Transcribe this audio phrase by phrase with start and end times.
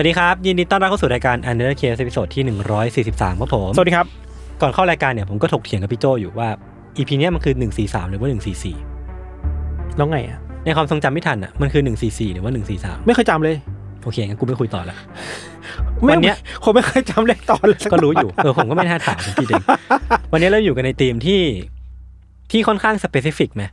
[0.00, 2.42] วัสดีครับ ยินดีต้อนรับเข้าสู่รายการ Untitled Case ตอนที่
[2.92, 4.06] 143ครับผมสวัสดีครับ
[4.60, 6.48] ก่อนเข้ารายการเนี่ยผมก็ถกเถียงกับพี่โจอยู่ว่า
[6.96, 8.28] EP เนี้ยมันคือ 143 หรือว่า
[9.12, 13.56] 144 แล้วไงอะ ในความทรงจำไม่ทันอะมันคือ 144 หรือว่า 143 ไม่เคยจำเลย
[14.04, 14.96] โอเคงั้นกูไม่คุยต่อละ
[16.04, 19.64] ไม่วันเนี้ยผมไม่เคยจำเลขตอนเลยสัก็รู้ตอยู่เออผมก็ไม่น่าถามผมคิดเอง
[20.32, 21.42] วันนี้เราอยู่กันในธีมที่
[22.50, 23.64] ที่ค่อนข้างสเปซิฟิกไหม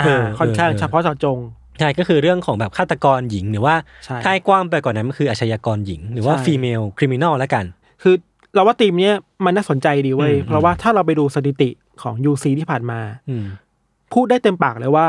[0.00, 1.38] อ่าค่อนข้างเออเฉพาะเจาะจง
[1.78, 7.64] ใช่ก็คือเรื่องของแบบฆาตกรหญิง หรือว่าใช่ถ้าให้กว้างไปกว่อนนั้นมันคืออาชญากรหญิง หรือว่าใช่ female criminal แล้วกัน
[8.02, 8.14] คือ
[8.54, 11.70] เราว่าทีมเนี้ยมันน่าสนใจดีเว้ยอืมเพราะว่าถ้าเราไปดูสถิติ
[12.02, 13.44] ของ UC ที่ผ่านมาอืม
[14.12, 15.06] พูดได้เต็มปากเลยว่า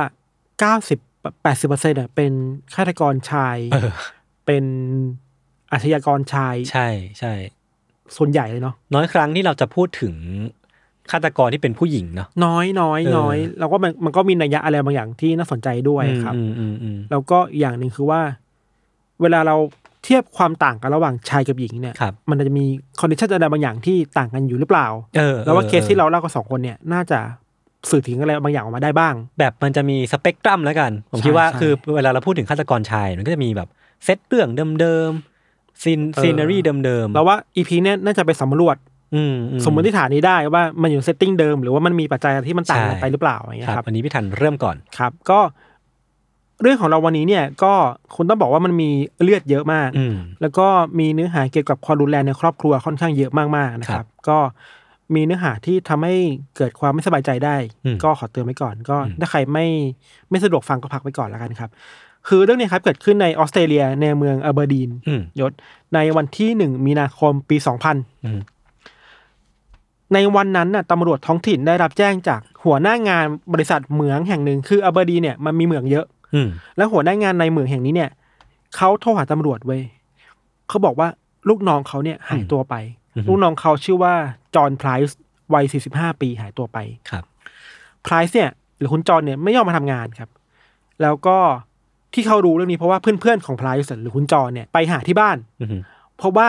[0.70, 2.31] 90 80เปอร์เซ็นต์เป็น
[2.76, 3.92] ฆาตกรชายเออ
[4.45, 4.64] เป็น
[5.72, 6.88] อาชญากรชาย ใช่
[7.20, 7.33] ใช่
[8.17, 10.14] ส่วนใหญ่เลยเนาะน้อยครั้งที่เราจะพูดถึง
[11.12, 18.22] ฆาตกรที่เป็นผู้หญิงเนาะน้อยน้อยเออน้อยแล้วก็มันมันก็มีนัยยะอะไรบางอย่างที่น่าสนใจด้วยครับอืมอืมอืมแล้วก็อีกอย่างหนึ่งคือว่า
[19.22, 19.56] เวลาเรา
[20.04, 22.66] เทียบความต่างกันระหว่างชายกับหญิงเนี่ยครับมันจะมี
[23.00, 27.20] condition อะไรบางอย่างที่ต่างกันอยู่หรือเปล่าเออแล้วว่าออเคสที่เราเล่ากับสองคนเนี่ย น่าจะ
[27.90, 33.67] สื่อถึงอะไรบางอย่างออกมาได้บ้าง แบบมันจะมีสเปกตรัมแล้วกัน ผมใช่คิดว่าใช่คือเวลาเราพูดถึงฆาตกรชายมันก็จะมีแบบ
[34.04, 38.89] เซตเรื่องเดิมๆ scene เออ scenario เดิมๆเราว่า EP เนี่ยน่าจะไปสำรวจอืม
[39.65, 45.39] สมมติฐานนี้ได้ว่ามันอยู่ setting เดิม หรือว่ามันมีปัจจัยที่มันต่างกันใช่ไปหรือเปล่าอย่างเงี้ยครับครับอันนี้พี่ธัญเริ่มก่อนครับ ก็
[46.61, 47.73] เรื่องของเราวันนี้เนี่ยก็
[48.15, 48.89] คุณต้องบอกว่ามันมี
[49.23, 50.67] เลือดเยอะมากอืมแล้วก็
[50.99, 54.37] มีเนื้อหาเกี่ยวกับความรุนแรงในครอบครัวค่อนข้างเยอะมากๆนะครับครับก็
[55.15, 56.15] มีเนื้อหาที่ทำให้
[56.58, 57.55] เกิดความไม่สบายใจได้
[57.86, 59.67] อืมก็ขอเตือนไว้ก่อน ก็อืมถ้าใครไม่
[60.30, 61.70] ไม่สะดวกฟังก็พักไว้ก่อนแล้วกันครับ
[62.27, 65.52] คือเรื่องนี้ครับเกิดขึ้นในออสเตรเลียในเมืองอเบอร์ดีนอืมยศ
[65.95, 68.39] ในวันที่หนึ่งมีนาคมปีสองพันอืม
[70.14, 78.09] ในวันนั้นน่ะตำรวจท้องถิ่นได้รับแจ้งจากหัวหน้างานบริษัทเหมืองแห่งหนึ่งคืออเบอร์ดีนเนี่ยมันมีเหมืองเยอะ อืมแล้วหัวหน้างานในเหมืองแห่งนี้เนี่ย
[78.75, 79.81] เขาโทรหาตำรวจเว้ย
[80.70, 81.08] เขาบอกว่า
[81.49, 82.75] ลูกน้องเขาเนี่ยหายตัวไป
[83.15, 84.14] อืมลูกน้องเขาชื่อว่า
[84.55, 85.17] จอห์นไพรส์
[85.53, 86.77] วัย45ปีหายตัวไป
[87.09, 87.23] ครับ
[88.03, 90.30] ไพรส์เนี่ยหรือคุณจอห์นเนี่ยไม่ยอมมาทำงานครับ
[91.02, 91.37] แล้วก็
[92.14, 95.81] ที่เขารู้เรื่องนี้เพราะว่าเพื่อนๆของไพรส์หรือคุณจอห์นเนี่ยไปหาที่บ้าน อืม
[96.17, 96.47] เพราะว่า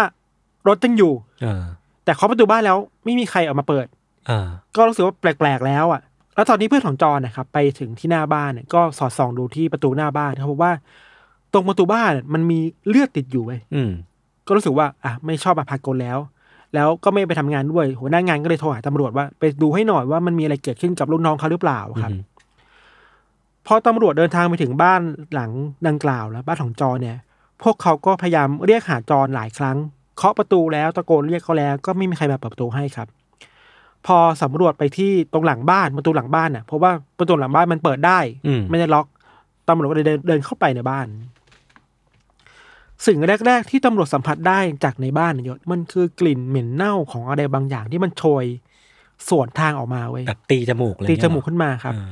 [0.68, 1.62] รถยังอยู่ เออ
[2.10, 3.86] แต่เคาะประตูบ้านแล้วไม่มีใครออกมาเปิด
[4.30, 6.00] อ่าก็รู้สึกว่าแปลกๆแล้วอะ
[6.34, 10.72] แล้วตอนนี้เพื่อนของจอห์นนะครับไปถึงที่หน้าบ้านเนี่ยก็สอดส่องดูที่ประตูหน้าบ้านเขาพบว่า
[11.52, 13.90] ตรงประตูบ้านมันมีเลือดติดอยู่เว้ยอืม
[14.46, 16.18] ก็รู้สึกว่าอะไม่ชอบมาพากลแล้ว
[16.74, 22.20] แล้วก็ไม่ไปทำงานด้วย หัวหน้างานก็เลยโทรหาตำรวจว่าไปดูให้หน่อยว่ามันมีอะไรเกิดขึ้นกับลูกน้องเขาหรือเปล่าครับอืม
[23.66, 25.00] พอตำรวจเดินทางไปถึงบ้าน
[25.34, 25.50] หลัง
[25.86, 27.16] ดังกล่าวแล้วบ้านของจอห์นเนี่ย
[27.62, 29.76] พวกเขาก็พยายามเรียกหาจอห์นหลายครั้ง
[30.16, 33.08] เคาะประตูแล้วตะโกนเรียกเขาแล้ว ก็ไม่มีใครมาเปิดประตูให้ครับ
[34.06, 39.06] พอสำรวจไปที่ตรงหลังบ้านประตูหลังบ้านน่ะเพราะว่าประตูหลังบ้านมันเปิดได้อืม ไม่ได้ล็อก
[39.68, 41.06] ตำรวจก็เลยเดินเดินเข้าไปในบ้าน
[43.06, 48.44] สิ่งแรก ๆ ที่ตำรวจสัมผัสได้จากในบ้านนายศมันคือกลิ่นเหม็นเน่าของอะไรบางอย่างที่มันโชย
[49.28, 52.10] สวนทางออกมาเว้ยแบบตีจมูกเลยตีเนี่ยจมูกขึ้นมาครับอ่า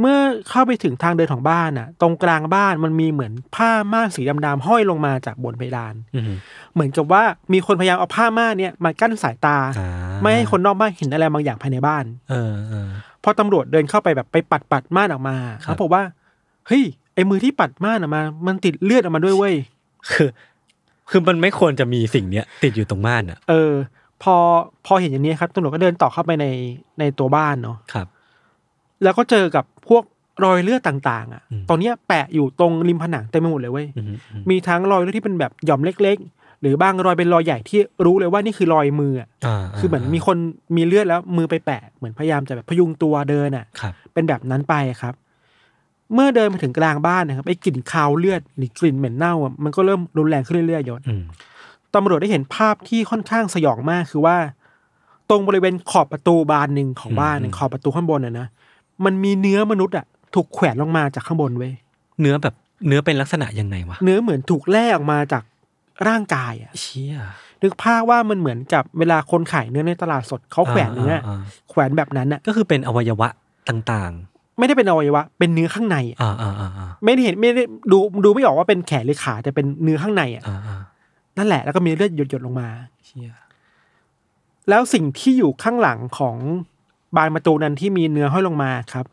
[0.00, 6.32] เมื่อเข้าไปถึงทางเดินของบ้านน่ะ ตรงกลางบ้านมันมีเหมือนผ้าม่านสีดำๆห้อยลงมาจากบนเพดานอืม
[6.74, 7.22] เหมือนกับว่า
[7.52, 9.88] มีคนพยายามเอาผ้าม่านเนี่ยมากั้นสายตาอ่า
[10.22, 12.88] ไม่ให้คนนอกบ้านเห็นอะไรบางอย่างภายในบ้าน เออเออ
[13.22, 16.02] พอตำรวจเดินเข้าไปแบบไปปัดปัดม่านออกมาครับเขาบอกว่า
[16.66, 16.82] เฮ้ย
[17.14, 19.54] ไอ้มือที่ปัดม่านออกมา มันติดเลือดออกมาด้วยเว้ย
[20.10, 20.28] คือ
[21.10, 23.72] คือมันไม่ควรจะมีสิ่งเนี้ย ติดอยู่ตรงม่านอะ เออ
[24.22, 24.36] พอ
[24.86, 26.46] พอเห็นอย่างนี้ครับตำรวจก็เดินต่อเข้าไปใน
[26.98, 28.06] ในตัวบ้านเนาะครับ
[29.02, 30.02] แล้วก็เจอกับ พวก
[30.44, 40.36] รอยเลือดต่างๆ อะอืมตอนเนี้ยแปะอยู่ตรงริมผนังเต็มไปหมดเลยเว้ยอืมอืมมีทั้งรอยเลือดที่เป็นแบบหย่อมเล็ก ๆ หรือบางรอยเป็นรอยใหญ่ที่รู้เลยว่านี่คือรอยมืออะอ่าคือเหมือนมีคน
[40.76, 45.14] มีเลือดแล้วมือไปแปะ เหมือนพยายามจะแบบพยุงตัวเดินอะครับเป็นแบบนั้นไปครับ
[46.14, 51.24] เมื่อเดินมาถึงกลางบ้านนะครับไอ้กลิ่นคาวเลือดหรือกลิ่นเหม็นเน่าอะมันก็เริ่มรุนแรงขึ้นเรื่อยๆยศอืม
[51.94, 54.36] ตำรวจได้เห็นภาพที่ค่อนข้างสยองมากคือว่า
[55.30, 58.46] ตรงบริเวณขอบประตูบานหนึ่งของบ้านเนี่ยอืมขอบประตูข้างบนอะนะ
[59.04, 61.72] มันมีเนื้อมนุษย์อะถูกแขวนลงมาจากข้างบนเว้ย
[62.20, 62.54] เนื้อแบบ
[62.88, 65.42] เนื้อเป็นลักษณะยังไงวะเนื้อเหมือนถูกแล่ออกมาจาก
[66.08, 67.16] ร่างกายอะเชี่ย
[67.62, 71.40] นึกภาพว่ามันเหมือนกับเวลาคนขายเนื้อในตลาดสดเขาแขวนเนื้ออา
[71.70, 73.28] แขวนแบบนั้นอะก็คือเป็นอวัยวะ
[73.68, 74.12] ต่าง
[74.58, 77.62] ไม่ได้เป็นอวัยวะ เป็นเนื้อข้างในอะๆอ่าอ่าอ่าอ่าไม่ได้เห็นไม่ได้
[77.92, 80.80] ดูดูไม่ออกว่าเป็นแขนหรือขาแต่เป็นเนื้อข้างในอะอ่าอ่า
[81.38, 82.68] นั่นแหละแล้วก็มีเลือดหยดๆลงมา
[83.04, 83.34] เชี่ย
[84.68, 86.36] แล้วสิ่งที่อยู่ข้างหลังของ
[87.16, 89.06] บานประตูนั้นที่มีเนื้อห้อยลงมาครับ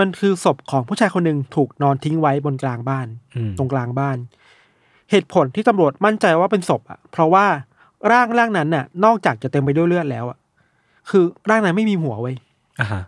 [0.00, 3.06] มันคือศพของผู้ชายคนหนึ่งถูกนอนทิ้งไว้บนกลางบ้าน
[3.36, 4.16] อืมตรงกลางบ้าน
[5.10, 7.46] เหตุผลที่ตำรวจมั่นใจว่าเป็นศพอะ เพราะว่า
[8.12, 10.38] ร่างร่างนั้นน่ะ นอกจากจะเต็มไปด้วยเลือดแล้วอะ
[11.10, 12.36] คือร่างนั้นไม่มีหัวไว้ย
[12.80, 13.02] อ่าฮะ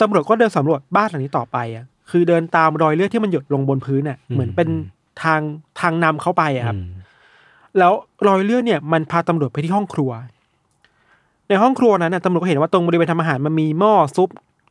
[0.00, 4.68] ตำรวจก็เดินสำรวจบ้านหลังนี้ต่อไปอะ คือเดินตามรอยเลือดที่มันหยดลงบนพื้นอะ เหมือนเป็น
[5.22, 5.40] ทาง
[5.80, 6.90] ทางนำเข้าไปอะครับอืม
[7.78, 7.92] แล้ว
[8.28, 10.10] รอยเลือดเนี่ย มันพาตำรวจไปที่ห้องครัว
[11.48, 14.28] ในห้องครัวนั้นนะตำรวจก็เห็นว่าตรงบริเวณทำอาหารมันมีหม้อซุป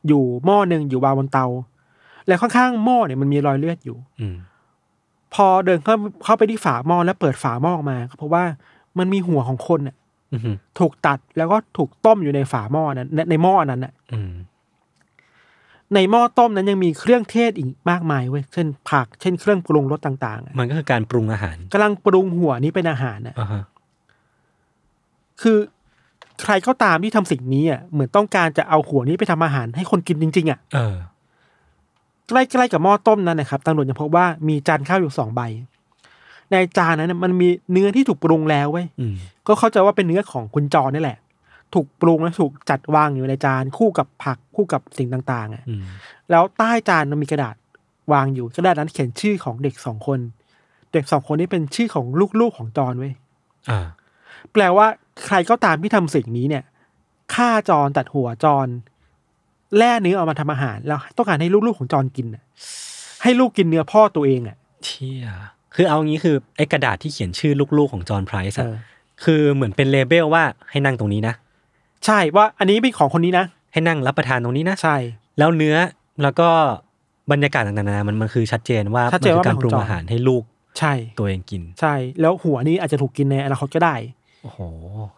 [0.07, 1.45] อยู่หม้อหนึ่งอยู่วางบนเตา
[2.27, 4.35] แล้วข้างๆหม้อเนี่ยมันมีรอยเลือดอยู่ อืม
[5.33, 8.43] พอเดินเข้าเข้าไปที่ฝาหม้อแล้วเปิดฝาหม้อออกมาก็เพราะว่า
[8.99, 9.95] มันมีหัวของคนน่ะ
[10.33, 10.41] อืม
[10.79, 14.33] ถูกตัดแล้วก็ถูกต้มอยู่ในฝาหม้อนั้น ในในหม้อนั้นน่ะอืม
[15.93, 23.63] ในหม้อต้มนั้นยังมีเครื่องเทศอีกมากมายเว้ยเช่นผัก เช่นเครื่องปรุงรสต่างๆอะมันก็คือการปรุงอาหารกำลังปรุงหัวนี้เป็นอาหารน่ะอ่าฮะ
[25.41, 25.57] คือ
[26.41, 30.95] ใครก็ตามที่ทำสิ่งนี้อะเหมือนต้องการจะเอาหัวนี้ไปทำอาหารให้คนกินจริง ๆ อะเออ
[32.27, 35.41] ใกล้ๆกับหม้อต้มนั้นนะครับตำรวจยังพบว่ามีจานข้าวอยู่สองใบ
[36.51, 39.15] ในจานนั้นนะมันมีเนื้อที่ถูกปรุงแล้วเว้ยอืม
[39.47, 41.17] ก็เข้าใจว่าเป็นเนื้อของคุณจอนี่แหละ
[41.73, 45.83] ถูกปรุงและถูกจัดวางอยู่ในจานคู่กับผักคู่กับสิ่งต่างๆอะอืม
[46.29, 47.55] แล้วใต้จานมันมีกระดาษ
[48.13, 50.19] วางอยู่กระดาษนั้นเขียนชื่อของเด็กสองคน
[50.93, 52.05] เด็กสองคนนี้เป็นชื่อของ
[52.39, 53.13] ลูกๆของจอนเว้ย
[53.69, 53.79] อ่า
[54.53, 54.87] แปลว่า
[55.25, 56.63] ใครก็ตามที่ทำสิ่งนี้เนี่ย
[57.33, 58.67] ฆ่าจอนตัดหัวจอน
[59.77, 62.43] แล่เนื้อเอามาทำอาหาร แล้วต้องการให้ลูกๆของจอนกินน่ะ
[63.23, 65.27] ให้ลูกกินเนื้อพ่อตัวเองอะเชี่ย
[65.75, 68.75] คือเอางี้คือไอ้กระดาษที่เขียนชื่อลูกๆของจอห์นไพรส์เออะอ
[69.23, 71.33] คือเหมือนเป็นเลเบลว่าให้นั่งตรงนี้นะ
[72.05, 74.97] ใช่ว่าอันนี้เป็นของคนนี้นะ ให้นั่งรับประทานตรงนี้นะ ใช่
[75.37, 75.75] แล้วเนื้อ
[76.23, 76.49] แล้วก็
[77.31, 80.43] บรรยากาศต่างๆนานามันมันคือชัดเจนว่าชัมัดเจนคืว่าการเป็นของปรุงจอห์นอาหารให้ลูก
[80.79, 83.95] ใช่ตัวเองกิน ใช่ แล้วหัวนี้อาจจะถูกกินในอนาคตก็ได้
[84.47, 84.61] โอ้โห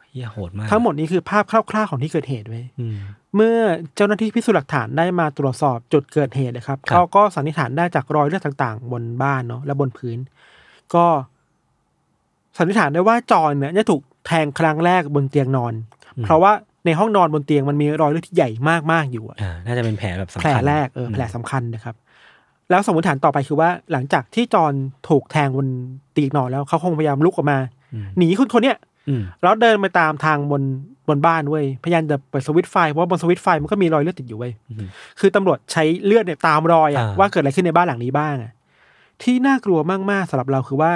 [0.10, 2.98] เฮียโหดมาก ทั้งหมดนี้คือภาพคร่าวๆของที่เกิดเหตุไว้ยอืม
[3.36, 3.58] เมื่อ
[3.96, 10.18] เจ้าหน้าที่พิสูจน์หลักฐานได้มาตรวจสอบจุดเกิดเหตุนะครับครับเขาก็สันนิษฐานได้จากรอยเลือดต่างๆ บนบ้านเนาะและบนพื้น
[10.96, 11.06] ก็
[12.58, 15.74] สันนิษฐานได้ว่าจอนเนี่ยจะถูกแทงครั้งแรกบนเตียงนอน
[16.24, 16.52] เพราะว่า
[16.86, 18.50] ในห้องนอนบนเตียงมันมีรอยเลือดที่ใหญ่
[18.92, 21.96] มากๆอยู่อะอ่าน่าจะเป็นแผลแบบสำแผลคัญแรกเออแผลสำคัญนะครับ
[22.70, 24.74] แล้วสมมติฐานต่อไปคือว่าหลังจากที่จอน
[25.10, 25.68] ถูกแทงบน
[26.14, 27.60] เตียงนอนแล้วเขาคงพยายามลุกออกมา
[27.94, 30.62] อืมหนีคนคนเนี้ย อืมแล้วเดินไปตามทางบน
[31.08, 34.88] บนบ้านเว้ยพยายามจะเปิดสวิตช์ไฟเพราะว่าบนสวิตช์ไฟมันก็มีรอยเลือดติดอยู่เว้ยอืม
[35.20, 38.52] คือตำรวจใช้เลือดเนี่ยตามรอยอะอ่าว่าเกิดอะไรขึ้นในบ้านหลังนี้บ้างอะ
[39.24, 39.80] ที่น่ากลัว
[40.12, 40.92] มากๆสำหรับเราคือว่า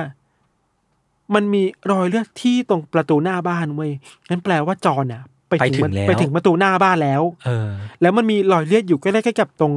[1.36, 3.92] มันมีรอยเลือดที่ตรงประตูหน้าบ้านเว้ย
[4.30, 7.70] นั่นแปลว่าจอนเนี่ยไปไปถึถึงงแล้วไปถึงประตูหน้าบ้านแล้วเออ
[8.02, 9.74] แล้วมันมีรอยเลือดอยู่ใกล้ๆกับตรง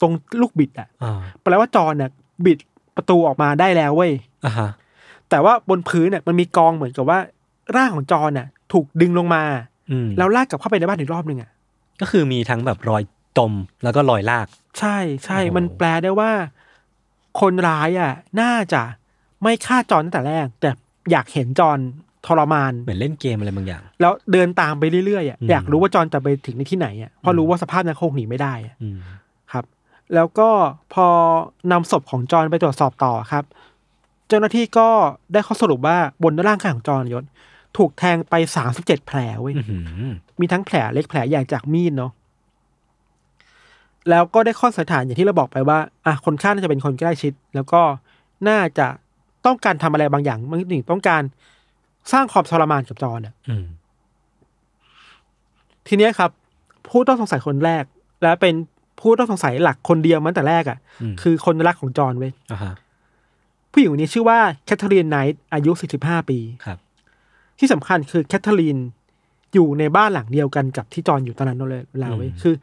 [0.00, 2.10] ตรงลูกบิดอะอ่าแปลว่าจอนเนี่ย
[2.44, 2.58] บิด
[2.96, 4.12] ประตูออกมาได้แล้วเว้ย
[4.44, 4.68] อ่าฮะ
[5.30, 7.18] แต่ว่าบนพื้นเนี่ยมันมีกองเหมือนกับว่า
[7.76, 9.42] ร่างของจอนเนี่ยถูกดึงลงมา
[9.90, 11.50] อืมแล้วลากกลับเข้าไปในบ้านอีกรอบหนึ่งอะ
[12.00, 13.02] ก็คือมีทั้งแบบรอย
[13.38, 13.52] จม
[13.84, 14.46] แล้วก็รอยลาก
[14.78, 16.30] ใช่ใช่โอ้โหมันแปลได้ว่า
[17.40, 18.82] คนร้ายอะ น่าจะ
[19.42, 20.70] ไม่ฆ่าจอนตั้งแต่แรก แต่
[21.10, 21.78] อยากเห็นจอน
[22.26, 28.98] ทรมานเหมือนเล่นเกมอะไรบางอย่าง แล้วเดินตามไปเรื่อยๆอะอืมอยากรู้ว่าจอนจะไปถึงในที่ไหนอะเพราะรู้ว่าสภาพนั้นคงหนีไม่ได้อะอืม
[29.52, 29.64] ครับ
[30.14, 30.48] แล้วก็
[30.94, 31.06] พอ
[31.72, 33.44] นำศพของจอนไปตรวจสอบต่อครับ
[34.28, 34.88] เจ้าหน้าที่ก็
[35.32, 37.24] ได้ข้อสรุปว่าบนร่างกายของจอนยศ
[37.78, 39.82] ถูกแทงไปสามสิบเจ็ดแผลเว้ยอื้อหือ
[40.40, 42.12] มีทั้งแผลเล็กแผลใหญ่จากมีดเนาะ
[44.10, 47.80] แล้วก็ได้ข้อสันนิษฐานอย่างที่เราบอกไปว่าอะคนฆ่าน่าจะเป็นคนใกล้ชิด แล้วก็
[48.48, 48.86] น่าจะ
[49.46, 51.22] ต้องการทำอะไรบางอย่างมันถึงต้องการ
[52.12, 53.66] สร้างความทรมานกับจอนอะอืม
[55.88, 56.30] ทีเนี้ยครับ
[56.88, 57.84] ผู้ต้องสงสัยคนแรก
[58.22, 58.54] และเป็น
[59.00, 62.74] ผู้ต้องสงสัยหลักคนเดียวมาตั้งแต่แรกอะอืมคือคนรักของจอนเว้ยอ่าฮะ
[63.72, 66.78] ผู้หญิงคนนี้ชื่อว่าแคทเธอรีนไนท์อายุ45ปีครับ
[67.58, 68.78] ที่สำคัญคือแคทเธอรีน
[69.54, 72.54] อยู่ในบ้านหลังเดียวกันกับที่จอนอยู่ตอนนั้นเลยเวลาเว้ยอืมคือ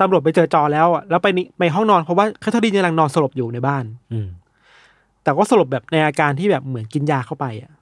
[0.00, 4.28] ตำรวจไปเจอจอนแล้วอะแล้วไปนี่ไปห้องนอนเพราะว่าแคทเธอรีนกำลังนอนสลบอยู่ในบ้าน อืม
[5.22, 7.72] แต่ก็สลบแบบในอาการที่แบบเหมือนกินยาเข้าไปอะ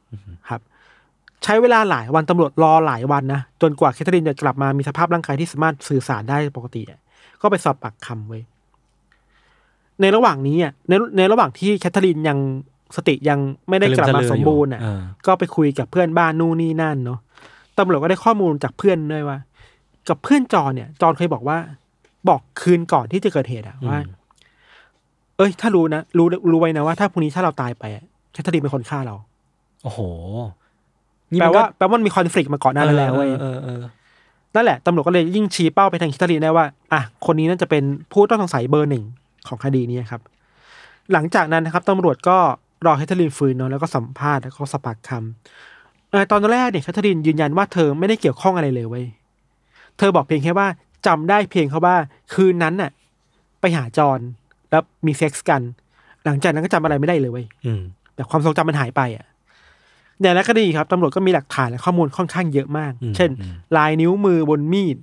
[0.49, 0.61] ครับ
[1.45, 7.01] ใช้เวลาหลายวันตำรวจรอหลายวันนะจนกว่าแคทเธอรีนจะกลับมามีสภาพร่างกายที่สามารถสื่อสารได้ปกติอะ
[7.41, 8.43] ก็ไปสอบปากคำไว้ย
[10.01, 12.39] ในระหว่างนี้อะในในระหว่างที่แคทเธอรีนยัง
[12.97, 17.19] สติยังไม่ได้กลับมาสมบูรณ์อะอ่าก็ไปคุยกับเพื่อนบ้านนู่นนี่นั่นเนาะ
[17.79, 19.39] ตำรวจก็ได้ข้อมูลจากเพื่อนด้วยว่า
[20.09, 21.57] กับเพื่อนจอนเนี่ย จอนเคยบอกว่า
[22.29, 24.21] บอกคืนก่อนที่จะเกิดเหตุอะว่าอืม
[25.37, 29.15] เอ้ย ถ้ารู้นะรู้รู้ไว้นะว่าถ้าพรุ่งนี้ถ้าเราตายไปอะแคทเธอรีนเป็นคนฆ่าเรา
[29.83, 30.01] โอ้โห
[31.41, 33.93] แปลมันก็ว่าแปลว่ามันมี conflict มาก่อนหน้านั้นแล้วเว้ยเออเออเออ
[34.55, 39.05] นั่นแหละตำรวจก็เลยยิ่งชี้เป้าไปทางแคทเธอรีนได้ว่า อะ คนนี้น่าจะเป็นผู้ต้องสงสัยเบอร์หนึ่ง
[39.49, 40.21] ของคดีนี้ครับ
[41.13, 42.39] หลังจากนั้นนะครับตำรวจก็
[42.87, 49.05] รอแคทเธอรีนฟื้นเนาะแล้วก็สัมภาษณ์แล้วก็สอบปากคำเออตอนแรกเนี่ยแคทเธอรีนยืนยันว่าเธอไม่ได้เกี่ยวข้องอะไรเลยเว้ย
[49.99, 50.67] เธอบอกเพียงแค่ว่า
[51.07, 51.97] จำได้เพียงแค่ว่า
[52.35, 52.91] คืนนั้นน่ะ
[53.61, 54.21] ไปหาจอห์น
[54.71, 55.63] แล้วมีเซ็กส์กัน
[56.25, 57.83] หลังจากนั้นก็จำอะไรไม่ได้เลยเว้ยอืม
[58.15, 59.27] แต่ความทรงจำมันหายไปอะ
[60.21, 64.97] อย่างนั้นก็ดีครับตำรวจก็มีหลักฐานและข้อมูลค่อนข้างเยอะมากอืมเช่นอืมลายนิ้วมือบนมีด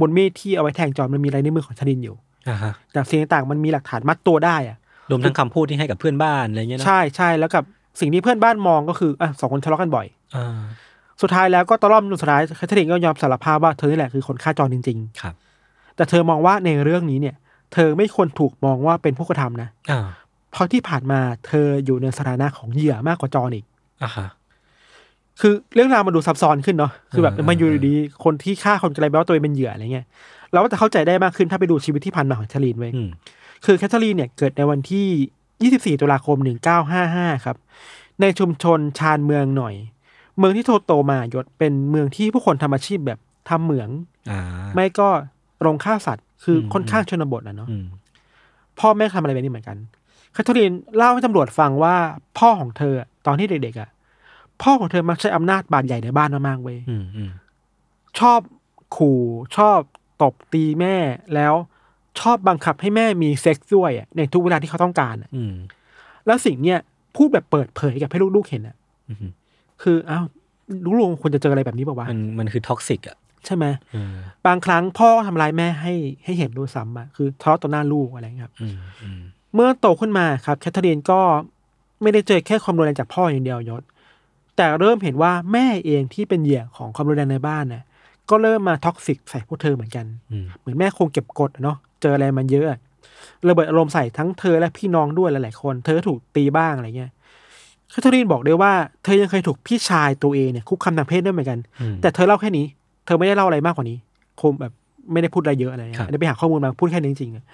[0.00, 2.16] บนมีดที่เอาไว้แทงจอห์นมันมีลายนิ้วมือของชดินอยู่
[2.48, 4.76] อ่าฮะจากสิ่งต่างๆมันมีหลักฐานมัดตัวได้อะ
[5.10, 7.64] รวมทั้งคำพูดที่ให้กับเพื่อนบ้านอะไรเงี้ยเนอะใช่ใช่แล้วกับ
[8.00, 10.58] สิ่งที่เพื่อนบ้านมองก็คืออะสองคนทะเลาะกันบ่อยอ่า
[11.22, 17.34] สุดท้ายแล้วก็ตะล่อมจนสุดท้ายแคทเธอรีนก็ยอมสารภาพว่าเธอนี่แหละคือคนฆ่าจอห์นจริงครับๆแต่เธอมองว่าในเรื่องนี้เนี่ย
[17.72, 20.00] เธอไม่ควรถูกมองว่าเป็นผู้กระทำนะอ่า
[20.52, 23.64] เพราะที่ผ่านมาเธออยู่ในสถานะของเหยื่อมากกว่าจอห์นอีก
[24.02, 24.28] อ่าฮะ
[25.40, 30.06] คือเรื่องราวมันดูซับซ้อนขึ้นเนาะคือแบบเออมาอยู่ดีๆคนที่ฆ่าคนกลายเป็นว่าตัวเองเป็นเหยื่ออะไรเงี้ย
[30.52, 33.08] เราก็จะเข้าใจได้มากขึ้นถ้าไปดูชีวิตที่ผ่านมาของแคทเธอรีนเว้ยอืม
[33.64, 36.36] คือแคทเธอรีนเนี่ยเกิดในวันที่ 24 ตุลาคม
[36.90, 37.56] 1955 ครับ
[38.20, 39.74] ในชุมชนชานเมืองหน่อย
[40.38, 43.88] เมืองที่โตโตมายศเป็นเมืองที่ผู้คนทำอาชีพแบบทำเหมือง
[44.30, 44.40] อ่า
[44.74, 45.08] ไม่ก็
[45.60, 47.84] โรงฆ่าสัตว์ คืออมค่อนข้างชนบทนะเนาะอืม
[48.78, 49.76] พ่อแม่ทำอะไรแบบนี้เหมือนกัน
[50.32, 51.96] แคทเธอรีนเล่าให้ตำรวจฟังว่า
[52.38, 53.88] พ่อของเธออะตอนที่เด็กๆอะ
[54.62, 57.30] พ่อของเธอมักใช้อำนาจบาดใหญ่ในบ้านมากๆเว้ยอืมอืม
[58.18, 58.40] ชอบ
[58.96, 59.20] ขู่
[59.56, 59.78] ชอบ
[60.22, 60.96] ตบตีแม่
[61.34, 61.54] แล้ว
[62.20, 65.54] ชอบบังคับให้แม่มีเซ็กซ์ด้วยอะในทุกเวลาที่เขาต้องการอะอืม
[66.26, 66.78] แล้วสิ่งเนี้ย
[67.16, 68.76] พูดแบบเปิดเผยกับให้ลูกๆเห็นอะ
[69.08, 69.30] อืม
[69.82, 70.24] คืออ้าว
[70.98, 74.14] ลูกๆควรจะเจออะไรแบบนี้ป่าวะมันมันคือ toxic อะใช่ไหมเออ
[74.46, 75.94] บางครั้งพ่อทำร้ายแม่ให้
[76.24, 79.20] ให้เห็นด้วยซ้ำอะคือทะเลาะต่อหน้าลูกอะไรอย่างเงี้ยครับอืมอืม
[79.54, 81.20] เมื่อโตขึ้นมาครับ แคทเธอรีนก็
[82.02, 83.82] ไม่ได้เจอแค่ความรุนแรงจากพ่ออย่างเดียวยศ
[84.56, 87.82] แต่เริ่มเห็นว่าแม่เองที่เป็นเหยื่อของความรุนแรงในบ้านน่ะ
[88.30, 92.78] ก็เริ่มมา toxic ใส่พวกเธอเหมือนกันอืมเหมือนแม่คงเก็บกดอะเนาะ เจออะไรมาเยอะอะ
[93.48, 97.10] ระเบิดอารมณ์ใส่ทั้งเธอและพี่น้องด้วยหลายๆคน เธอก็ถูกตีบ้างอะไรเงี้ย
[97.90, 98.72] แคทเธอรีนบอกด้วยว่า
[99.04, 102.66] เธอยังเคยถูกพี่ชายตัวเองเนี่ยคุกคามทางเพศด้วยเหมือนกันอืมแต่เธอเล่าแค่นี้
[103.06, 103.96] เธอไม่ได้เล่าอะไรมากกว่านี้
[104.40, 104.72] คงแบบ
[105.12, 107.44] ไม่ได้พูดอะไรเยอะอะไรเงี้ยครับได้ไปหาข้อมูลมาพูดแค่นี้จริงๆอะ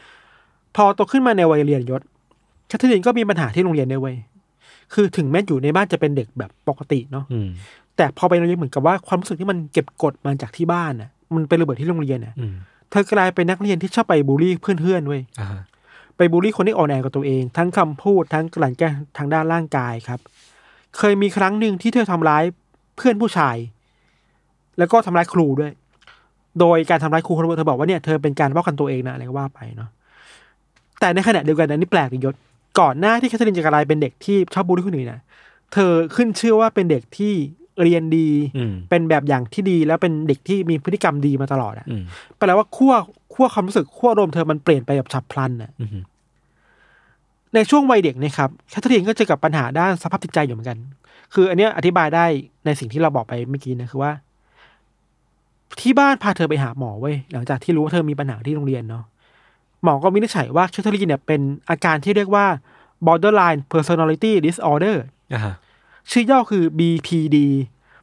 [0.77, 2.03] พอโตขึ้นมาในวัยเรียนยศ
[2.69, 4.17] แคทเธอรีนก็มีปัญหาที่โรงเรียนด้วยเว้ย
[4.93, 7.49] คือถึงแม้อยู่ในบ้านจะเป็นเด็กแบบปกติเนาะอืม
[7.97, 15.63] แต่พอไปโรงเรียนเหมือนกับว่าความรู้สึกที่มันเก็บกดมาจากที่บ้านอะ มันไประเบิดที่โรงเรียนอะอืมเธอกลายเป็นนักเรียนที่ชอบไปบูลลี่เพื่อนๆเว้ยอ่าฮะ
[16.17, 20.21] ไปบูลลี่คนที่อ่อนแอกว่าตัวเอง ทั้งคำพูดทั้งกลั่นแกล้งทางด้านร่างกายครับ
[20.99, 22.45] เคยมีครั้งหนึ่งที่เธอทำร้าย
[22.97, 23.57] เพื่อนผู้ชาย
[24.79, 25.73] แล้วก็ทำร้ายครูด้วย
[26.61, 29.91] โดยการทำร้ายครูเธอบอกว่าเนี่ยเธอเป็นการป้องกันตัวเองนะอะไรก็ว่าไปเนาะ
[31.01, 32.35] แต่ในขณะเดียวกันอันนี้แปลกดิยศ
[32.81, 35.21] ก่อนหน้าที่แคทเธอรีนจะกลายเป็นเด็กที่ชอบบูลลี่คนอื่นนะ
[35.73, 37.35] เธอขึ้นชื่อว่าเป็นเด็กที่
[37.83, 42.03] เรียนดีอืมเป็นแบบอย่างที่ดีแล้วเป็นเด็กที่มีพฤติกรรมดีมาตลอดอะอืม
[42.39, 42.95] แปลว่าขั้ว
[43.35, 45.91] ขั้วความรู้สึกขั้วอารมณ์เธอมันเปลี่ยนไปแบบฉับพลันอะอืม
[47.55, 50.79] ในช่วงวัยเด็กเนี่ยครับแคทเธอรีนก็เจอกับปัญหาด้านสภาพจิตใจอยู่เหมือนกัน
[51.35, 52.25] คืออันเนี้ยอธิบายได้
[52.65, 54.13] ในสิ่งที่เราบอกไปเมื่อกี้นะคือว่า
[55.81, 59.05] ที่บ้านพาเธอไปหาหมอเว้ยหลังจากที่รู้ว่าเธอมีปัญหาที่โรงเรียนเนาะ
[59.85, 61.41] หมอก็วินิจฉัยว่าแคทเธอรีนเนี่ยเป็น
[61.71, 62.47] อาการที่เรียกว่า
[63.07, 64.97] borderline personality disorder
[65.35, 65.55] อ่าฮะ
[66.11, 67.37] ชื่อย่อคือ BPD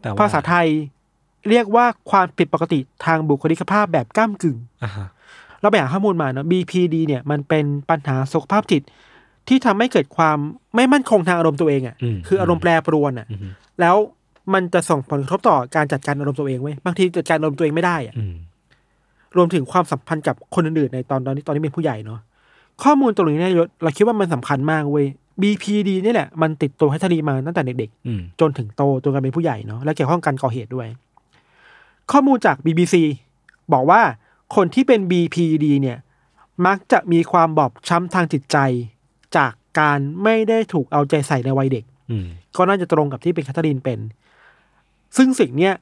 [0.01, 0.67] แปลว่าภาษาไทย
[1.49, 5.07] เรียกว่าความผิดปกติทางบุคลิกภาพแบบก้ามกึ่งอ่าฮะ
[5.61, 8.81] เราไปหาข้อมูลมาเนาะ BPD เนี่ยมันเป็นปัญหาสุขภาพจิต
[9.47, 10.37] ที่ทำให้เกิดความ
[10.75, 13.39] ไม่มั่นคงทางอารมณ์ตัวเองอะ่ะมคืออารมณ์แปรปรวนอะ่ะอืม
[13.81, 13.95] แล้ว
[14.53, 18.33] มันจะส่งผลกระทบต่อการจัดการอารมณ์ตัวเองเว้ยบางทีจัดการอารมณ์ตัวเองไม่ได้อะ่ะอืม
[19.37, 22.19] รวมถึงความสัมพันธ์กับคนอื่นๆในตอนตอนนี้ตอนนี้เป็นผู้ใหญ่เนาะ
[22.83, 23.53] ข้อมูลตรงนี้เนี่ย
[23.83, 25.05] เราคิดว่ามันสำคัญมากเว้ย
[25.41, 30.87] BPD นี่แหละมันติดตัวให้ทรีมาตั้งแต่เด็กๆอืมจนถึงโตจนกลายเป็นผู้ใหญ่เนาะและเกี่ยวข้องกันก่อเหตุด้วย
[32.11, 32.95] ข้อมูลจาก BBC
[33.73, 34.01] บอกว่า
[34.55, 35.97] คนที่เป็น BPD เนี่ย
[36.65, 38.57] มักจะมีความบอบช้ำทางจิตใจ
[39.37, 42.25] จากการไม่ได้ถูกเอาใจใส่ในวัยเด็กอืม
[42.57, 43.99] ก็น่าจะตรงกับที่เป็นแคทเธอรีนเป็น
[45.17, 45.73] ซึ่งสิ่งเนี้ย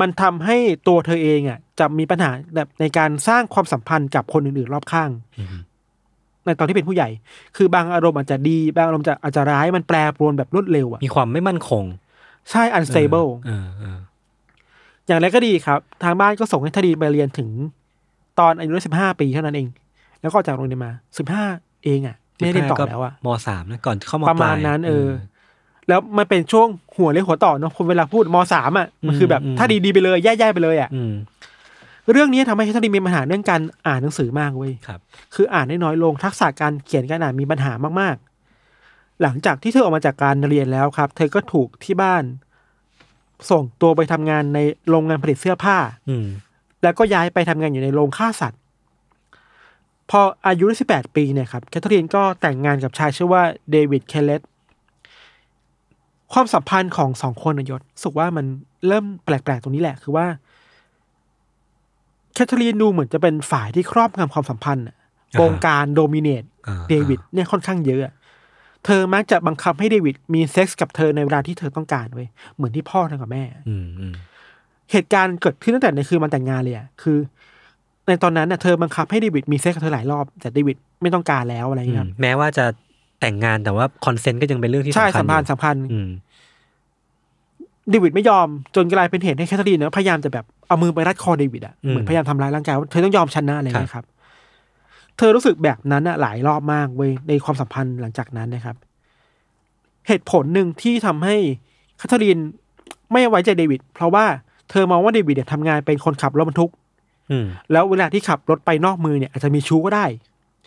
[0.00, 0.56] มันทำให้
[0.88, 5.48] ตัวเธอเองอะจะมีปัญหาแบบในการสร้างความสัมพันธ์กับคนอื่นๆรอบข้างอืม
[6.44, 7.08] ในตอนที่เป็นผู้ใหญ่
[7.56, 11.84] คือบางอารมณ์อาจจะดี บางอารมณ์จะอาจจะร้ายมันแปรปรวนแบบรวดเร็วอะมีความไม่มั่นคง
[12.50, 13.98] ใช่ unstable เออเออ
[15.06, 17.48] อย่างไรก็ดีครับ ทางบ้านก็ส่งให้ทดีไปเรียนถึง
[18.38, 19.68] ตอนอายุสิบห้าปีเท่านั้นเอง
[20.20, 21.44] แล้วก็ออกจากโรงเรียนมาสิบห้า
[21.84, 25.08] เองอะไม่ได้เรียนต่อแล้วอะมสามนะก่อนเข้ามาประมาณนั้นเออ
[25.88, 31.12] แล้วมันเป็นช่วงหัวเลี้ยวหัวต่อเนาะคนเวลาพูดมสามอะมันคือแบบอืมถ้าดีดีๆไปเลยแย่ๆไปเลยอะอืม
[32.10, 35.00] เรื่องนี้ทำให้แคทเธอรีนมีปัญหาเรื่องการอ่านหนังสือมากเว้ยครับ
[35.34, 42.24] คืออ่านได้น้อยลงทักษะการเขียนการอ่านมีปัญหามากๆ หลังจากที่เธอออกมาจากการเรียนแล้วครับ เธอก็ถูกที่บ้าน
[43.50, 45.76] ส่งตัวไปทำงานในโรงงานผลิตเสื้อผ้า
[46.08, 46.26] อืม
[46.82, 48.60] แล้วก็ย้ายไปทำงานอยู่ในโรงฆ่าสัตว์
[50.10, 54.40] พออายุได้สิบแปดปีเนี่ยครับแคทเธอรีนก็แต่งงานกับชายชื่อว่าเดวิดเคเลต
[56.32, 58.46] ความสัมพันธ์ของสองคนนะยศรู้สึกว่ามัน
[58.86, 60.26] เริ่มแปลกๆตรงนี้แหละคือว่า
[62.34, 68.14] แคทเธอรีนดูเหมือนจะเป็นฝ่ายที่ครอบงำความสัมพันธ์อะอ่าคือการ dominate อ่าเดวิดเนี่ยค่อนข้างเยอะอะ
[68.84, 74.14] เธอมักจะบังคับให้เดวิดมีเซ็กส์กับเธอในเวลาที่เธอต้องการเว้ยเหมือนที่พ่อทำกับแม่อืมอืม
[74.92, 77.18] เหตุการณ์เกิดขึ้นตั้งแต่ในคืนวันแต่งงานเลยอะคือ
[78.06, 82.64] ในตอนนั้นน่ะเธอบังคับให้เดวิดมีเซ็กกับเธอหลายรอบ แต่เดวิดไม่ต้องการแล้วอะไรอย่างเงี้ยอืมครับแม้ว่าจะ
[83.20, 86.10] แต่งงานแต่ว่า consent ก็ยังเป็นเรื่องที่ใช่สำคัญสัมพันธ์ อยู่ สัมพันธ์ อืม
[87.90, 94.04] เดวิดไม่ยอมจนกลายเป็นเหตุให้แคทเธอรีนเนี่ยพยายามจะแบบเอามือไปรัดคอเดวิดอะเหมือนพยายามทำร้ายร่างกายว่าเธอต้องยอมฉันนะอะไรอย่างเงี้ยครับ
[95.16, 98.76] เธอรู้สึกแบบนั้นอะหลายรอบมากเว้ยในความสัมพันธ์หลังจากนั้นนะครับ
[100.08, 101.36] เหตุผลหนึ่งที่ทำให้
[101.98, 102.38] แคทเธอรีน
[103.12, 104.24] ไม่ไว้ใจเดวิดเพราะว่า
[104.70, 106.70] เธอมองว่าเดวิดเนี่ยทำงานเป็นคนขับรถบรรทุก
[107.30, 110.06] อืมแล้วเวลาที่ขับรถไปนอกเมืองเนี่ยอาจจะมีชู้ก็ได้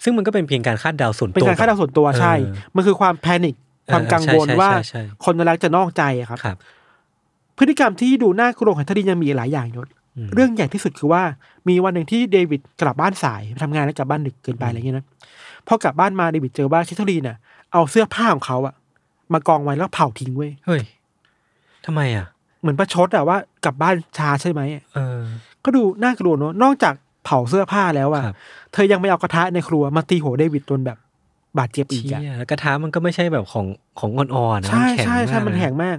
[0.03, 3.56] ซึ่งมันก็เป็นเพียงการคาดเดาส่วนเป็นตัวการคาดเดาส่วนตัวใช่เออมันคือความ panic
[3.92, 6.58] ความกังวลใช่ใช่ว่าใช่ใช่คนรักจะนอกใจอะครับครับ
[7.58, 9.88] พฤติกรรมที่ดูน่ากลัวของแคทเธอรีนยังมีอีกหลายอย่างยศ
[10.26, 11.24] มเรื่องใหญ่ที่สุดคือว่า
[11.68, 15.06] มีวันหนึ่งที่เดวิดกลับบ้านสายไปทำงานแล้วกลับบ้านดึกเกินไปอะไรเงี้ยนะ
[15.68, 17.38] พอกลับบ้านมาเดวิดเจอว่าแคทเธอรีนน่ะ
[17.74, 18.74] เอาเสื้อผ้าของเขาอะ
[19.34, 20.82] มากองไว้แล้วเผาทิ้งเว้ยเฮ้ย
[21.86, 22.26] ทำไมอะ
[22.62, 25.22] เหมือนประชดอะว่ากลับบ้านช้าใช่ไหมอะเออ
[25.64, 26.94] ก็ดูน่ากลัวเนอะนอกจาก
[27.26, 28.36] เผาเสื้อผ้าแล้วอะครับ
[28.74, 30.98] เธอยังไม่เอากระทะในครัวมาตีหัวเดวิดจนแบบ
[31.58, 33.66] บาดเจ็บอีกเชี่อะยแล้วกระทะมันก็ไม่ใช่แบบของ
[34.00, 35.98] ของอ่อนๆนะใช่มันแข็งใช่ใช่ากมันแข็งะมาก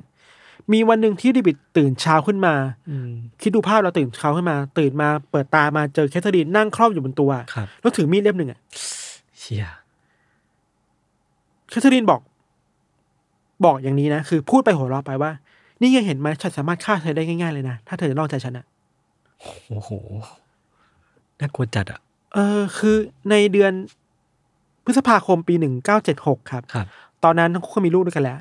[0.73, 2.55] มีวันหนึ่งที่เดวิดตื่นเช้าขึ้นมา
[2.89, 3.11] อืม
[3.43, 8.61] คิดดูภาพเราตื่นเช้าขึ้นมา ตื่นมาเปิดตามาเจอแคทเธอรีนนั่งครอบอยู่บนตัวครับแล้วถือมีดเล่มหนึ่งอะ
[9.39, 9.67] เชี่ย
[11.71, 12.21] แคทเธอรีนบอก
[13.65, 15.31] บอกอย่างนี้นะ คือพูดไปหัวเราะไปว่า
[15.81, 18.65] นี่ไงเห็นไหมฉันสามารถฆ่าเธอได้ง่าย ๆเลยนะถ้าเธอจะนอกใจฉันอะ
[19.69, 19.91] โอ้โห
[21.41, 21.99] น่ากลัวจัดอะ
[22.35, 22.97] เออ คือ
[23.31, 23.73] ในเดือน
[24.85, 26.87] พฤษภาคมปีหนึ่งเก้าเจ็ดหกครับครับ
[27.25, 28.39] ตอนนั้นทั้งคู่ก็มีลูกด้วยกันแล้ว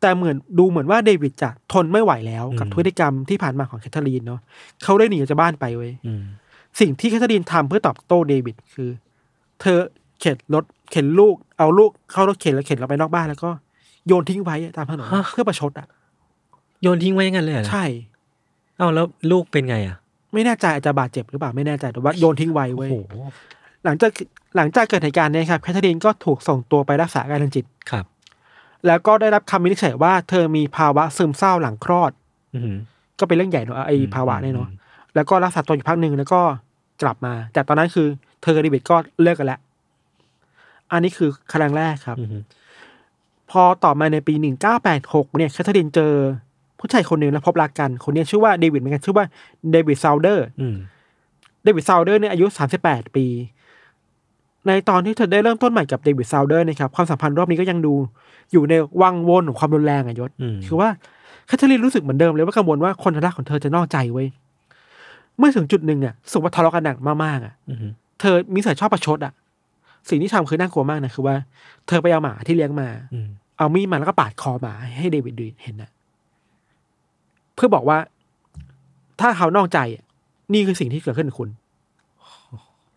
[0.00, 4.40] แต่เหมือนดูเหมือนว่าเดวิดจะทนไม่ไหวแล้วกับอืมพฤติกรรมที่ผ่านมาของแคทเธอรีนเนาะ
[4.82, 6.22] เขาได้หนีออกจากบ้านไปเว้ยอืม
[6.80, 8.88] สิ่งที่แคทเธอรีนทำเพื่อตอบโต้เดวิดคือ
[9.60, 9.78] เธอ
[10.20, 13.50] เข็นรถเข็นลูก เอาลูกเข้ารถเข็นแล้วเข็นเราไปนอกบ้านแล้วก็
[14.06, 15.86] โยนทิ้งไว้ตามถนนฮะเพื่อประชดอะ
[16.82, 17.84] โยนทิ้งไว้อยังไงเลยเหรอใช่
[18.76, 19.96] เอ้าแล้วลูกเป็นไงอะ
[20.32, 22.96] ไม่แน่ใจอาจจะบาดเจ็บหรือเปล่าไม่แน่ใจแต่ว่าโยนทิ้งไว้โอ้เว้ยโห
[23.84, 24.10] หลังจาก
[24.56, 28.04] หลังจากเกิดเหตุการณ์เนี้ยครับแคทเธอรีนก็ถูกส่งตัวไปรักษาอาการทางจิตครับ
[28.86, 32.12] แล้วก็ได้รับคำวินิจฉัยว่าเธอมีภาวะซึมเศร้าหลังคลอด
[32.54, 32.76] อืม
[33.18, 34.68] ก็เป็นเรื่องใหญ่เนอะไอภาวะเนี่ยเนาะ
[35.14, 36.40] แล้วก็รักษาตัวอยู่พักหนึ่งแล้วก็
[37.02, 38.06] กลับมา แต่ตอนนั้นคือ
[38.42, 39.60] เธอกับเดวิดก็เลิกกันแล้ว
[40.92, 42.42] อันนี้คือครั้งแรกครับอืม
[43.50, 46.12] พอต่อมาในปีหนึ่งเก้าแปดหกเนี่ยแคทเธอรีนเจอ
[46.78, 49.26] ผู้ชายคนหนึ่งแล้วพบรักกัน คนนี้ชื่อว่าเดวิดเหมือนกันชื่อว่า
[49.72, 50.76] เดวิดซาวเดอร์อืม
[51.64, 53.26] เดวิดซาวเดอร์เนี่ยอายุสามสิบแปดปี
[54.66, 57.94] ในตอนที่เธอได้เริ่มต้นใหม่กับเดวิดซาวเดอร์นะครับความสัมพันธ์รอบนี้ก็ยังดู
[58.52, 60.88] อยู่ในวังวนของความรุนแรงอะยศอืมคือว่า
[61.46, 64.28] แคทเธอรีนรู้สึกเหมือนเดิมเลยว่ากังวลว่าคนรักของเธอจะนอกใจเว้ย
[65.38, 67.78] เมื่อถึงจุดหนึ่งอะรู้สึกว่าทะเลาะกันหนักมากๆอะอืม
[68.20, 69.32] เธอมีสายชอบประชดอะ
[70.08, 71.36] สิ่งที่ทำคือน่ากลัวมากนะคือว่า
[71.86, 75.90] เธอไปเอาหมาที่เลี้ยงมาอืมเอามีดมาแล้วก็ปาดคอหมาให้เดวิดดูเห็นนะ
[77.54, 77.98] เพื่อบอกว่า
[79.20, 80.04] ถ้าเขานอกใจอะ
[80.52, 81.48] นี่คือสิ่งที่เกิดขึ้นกับคุณ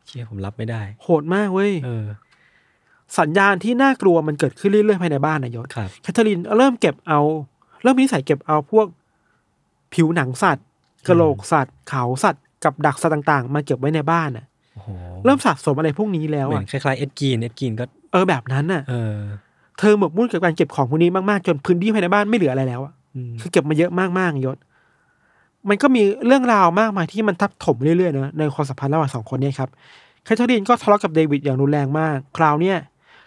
[0.08, 2.06] เชี่ยผมรับไม่ได้ โหดมากเว้ยเออ
[3.20, 7.20] สัญญาณที่น่ากลัวมันเกิดขึ้นเรื่อยๆภายในบ้านนายศครับแคทเธอรีนเริ่มเก็บเอา
[7.84, 8.88] เริ่มมีนิสัยเก็บเอาพวก
[9.94, 10.66] ผิวหนังสัตว์
[11.08, 14.90] กระโหลกสัตว์เขาสัตว์กับดักสัตว์ต่าง ๆ มาเก็บไว้ในบ้านน่ะโอ้โห
[15.26, 19.18] เริ่มสะสมอะไรพวกนี้แล้วเหมืออะนคล้ายๆเอ็ดกีนเอ็ดกีนก็ เออแบบนั้นน่ะ เออ
[19.80, 24.58] เธอหมกมุ่นกับการเก็บของพวกนี้มากๆจนพื้นที่ภายในบ้านไม่เหลืออะไรแล้วอะอืมคือเก็บมาเยอะมากๆยศ
[25.70, 29.70] มันก็มีเรื่องราวมากมายที่มันทับถมเรื่อยๆเนอะในความสัมพันธ์ระหว่างสองคนเนี่ยครับ
[30.24, 32.78] แคทเธอรีนก็ทะเลาะกับเดวิดอย่างรุนแรงมาก คราวเนี้ย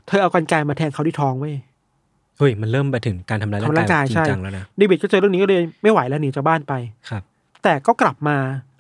[0.06, 1.54] เธอเอากรรไกรมาแทงเขาที่ท้องเว้ย
[2.38, 6.72] เฮ้ยมันเริ่มไปถึงการทำร้ายร่างทำร้ายร่างายกากยจริใช่งจังแล้วนะเดวิดก็เจอเรื่องนี้ก็เลยไม่ไหวแล้วหนีจากบ้านไป
[7.10, 7.22] ครับ
[7.62, 8.36] แต่ก็กลับมา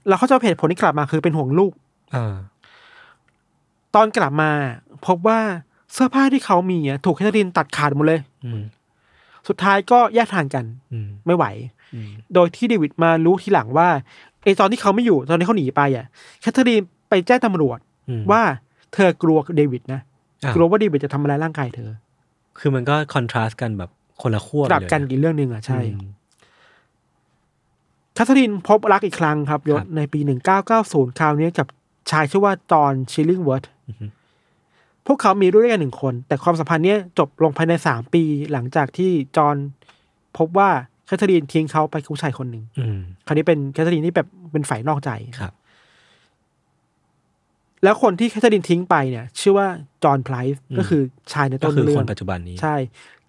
[0.08, 1.72] แล้วเขาใจะเหตุผลที่กลับมาคือเป็นห่วงลูก
[2.12, 2.34] เออ
[3.94, 4.50] ตอนกลับมา
[5.06, 5.40] พบว่า
[5.92, 8.62] เสื้อผ้าที่เขามีอะถูกแคทเธอรีนตัดขาดหมดเลย อืม
[9.48, 11.79] สุดท้ายก็แยกทางกันอืมไม่ไหวอืม
[12.34, 13.88] โดยที่เดวิดมารู้ทีหลังว่า
[14.44, 16.06] ไอตอนที่เขาไม่อยู่ตอนที่เขาหนีไปอะ
[16.40, 18.42] แคทเธอรีนไปแจ้งตำรวจอืมว่า
[18.94, 20.00] เธอกลัวเดวิดนะ
[20.44, 21.90] อ้าวกลัวว่าเดวิดจะทำร้ายร่างกายเธอ
[22.58, 23.90] คือมันก็คอนทราสต์กันแบบ
[24.22, 26.10] คนละขั้วกลับเลยกันอีกเรื่องหนึ่งอะใช่อืม
[28.14, 30.20] แคทเธอรีนพบรักอีกครั้งครับยศครับในปี
[30.68, 31.66] 1990 คราวนี้กับ
[32.10, 34.06] ชายชื่อว่าจอห์นชิลลิงเวิร์ธอือฮึ
[35.06, 38.22] พวกเขามีลูกด้วยกันหนึ่งคน แต่ความสัมพันธ์เนี้ยจบลงภายในสามปี
[38.52, 39.56] หลังจากที่จอห์น
[40.38, 40.70] พบว่า
[41.10, 45.52] แคทเธอรีนทิ้งเขาไปกับผู้ชายคนหนึ่งอืมคราวนี้เป็นแคทเธอรีนที่แบบเป็นฝ่ายนอกใจครับ
[47.84, 49.66] แล้วคนที่แคทเธอรีนทิ้งไปเนี่ย ชื่อว่า
[50.04, 52.76] จอห์นไพรส์อืมก็คือชายในก็ต้นคือเรื่คองนปัจจุบันนี้ใช่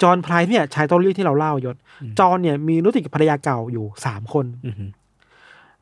[0.01, 1.75] จอห์นไพรส์เนี่ย ชายต้นเรื่องที่เราเล่ายศ
[2.19, 4.85] จอห์นเนี่ยมีรู้ติดกับภรรยาเก่าอยู่สามคนอือฮึ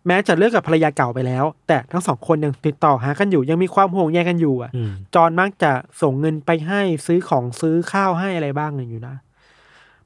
[0.08, 9.16] แม้จะเลิกกับภรรยาเก่าไปแล้ว แต่ทั้งสองคนยังติดต่อหากันอยู่ ยังมีความห่วงใยกันอยู่อะอืมจอห์นมักจะส่งเงินไปให้ซื้อของซื้อข้าวให้อะไรบ้างอยู่นะ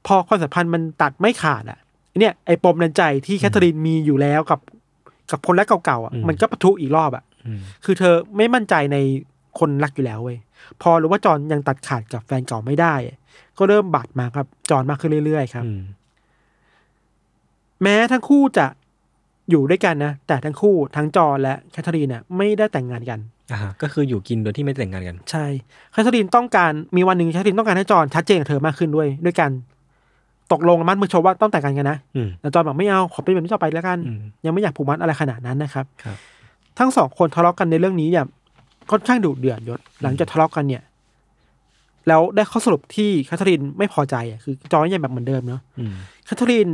[0.06, 1.78] พอความสัมพันธ์มันตัดไม่ขาดอะ
[2.18, 4.60] เนี่ยไอ้ปมในใจที่แคทเธอรีนมีอยู่แล้วกับ
[5.30, 8.96] กับคนรักเก่าๆอะมันก็ปะทุอีกรอบอะอืมคือเธอไม่มั่นใจใน
[9.58, 10.38] คนรักอยู่แล้วเว้ย
[10.82, 13.16] พอรู้ว่าจอห์นยังตัดขาดกับแฟนเก่าไม่ได้อะ
[13.58, 15.80] ก็เริ่มบาดหมางครับ จอห์นมากขึ้นเรื่อยๆครับอืม
[17.82, 18.66] แม้ทั้งคู่จะ
[19.50, 23.18] อยู่ด้วยกันนะแต่ทั้งคู่ทั้งจอห์นและแคทเธอรีนเนี่ยไม่ได้แต่งงานกัน
[23.52, 25.46] อ่าฮะก็คืออยู่กินโดยที่ไม่แต่งงานกัน ใช่
[25.92, 29.50] แคทเธอรีนต้องการมีวันหนึ่งแคทเธอรีนต้องการให้จอห์นชัดเจนกับเธอมากขึ้นด้วย ด้วยกัน
[30.52, 36.16] ตกลงมัดมือโชว์ว่าต้องแต่งงานกันนะอืมแต่จอห์นบอกไม่เอาขอเป็นแบบนี้ต่อไปแล้วกันอืมยังไม่อยากผูกมัดอะไรขนาดนั้นนะครับครับ
[36.78, 38.26] ทั้งสองคนทะเลาะกันในเรื่องนี้อย่าง
[38.90, 40.82] ค่อนข้างดุเดือดยศหลังจากทะเลาะกันเนี่ย
[42.08, 46.68] แล้วได้ข้อสรุปที่แคทเธอรีนไม่พอใจอะคือจอห์นยังแบบเหมือนเดิมเนาะอืมแคทเธอรีน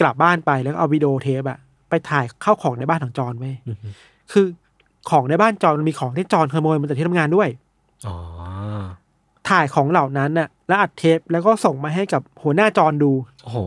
[0.00, 3.76] กลับบ้านไปแล้วก็เอาวิดีโอเทปอะไปถ่ายเข้าของในบ้านของจอห์นไว้ยอืม
[4.32, 4.46] คือ
[5.10, 7.48] ของในบ้านจอห์นมันมีของที่จอห์นขโมยมาจากที่ทำงานด้วย
[8.06, 8.16] อ๋อ
[9.48, 13.58] ถ่ายของเหล่านั้นน่ะ แล้วอัดเทปแล้วก็ส่งมาให้กับหัวหน้าจอห์นดู โอ้โห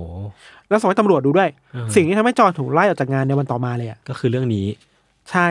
[0.70, 4.66] แล้วส่งให้ตำรวจดูด้วยอืมสิ่งที่ทำให้จอห์นถูกไล่ออกจากงานในวันต่อมาเลยอะก็คือเรื่องนี้
[5.32, 5.48] ใช่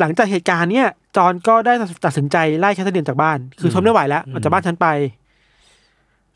[0.00, 1.72] หลังจากเหตุการณ์เนี้ยจอห์นก็ได้
[2.04, 4.86] ตัดสินใจไล่แคทเธอรีนจากบ้าน คือทนไม่ไหวแล้วออกจากบ้านฉันไป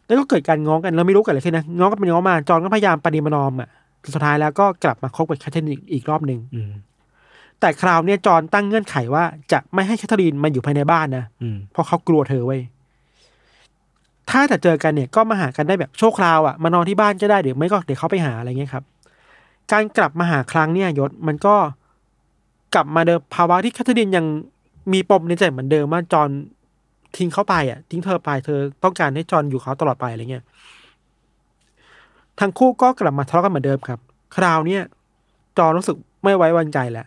[0.06, 3.68] แล้วก็เกิดการง้อกันเราไม่รู้เกิดอะไรขึ้นนะง้อกันไปง้อมาจอห์นก็พยายามปฏิมานอมอะ
[4.14, 6.72] สุดท้ายแล้วก็กลับมาคบกับแคทเธอรีนอีกรอบหนึ่งอืม
[7.60, 12.60] แต่คราวเนี้ยจอห์นตั้งเงื่อนไขว่าจะไม่ให้แคทเธอรีนมาอยู่ภายในบ้านนะอืมเพราะเขากลัวเธอเว้ย
[14.30, 18.84] ถ้าจะเจอกันเนี่ยก็มาหากันได้แบบโชคราวอะ่ะมานอนที่บ้านก็ได้เดี๋ยวไม่ก็เดี๋ยวเขาไปหาอะไรเงี้ยครับ
[19.72, 21.54] การกลับมาหาครั้งเนี่ยยศมันก็
[22.74, 24.26] กลับมาเดิมภาวะที่แคทเธอรีนยัง
[24.92, 26.28] มีปมในใจเหมือนเดิมว่าจอห์น
[27.16, 30.44] ทิ้งเขาไปอะ ทิ้งเธอไปเธอต้องการให้จอห์นอยู่เขาตลอดไปอะไรเงี้ย
[32.40, 34.00] ทั้งคู่ก็กลับมาทะเลาะกันเหมือนเดิมครับ
[34.36, 34.82] คราวเนี้ย
[35.58, 37.06] จอห์นรู้สึกไม่ไว้วางใจแล้ว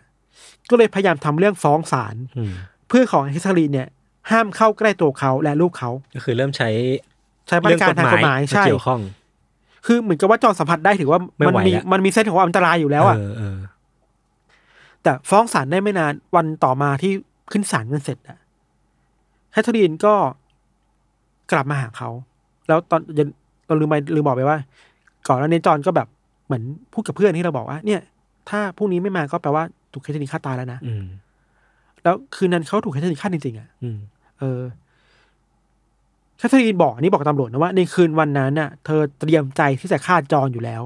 [0.70, 2.52] ก็เลยพยายามทำเรื่องฟ้องศาลอืม
[2.88, 3.88] เพื่อขอให้แคทเธอรีนเนี่ย
[4.30, 6.68] ห้ามเข้าใกล้ตัวเขาและลูกเขา ก็คือเริ่มใช้
[7.48, 9.00] ใช้บริการทางกฎหมายเรื่องใช่เกี่ยวข้อง
[9.86, 13.58] คือเหมือนกับว่าจอห์นสัมผัสได้ถือว่าไม่มันไหวมีแล้วมันมีเส้นของความอันตรายอยู่แล้วอะเออเออ
[15.02, 17.12] แต่ฟ้องศาลได้ไม่นานวันต่อมาที่
[17.52, 18.38] ขึ้นศาลกันเสร็จอะ
[19.52, 20.14] แคทเธอรีนก็
[21.52, 22.10] กลับมาหาเขา
[22.68, 23.28] แล้วตอนยัน
[23.66, 24.58] เราลืมไปลืมบอกไปว่า
[25.28, 26.08] ก่อนหน้านี้จอห์นก็แบบ
[26.46, 28.00] เหมือนพูดกับเพื่อนที่เราบอกว่า เนี่ย
[28.50, 31.04] ถ้าพรุ่งนี้ไม่มาก็แปลว่าถูกแคทเธอรีนฆ่าตายแล้วนะอืม
[32.02, 33.98] แล้วคืนนั้นเขาถูกแคทเธอรีนฆ่าจริงๆอะอืม
[34.38, 34.60] เออ
[36.38, 40.82] แคทเธอรีนบอกอันนี้บอกตำรวจนะว่าในคืนวันนั้นน่ะ เธอเตรียมใจที่จะฆ่าจอห์นอยู่แล้ว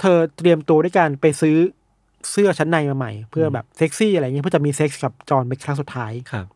[0.00, 1.56] เธอเตรียมตัวด้วยการไปซื้อ
[2.30, 6.46] เสื้อชั้นในมาใหม่ เพื่อแบบเซ็กซี่อะไรเงี้ยเพื่อจะมีเซ็กส์กับจอห์นเป็นครั้งสุดท้ายครับ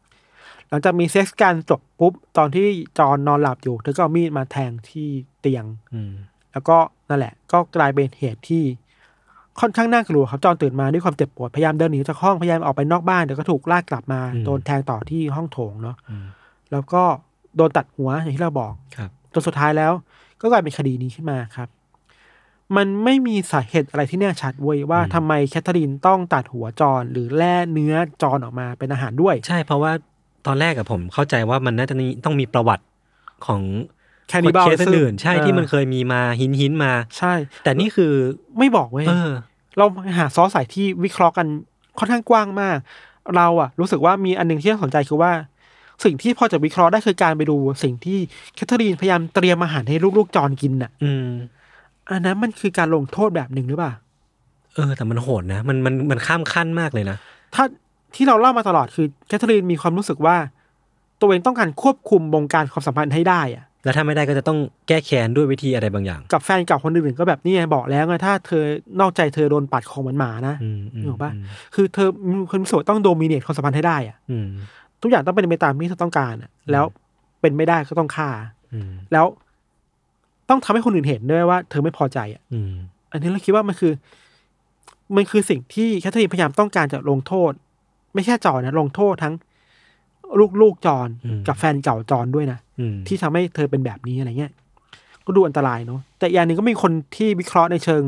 [0.68, 2.66] หลังจากมีเซ็กส์กันจบปุ๊บตอนที่
[2.98, 5.08] จอห์นนอนหลับอยู่ เธอก็เอามีดมาแทงที่
[5.40, 6.12] เตียง อืม
[6.52, 6.76] แล้วก็
[7.08, 8.64] นั่นแหละ ก็กลายเป็นเหตุที่
[9.60, 16.26] ค่อนข้างน่ากลัวครับจอห์นตื่นมาด้วยความเจ็บปวดพยายามเดินหนีจากห้องพยายามออกไปนอกบ้านแต่ก็ถูกลากกลับมาโดนแทงต่อที่ห้องโถงเนาะอืม
[16.72, 17.02] แล้วก็
[17.58, 19.92] โดนตัดหัวอย่างที่เราบอกครับจนสุดท้ายแล้ว
[20.40, 21.68] ก็กลายเป็นคดีนี้ขึ้นมาครับ
[22.76, 29.92] มันไม่มีสาเหตุอะไรที่แน่ชัดเว้ยว่าทำไมแคทเธอรีนต้องตัดหัวจอนหรือแล่เนื้อจอนออกมาเป็นอาหารด้วย ใช่เพราะว่า
[30.46, 32.84] ตอนแรกกับผมเข้าใจว่ามันน่าจะมีต้องมีประวัติ
[33.46, 33.60] ของ
[34.28, 38.12] แคนิบาลเคสอื่นๆใช่ที่มันเคยมีมาหินหินๆมา ใช่ แต่นี่คือ
[38.58, 39.30] ไม่บอกเว้ยเออ
[39.78, 39.86] เรา
[40.18, 41.46] หาซอสใส่ที่วิเคราะห์กัน
[41.98, 42.78] ค่อนข้างกว้างมาก
[43.36, 45.32] เราอะรู้สึกว่ามีอันหนึงที่น่าสนใจคือว่า
[46.04, 48.18] สิ่งที่พอจะวิเคราะห์ได้คือการไปดูสิ่งที่
[48.54, 51.28] แคทเธอรีนพยายามเตรียมอาหารให้ลูกๆจอนกินน่ะ อืม
[52.10, 53.92] อันนั้นมันคือการลงโทษแบบหนึ่งหรือเปล่า
[54.74, 57.16] เออ แต่มันโหดนะ มันมันมันข้ามขั้นมากเลยนะ
[57.54, 57.64] ถ้า
[58.14, 60.36] ที่เราเล่ามาตลอดคือแคทเธอรีนมีความรู้สึกว่า
[61.20, 64.58] ตัวเองต้องการควบคุมวงการความสัมพันธ์ให้ได้อะแล้วถ้าไม่ได้ก็จะต้อง
[64.88, 68.64] แก้แค้นด้วยวิธีอะไรบางอย่าง กับแฟนเก่าคนอื่นๆก็แบบนี่ไงบอกแล้วไงถ้าเธอ
[69.00, 74.48] นอกใจเธอโดนปัดคอเหมือนหมานะอืมอืมนึกออกปะอืมคือเธอมีความรู้สึกว่าต้องโดมิเนตความสัมพันธ์ให้ได้อะอืม
[75.02, 76.84] ทุกอย่างต้องเป็นไปตามที่เธอต้องการอะแล้ว
[77.40, 78.30] เป็นไม่ได้ก็ต้องฆ่า
[78.72, 79.26] อืมแล้ว
[80.48, 82.72] ต้องทำให้คนอื่นเห็นด้วยว่าเธอไม่พอใจอะอืม
[83.12, 83.92] อันนี้เราคิดว่ามันคือ
[85.16, 87.52] มันคือสิ่งที่แคทเธอรีนพยายามต้องการจะลงโทษ
[88.14, 89.34] ไม่ใช่จอนนะลงโทษทั้ง
[90.38, 91.08] ลูกลูกๆจอน
[91.48, 94.52] กับแฟนเก่าจอนด้วยนะอืมที่ทำให้เธอเป็นแบบนี้อะไรเงี้ย
[95.24, 98.02] ก็ดูอันตรายเนาะแต่อีกอย่างหนึ่งก็มีคนที่วิเคราะห์ในเชิง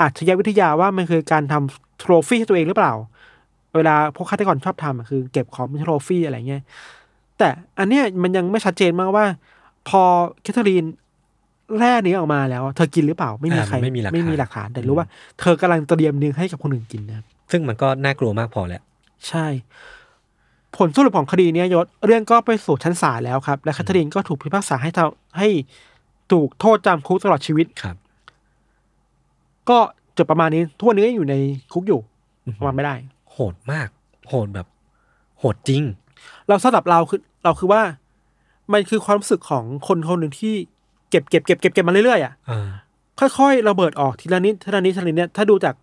[0.00, 2.92] อาชญาวิทยาว่ามันคือการทำโทรฟี่ให้ตัวเองหรือเปล่า
[3.76, 6.62] เวลาพวกฆาตกรชอบทำอะคือเก็บของเป็นโทรฟี่อะไรเงี้ย
[7.38, 9.24] แต่อันเนี้ยมันยังไม่ชัดเจนมากว่า
[9.88, 10.02] พอ
[10.42, 10.84] แคทเธอรีน
[11.78, 15.06] แร่นี้ออกมาแล้วอะเธอกินหรือเปล่าไม่มีอ่าใครไม่มีหลักฐานไม่มีหลักฐานแต่รู้ว่า
[15.40, 18.82] เธอกำลังเตรียมเนื้อให้กับคนอื่นกินนะครับซึ่งมันก็น่ากลัวมากพอแล้ว
[19.28, 19.46] ใช่
[20.76, 25.48] ผลสรุปของคดีเนี้ยยศเรื่องก็ไปสู่ชั้นศาลแล้วครับ และแคทเธอรีนก็ถูกพิพากษาให้ทำให้
[26.32, 27.96] ถูกโทษจำคุกตลอดชีวิตครับ
[29.70, 29.78] ก็
[30.16, 31.36] จบประมาณนี้ทุกวันนี้ก็ยังอยู่ใน
[31.72, 32.00] คุกอยู่
[32.58, 32.94] ประมาณไม่ได้
[33.32, 33.88] โหดมาก
[34.28, 34.66] โหดแบบ
[35.38, 35.82] โหดจริง
[36.48, 37.82] เราสำหรับเราคือเราคือว่า
[38.72, 40.54] มันคือความรู้สึกของคนคนหนึ่งที่
[41.10, 42.68] เก็บเก็บเก็บเก็บเก็บมาเรื่อยๆอะอ่า
[43.20, 45.74] ค่อยๆระเบิดออกทีละนิดทีละนิดทีละนิดเนี่ยถ้าดูจาก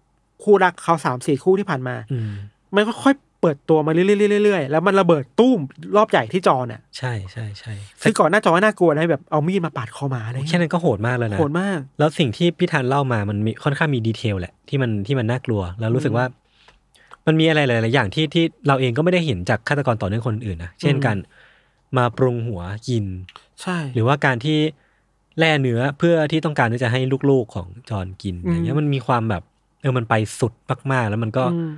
[0.43, 2.31] คู่รักเขาสามสี่คู่ที่ผ่านมา อืม
[2.75, 5.59] มันก็ค่อยเปิดตัวมาเรื่อยๆเรื่อยๆแล้วมันระเบิดตู้ม
[5.97, 16.25] รอบใหญ่ที่จอเนี่ยใช่ใช่ใช่คือก่อนหน้าจอน่ากลัวนะแบบเอามีดมาปาดคอหมาอะไรแค่เงี้ยนั้นก็โหดมากแล้วนะ โหดมาก แล้วสิ่งที่พี่ธันเล่ามามันมีค่อนข้างมีดีเทลแหละที่มันที่มันน่ากลัว แล้วรู้สึกว่า
[17.27, 21.17] มันมีอะไรหลาย ๆ อย่างที่ที่เราเองก็ไม่ได้เห็นจากฆาตกรต่อเนื่องคนอื่นนะเช่นการ
[21.97, 23.05] มาปรุงหัวกิน
[23.61, 24.57] ใช่ หรือว่าการที่
[25.39, 29.43] แล่เนื้อเพื่อที่ต้องการที่จะให้ลูก ๆ ของจอห์นกินอืมอย่างเงี้ยมันมีความแบบ
[29.81, 30.53] เออมันไปสุด
[30.91, 31.71] มาก ๆ แล้วมันก็อืม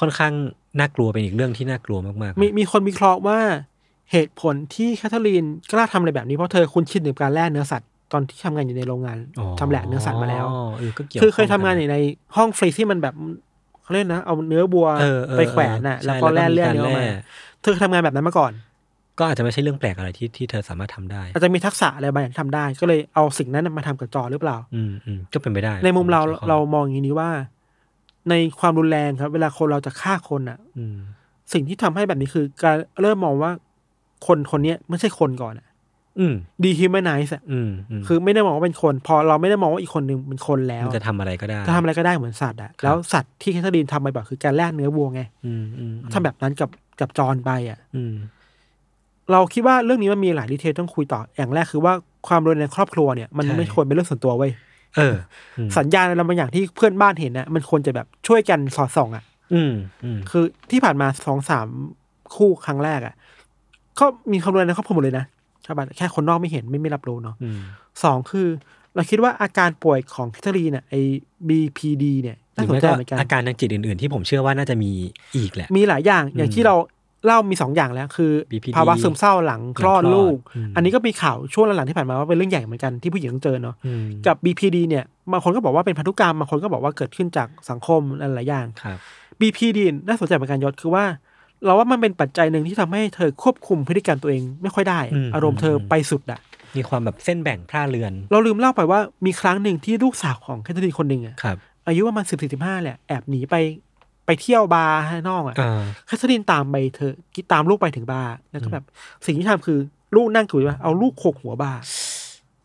[0.00, 0.32] ค่อนข้าง
[0.78, 3.38] น่ากลัวเป็นอีกเรื่องที่น่ากลัวมากๆ มีมีคนวิเคราะห์ว่า
[4.12, 10.44] เหตุผลที่แคทเธอรีนกล้าทำอะไรแบบนี้เพราะเธอคุ้นชินกับการแล่เนื้อสัตว์ตอนที่ทำงานอยู่ในโรงงานอ๋อทำแหละเนื้อสัตว์มาแล้ว
[10.78, 11.98] เออก็เกี่ยวคือเคยทำข้งานอยู่ใน
[12.36, 13.14] ห้องฟรีซที่มันแบบ
[13.82, 17.16] เขาเรียกนะเอาเนื้อบัวเออเออไปแขวนน่ะใช่แล้วก็แล่เลือดมีเนื้อออกการมาแล่
[17.60, 18.52] เธอเคยทำงานแบบนั้นมาก่อน
[19.18, 27.30] ก็อาจจะไม่ใช่เรื่องแปลกอะไรที่ที่เธอสามารถทำได้ อาจจะมีทักษะอะไรบางอย่างที่ทำได้ ก็เลยเอาสิ่งนั้นมาทำกับจอหรือเปล่า อืมอืมก็เป็นไปได้ ในมุมเรากี่ยวข้องเรามองอย่างนี้ว่า
[28.30, 30.98] ในความรุนแรงครับ เวลาคนเราจะฆ่าคนอะ อืม
[31.52, 33.50] สิ่งที่ทำให้แบบนี้คือ การเริ่มมองว่า
[34.26, 35.71] คนคนเนี้ยไม่ใช่คนก่อนอะอืม
[36.64, 46.70] dehumanize อะอืมอืมคือไม่ได้มองว่าเป็นคน พอเราไม่ได้มองว่าอีกคนหนึ่งเป็นคนแล้วมันจะทำอะไรก็ได้จะทำอะไรก็ได้เหมือนสัตว์อะแล้วสัตว์ที่แคทเธอรีนทำไปแบบคือการแล่เนื้อวัวไงอืมอืมทำแบบนั้นกับ
[47.00, 48.14] กับจอนไปอะอืม
[49.32, 51.92] เราคิดว่าเรื่องนี้มันมีหลาย detail ต้องคุยต่อ อย่างแรกคือว่า
[52.28, 54.52] ความรุนแรงในครอบครัวเนี่ย มันไม่ควรเป็นเรื่องส่วนตัวเว้ย
[54.96, 55.16] เออ
[55.58, 59.72] อืมสัญญาณอะไรบางอย่างที่เพื่อนบ้านเห็นน่ะมันควรจะแบบช่วยกันสอดส่องอะอืม
[60.04, 61.66] อืมคือที่ผ่านมาสองสาม
[62.36, 63.14] คู่ครั้งแรกอะ
[64.00, 65.24] ก็มีความรุนแรงในครอบครัวหมดเลยนะ
[65.64, 67.60] ใช่ปะแค่คนนอกไม่เห็นไม่ไม่รับรู้เนาะอืม
[68.02, 68.48] สองคือ
[68.94, 71.00] เราคิดว่าอาการป่วยของแคทเธอรีนเนี่ยไอ้
[71.48, 74.92] BPD เนี่ยหน่ารือสนไม่ใจก็เหมือนกันอาการทางจิตอื่น ๆ ที่ผมเชื่อว่าน่าจะมี
[75.36, 76.76] อีกแหละ มีหลายอย่างอย่างที่เรา
[77.26, 88.98] เล่ามีสองอย่างแล้วคือ BPD ภาวะซึมเศร้าหลังคลอดหลังคลอดลูกอืมอันนี้ก็มีข่าวช่วงหลังๆที่ผ่านมาว่าเป็นเรื่องใหญ่เหมือนกันที่ผู้หญิงต้องเจอเนาะอืมกับ BPD เนี่ยบางคนก็บอกว่าเป็นพันธุกรรมบางคนก็บอกว่าเกิดขึ้นจากสังคมหลายๆอย่างครับ
[89.40, 91.04] BPD น่าสนใจเหมือนกันยศคือว่า
[91.64, 96.40] เราว่ามันเป็นปัจจัยหนึ่งที่ทำให้เธอควบคุมพฤติกรรมตัวเองไม่ค่อยได้อืมอารมณ์เธอไปสุดอะ
[96.76, 103.56] มีความแบบเส้นแบ่งพร่าเลือน เราลืมเล่าไปว่ามีครั้งหนึ่งที่ลูกสาวของแคทเธอรีนคนหนึ่งอะครับอายุประมาณสิบสี่สิบห้าแหละแอบหนีไป
[104.26, 107.12] ไปเที่ยวบาร์ข้างนอกอะอ่าแคทเธอรีนตามไปเธอ
[107.52, 108.84] ตามลูกไปถึงบาร์แล้วก็แบบ
[109.26, 109.78] สิ่งที่ทำคือ
[110.16, 111.80] ลูกนั่งถือว่าเอาลูกโขกหัวบาร์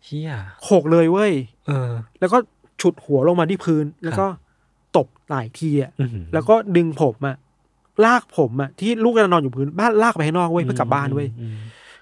[0.06, 0.32] เฮีย
[0.64, 1.34] โขกเลยเว้ย
[1.68, 2.38] เออ แล้วก็
[2.82, 4.26] ฉุดหัวลงมาที่พื้น แล้วก็
[4.98, 7.36] ตบหลายทีอะอืมแล้วก็ดึงผมอะ
[8.06, 11.58] ลากผมอะที่ลูกกำลังนอนอยู่พื้นบ้านลากไปข้างนอกเว้ยเพื่อกลับบ้านเว้ยอืม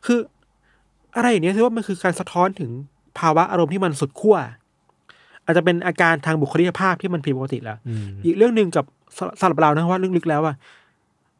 [0.05, 0.19] คือ
[1.15, 2.71] อะไรอย่างเนี้ยถือว่ามันคือการสะท้อนถึง
[3.19, 4.35] ภาวะอารมณ์ที่มันสุดขั้ว
[5.45, 8.85] อาจจะเป็นอาการทางบุคลิกภาพที่มันผิดปกติแล้วอืมอีกเรื่องหนึ่งกับ
[9.17, 10.55] สสำหรับเรานะว่าลึกๆแล้วอะ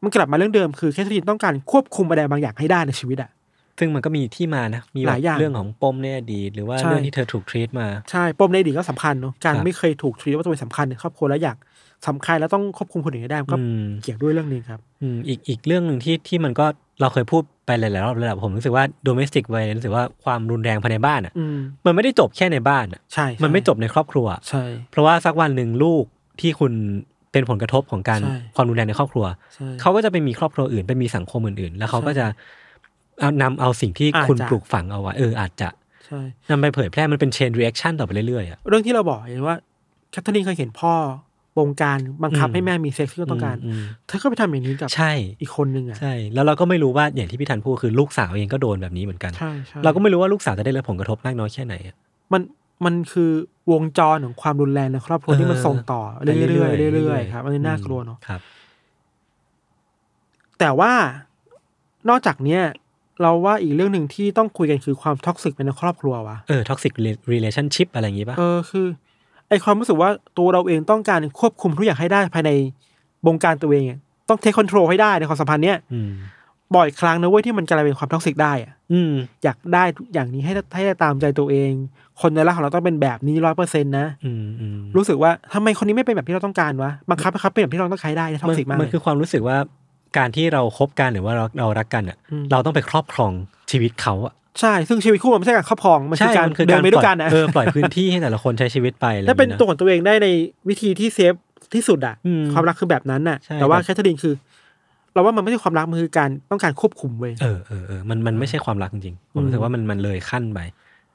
[0.02, 3.30] มันกลับมาเรื่องเดิมคือแคทเธอรีนต้องการควบคุมอะไรบางอย่างให้ได้ในชีวิตอะ
[3.78, 11.56] ซึ่งมันก็มีที่มานะ มีหลายอย่างเรื่องของปมในอดีตหรือว่าใช่เรื่องที่เธอถูกทรีตมา ใช่ ปมในอดีตก็สำคัญเนาะ การครับไม่เคยถูกทรีว่าตัวเองสำคัญในครอบครัวแล้วอยาก
[12.08, 16.66] สำคัญแล้วต้องควบคุมคนอื่นให้ได้มันก็อืมเกี่ยวด้วยเรื่องนี้ครับอืมอีกอีกเรื่องหนึ่งที่ที่มันก็
[17.00, 26.04] เราเคยพูดไปหลายๆรอบแล้วแหละผมรู้สึกว่า domestic violence หรือว่าความรุนแรงภายในบ้านอะอืมมันไม่ได้จบแค่ในบ้านอะใช่ มันไม่จบในครอบครัวใช่ เพราะว่าสักวันหนึ่งลูก
[26.40, 26.72] ที่คุณ
[27.32, 32.26] เป็นผลกระทบของการใช่ความรุนแรงในครอบครัวใช่เขาก็จะไปมีครอบครัวอื่นไปมีสังคมอื่นๆ แล้วเขาก็ใช่จะ
[33.20, 35.68] เอานำเอาสิ่งที่อาจคุณจะปลูกฝังเอาไว้เอออาจจะ
[36.06, 39.56] ใช่นำไปเผยแพร่มันเป็น chain reaction ต่อไปเรื่อยๆอะเรื่องที่เราบอกเห็นว่า
[40.10, 40.94] แคทเธอรีนเคยเห็นพ่อ
[41.58, 51.94] บงการบังคับอืมให้แม่มีเซ็กซ์ที่ต้องการอืมเธอก็ไปทำอย่างนี้กับใช่อีกคนนึงอะใช่ แล้วเราก็ไม่รู้ว่าอย่างที่พี่ธันพูดคือลูกสาวเองก็โดนแบบนี้เหมือนกันใช่ใช่เราก็ไม่รู้ว่าลูกสาวจะได้รับผลกระทบมากน้อยแค่ไหนอะ
[52.32, 52.42] มัน
[52.84, 53.30] มันคือ
[53.72, 58.40] วงจรของความรุนแรงในครอบครัวที่มันส่งต่อเรื่อยๆเรื่อยๆครับอันนี้น่ากลัวเนาะครับ
[60.58, 60.92] แต่ว่า
[62.08, 62.62] นอกจากเนี้ย
[63.22, 66.92] เราว่าอีกเรื่องหนึ่งที่ต้องคุยกันคือความ toxic ในครอบครัววะเออ toxic
[67.32, 68.86] relationship อะไรอย่างงี้ป่ะเออคือ
[69.48, 72.50] ไอความรู้สึกว่าตัวเราเองต้องการควบคุมทุกอย่างให้ได้ภายใน
[73.26, 76.10] วงการตัวเองอะต้อง take control ให้ได้ในความสัมพันธ์เนี้ยอืม
[76.76, 79.12] บ่อยครั้งนะเว้ยที่มันกลายเป็นความ toxic ได้อะอืม
[79.44, 81.72] อยากได้ทุกอย่างนี้ให้ให้ได้ตามใจตัวเอง
[82.20, 89.56] คนในรักของเราต้องเป็นแบบนี้ร้อยเปอร์เซ็นต์นะอืมอืมรู้สึกว่าทำไมคนนี้ไม่เป็นแบบที่เราต้องการวะบังคับให้เขาเป็นแบบที่เราต้องให้ได้ toxic มากมันเลยคือความรู้สึกว่า
[90.18, 93.32] การที่เราคบกันหรือว่าเราเรารักกันอะอืมเราต้องไปครอบครอง
[93.70, 100.28] ชีวิตเขาอะ ใช่ซึ่งชีวิตคู่มันไม่ใช่การครอบครองมันคือการมันคือเดิการนไปด้วยกันปล่นะอยเออปล่อยพื้นที่ให้แต่ละคนใช้ชีวิตไปอะไรและเป็นอย่างตัวงี้ยของตัวเองได้ใน
[100.68, 101.34] วิธีที่ safe
[101.74, 104.34] ที่สุดอะอืมความรักคือแบบนั้นน่ะใช่แต่ว่าแบบแคทเธอรีนคือ
[105.14, 110.58] เราว่ามันไม่ใช่ความรักมันคือการต้องการควบคุมเว้ยเออเออเออมันมันไม่ใช่ความรักจริงๆผมอืมรู้สึกว่ามันมันเลยขั้นไป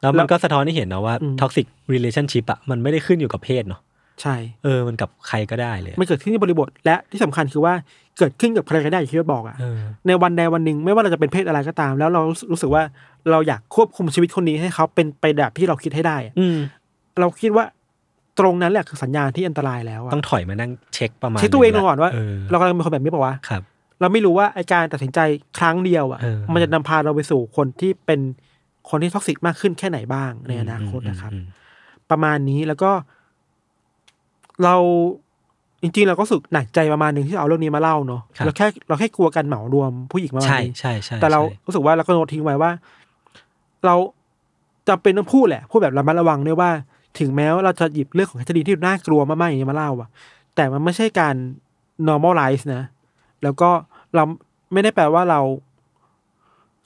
[0.01, 3.81] แล้วแล้มันวก็สะท้อนให้เห็นนะว่าอืม toxic relationship อะมันไม่ได้ขึ้นอยู่กับเพศเนาะ
[4.21, 7.73] ใช่ เออ มันกับใครก็ได้เลย มันเกิดขึ้นในบริบท และที่สำคัญคือว่า
[8.21, 12.83] เกิดขึ้นกับใครก็ได้อย่างที่เราบอกอะเออในวันใดวันหนึ่งไม่ว่าเราจะเป็นเพศอะไรก็ตาม แล้วเรารู้สึกว่า
[13.31, 16.57] เราอยากควบคุมชีวิตคนนี้ให้เขาเป็นไปแบบที่เราคิดให้ได้อะอืม
[17.19, 17.65] เราคิดว่า
[18.39, 23.61] ตรงนั้นแหละคือสัญญาณที่อันตรายแล้วอะต้องถอยมานั่งเช็คประมาณเช็คตัวเองหละก่อนว่าเออเรากำลังเป็นคนแบบนี้ป่าวะครับ
[23.99, 25.19] เราไม่รู้ว่าไอการตัดสินใจ
[25.57, 28.19] ครั้งเดียวอะเออมันจะนำพาเราไปสู่คนที่เป็น
[28.89, 31.45] คนที่ toxic มากขึ้นแค่ไหนบ้างในอนาคตอืมนะครับอืม
[32.09, 32.91] ประมาณนี้แล้วก็
[34.63, 34.75] เรา
[35.81, 42.71] จริงๆ เราก็รู้สึกหนักใจประมาณหนึ่งที่เอาเรื่องนี้มาเล่าเนาะเราแค่เราแค่กลัวการเหมารวมผู้หญิงประมาณใช่นี้ใช่ใช่แต่เราใช่รู้สึกว่าเราก็โน้ตทิ้งไว้ว่า
[43.85, 43.95] เรา
[44.87, 46.69] จำเป็นต้องพูดแหละพูดแบบระมัดระวังด้วยว่า
[47.19, 50.09] ถึงแม้ว่าเราจะหยิบเรื่องของคดีที่น่ากลัวมากๆอย่างนี้มาเล่าอะ
[50.55, 51.35] แต่มันไม่ใช่การ
[52.07, 52.83] normalize นะ
[53.43, 53.69] แล้วก็
[54.15, 54.23] เรา
[54.73, 55.39] ไม่ได้แปลว่าเรา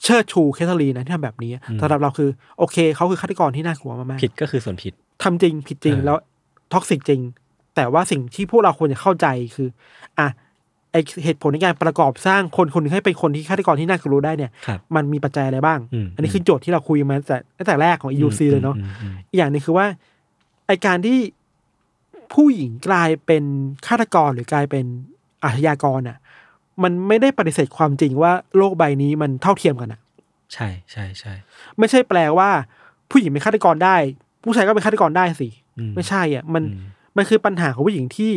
[0.02, 2.28] เชิดชูแคทเธอรีนนะที่ทำแบบนี้สำหรับเราคือ
[2.58, 6.16] โอเคเขาคือฆาตกรที่น่ากลัวมากๆ ผิดก็คือส่วนผิด ทำจริงผิดจริงเออ แล้ว
[6.72, 7.20] ท็อกซิกจริง
[7.76, 9.68] แต่ว่าสิ่งที่พวกเราควรจะเข้าใจคือ
[10.18, 10.28] อะ
[10.92, 19.86] ไอเหตุผลในการประกอบสร้างคนคนหนึงให้เป็นคนที่ฆาตกรที่น่ากลัวได้เนี่ย ครับมันมีปัจจัยอะไรบ้าง อืมอันนี้คือโจทย์ที่เราคุยมาตั้งแต่ตั้งแต่แรกของ EUC เลยเนาะอืมอืมอีกอย่างหนึงคือว่า
[20.66, 21.18] ไอการที่
[22.34, 23.44] ผู้หญิงกลายเป็น
[23.86, 24.84] ฆาตกรหรือกลายเป็น
[25.44, 26.18] อาชญากรอะ
[26.82, 30.00] มันไม่ได้ปฏิเสธความจริงว่าโลกใบนี้มันเท่าเทียมกันอะ
[30.54, 31.32] ใช่ใช่ใช่
[31.78, 32.48] ไม่ใช่แปลว่า
[33.10, 33.96] ผู้หญิงเป็นฆาตกรได้
[34.42, 38.32] ผู้ชายก็เป็นฆาตกรได้สิ อืไม่ใช่อะมันอืม มันคือปัญหาของผู้หญิงที่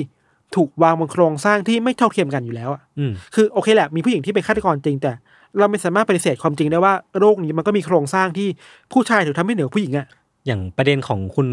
[0.55, 5.11] ถูกวางบนโครงสร้างที่ไม่เท่าเทียมกันอยู่แล้วอะอืมคือโอเคแหละมีผู้หญิงที่เป็นฆาตกรจริง แต่
[5.57, 8.47] เราไม่สามารถปฏิเสธความจริงได้ว่าโรคนี้มันก็มีโครงสร้างที่
[8.91, 10.07] ผู้ชายถูกทำให้เหนือผู้หญิงอะ
[10.45, 11.47] อย่างประเด็นของคุณ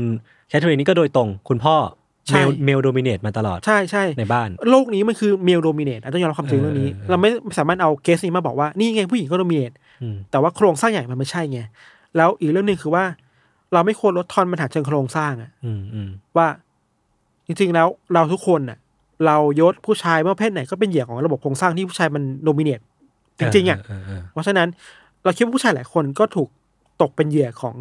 [0.49, 1.77] แคทเธอรีนนี่ก็โดยตรง คุณพ่อ
[2.29, 11.61] ใช่ male male dom inate มาตลอดใช่ใช่ในบ้าน โลกนี้มันคือ male dominate ต้องยอมรับความจริงเออเรื่องนี้เออเราไม่สามารถเอาเคสนี้มาบอกว่านี่ไงผู้หญิงก็ dominate อืมแต่ว่าโครงสร้างใหญ่มันไม่ใช่ไง
[12.17, 13.05] แล้วอีกเรื่องหนึ่งคือว่า
[13.73, 16.47] เราไม่ควรลดทอนปัญหาเชิงโครงสร้างอะอืมอืมว่า
[17.47, 18.79] จริงๆแล้วเราทุกคนน่ะ
[19.27, 22.81] เรายศผู้ชายไม่ว่าเพศไหนก็เป็นเหยื่อของระบบโครงสร้างที่ผู้ชายมัน dominate
[23.39, 24.69] จริงๆอะเเเเพราะฉะนั้น
[25.25, 26.49] เราคิดว่าผู้ชายหลายคนก็ถูก
[27.03, 27.75] ตกเป็นเหยื่อของ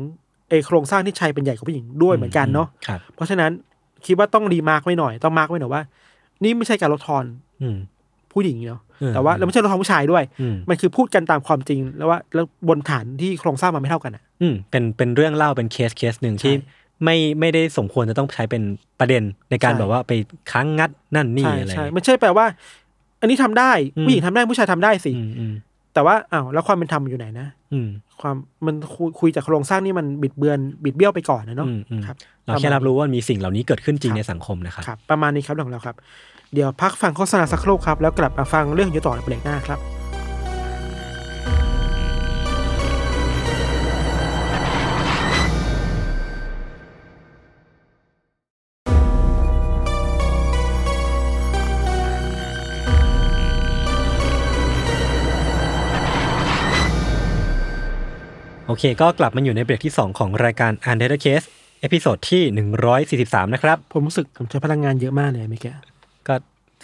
[0.50, 3.52] ไอโครงสร้างที่ชายเป็นใหญ่กว่าผู้หญิงด้วยเหมือนกันเนาะครับเพราะฉะนั้น
[4.06, 5.82] คิดว่าต้อง remark ไว้หน่อยต้อง mark ไว้หน่อยว่า
[6.44, 7.24] นี่ไม่ใช่การลดทอน
[7.62, 7.78] อืม
[8.34, 18.64] ผู้หญิงเนาะเออแต่ว่าเราไม่ใช่ลดทอนผู้ชายด้วยอืมมันคือพูดกันตามความจริง แล้วว่าแล้วบนฐานที่โครงสร้างมันไม่เท่ากันอะ อืมเป็นเป็นเรื่องเล่าเป็นเคสเคสหนึ่งที่ใช่ ไม่ไม่ได้สมควรจะต้องใช้เป็น
[19.00, 20.12] ประเด็นในการใช่แบบว่าไป
[20.52, 22.46] คานงัดนั่นนี่ใช่อะไรใช่ไม่ใช่แปลว่า
[23.22, 25.54] อันนี้ทำได้อืมผู้หญิงทำได้ผู้ชายทำได้สิอืมอืม
[25.94, 27.88] แต่ว่าอ้าวแล้วความเป็นธรรมมันอยู่ไหนนะอืม
[28.22, 35.96] ความมันคุยคุยจากโครงสร้างนี่มันบิดเบือนบิดเบี้ยวไปก่อนนะเนาะอืมอืมครับเราแค่รับรู้ว่ามีสิ่งเหล่านี้เกิดขึ้นจริงครับในสังคมนะครับครับประมาณนี้ครับเรื่องของเราครับ
[36.54, 39.80] เดี๋ยวพักฟังโฆษณาสักครู่ครับ แล้วกลับมาฟังเรื่องอยู่ต่อในเบรกหน้าครับ
[58.78, 61.46] เคก็กลับมาอยู่ในเบรกที่ 2 ของรายการ u n d e r Case
[61.82, 62.44] episode ที่
[63.24, 65.74] 143 นะครับ ผมรู้สึกผมใช้พลังงานเยอะมากเลยเมื่อกี้
[66.28, 66.36] ก็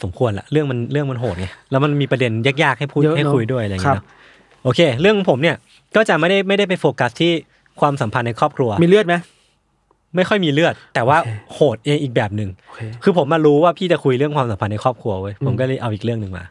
[0.04, 5.56] สมควรละเรื่องมันเรื่องมันโหดไงแล้วมันมีประเด็นยากๆให้พูดเยอะเนอะให้คุยด้วยอะไรอย่างครัเงี้ยบเนอะโอเค เรื่องของผมเนี่ย
[5.96, 7.32] ก็จะไม่ได้ไม่ได้ไปโฟกัสที่
[7.80, 9.16] ความสัมพันธ์ในครอบครัว มีเลือดไหม
[10.16, 16.44] ไม่ค่อยมีเลือด แต่ว่าโอเคโหดเองอีกแบบหนึ่งโอเคคือผมมารู้ว่าพี่จะคุยเรื่องความสัมพันธ์ในครอบครัวเว้ยผมอืมก็เลยเอาอีกเรื่องหนึ่งมา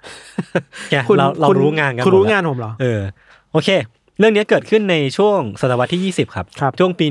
[0.91, 3.01] แกคุณเราเราคุณรู้งานกันคุณหมรู้ดแล้วงานผมเหรอเออ
[3.53, 3.69] โอเค
[4.21, 7.07] เรื่องนี้เกิดขึ้นในช่วงศตวรรษที่ 20 ครับครับช่วงปี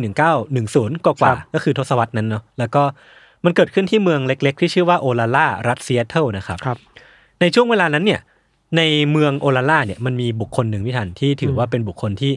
[0.46, 2.84] 1910 กว่าครักว่าบก็คือทศวรรษนั้นเนาะแล้วก็
[3.46, 6.78] มันเกิดขึ้นที่เมืองเล็กๆ ที่ชื่อว่าโอลาล่ารัฐซีแอตเทิลนะครับครับ
[7.42, 8.22] ในช่วงเวลานั้นเนี่ย
[8.78, 8.82] ใน
[9.12, 12.32] เมืองโอลาล่าเนี่ยมันมีบุคคลหนึ่งพี่ธัญที่ถือว่าเป็นบุคคลที่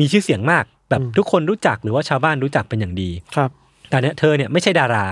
[0.00, 3.50] มีชื่อเสียงมาก แบบอืมทุกคนรู้จักหรือว่าชาวบ้านรู้จักเป็นอย่างดีครับ
[3.88, 5.04] แต่เนี้ยเธอเนี่ยไม่ใช่ดารา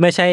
[0.00, 0.28] ไม่ใช่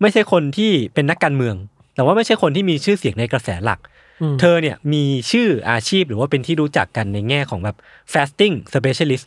[0.00, 1.54] ไม่ใช่คนที่เป็นนักการเมือง
[1.94, 3.93] แต่ว่าไม่ใช่คนที่มีชื่อเสียงในกระแสหลักอืม
[4.40, 7.76] เธอเนี่ยมีชื่ออาชีพหรือว่าเป็นที่รู้จักกันในแง่ของแบบ
[8.12, 9.26] fasting specialist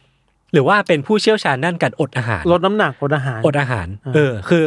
[0.53, 4.63] หรือว่าเป็นผู้เชี่ยวชาญด้านการอดอาหาร ลดน้ำหนักลดอาหารอดอาหารอ่าเออ คือ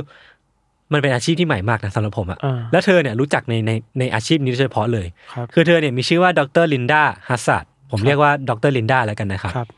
[0.93, 9.69] มันเป็นอาชีพที่ใหม่มากนะสำหรับผมอะอ่าแล้วเธอเนี่ยรู้จักในในในอาชีพนี้โดยเฉพาะเลยครับคือเธอเนี่ยมีชื่อว่าดรลินดาฮัสซัดผมเรียกว่าดรลินดาแล้วกันนะครับครับ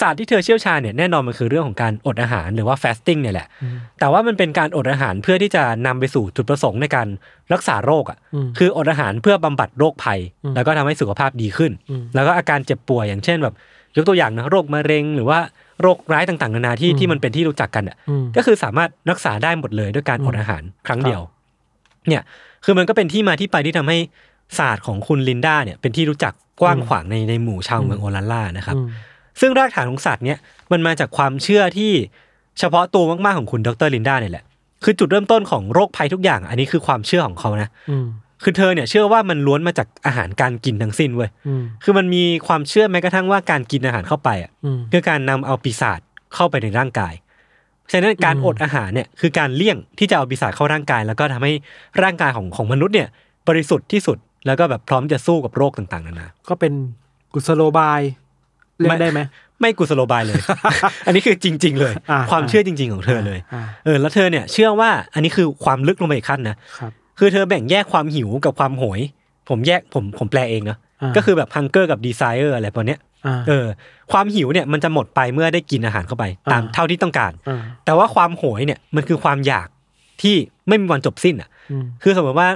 [0.00, 3.46] ศาสตร์ที่เธอเชี่ยวชาญเนี่ยแน่นอนมันคือเรื่องของการอดอาหารหรือว่า fasting เนี่ยแหละ
[4.00, 7.08] แต่ว่ามันเป็นการอดอาหารเพื่อที่จะนำไปสู่จุดประสงค์ในการ
[7.52, 13.54] รักษาโรคอะอืมคืออดอาหารเพื่อบำบัดโรคภัยอืมแล้วก็ทำให้สุขภาพดีขึ้นอืมแล้วก็อาการเจ็บป่วยอย่างเช่นแบบ
[13.96, 15.38] ยกตัวอย่างนะโรคมะเร็งหรือว่า
[15.82, 21.20] โรคร้ายต่างๆนานาที่อืมที่มันเป็นที่รู้จักกันอะอืมก็คือสามารถรักษาได้หมดเลยด้วยการอืมอดอาหารครั้งเดียว
[22.08, 22.22] เนี่ย
[22.64, 23.98] คือมันก็เป็นที่มาที่ไปที่ทำให้
[24.58, 28.88] ศาสตร์ของคุณลินดาเนี่ยเป็นที่รู้จักกว้างขวางในในหมู่ชาวเมืองโอลันล่านะครับอืม
[29.40, 30.38] ซึ่งรากฐานของศาสตร์เนี้ย
[30.72, 31.92] มันมาจากความเชื่อที่
[32.58, 34.44] เฉพาะตัวมากๆของคุณดรลินดาเนี่ยแหละ
[34.84, 38.06] คือจุดเริ่มต้นของโรคภัยทุกอย่าง อันนี้คือความเชื่อของเขานะอืม
[38.42, 46.00] คือเธอเนี่ยเชื่อว่ามันล้วนมาจากอาหารการกินทั้งสิ้นเว้ยอืมคือมันมีความเชื่อแม้กระทั่งว่าการกินอาหารเข้าไปอะอืมคือการนำเอาปีศาจ
[46.34, 47.14] เข้าไปในร่างกาย
[47.90, 51.52] ฉะนั้นการอืมอดอาหารเนี่ยคือการเลี่ยงที่จะเอาปีศาจเข้าร่างกาย แล้วก็ทำให้
[52.02, 53.08] ร่างกายของของมนุษย์เนี่ย
[53.48, 56.72] บริสุทธิ์ที่สุดแล้วก็แบบพร้อมจะสู้กับโรคต่างๆนานาก็เป็น
[57.32, 58.00] กุศโลบาย
[58.80, 59.20] เล่นได้ไหม
[59.60, 60.40] ไม่กุศโลบายเลย
[61.06, 69.00] อันนี้คือจริง ๆ เลยอ่าความเชื่อจริง ๆ ของเธอเลยอ่าเออ แล้วเธอเนี่ยเชื่อว่าอันนี้คือความลึกลงไปอีกขั้นนะครับคือเธอแบ่งแยกความหิวกับความโหย
[69.48, 73.66] ผมแยกผมผมแปลเองเนาะาก็คือแบบ hunger กับ desire อะไรประมาณเนี้ยอ่าเออ
[74.12, 79.68] ความหิวเนี่ยมันจะหมดไปเมื่อได้กินอาหารเข้าไป ตามอ่าเท่าที่ต้องการอ่าแต่ว่าความโหยเนี่ยมันคือความอยาก
[80.22, 80.34] ที่
[80.68, 82.48] ไม่มีวันจบสิ้นอะอืมคือสมมติว่า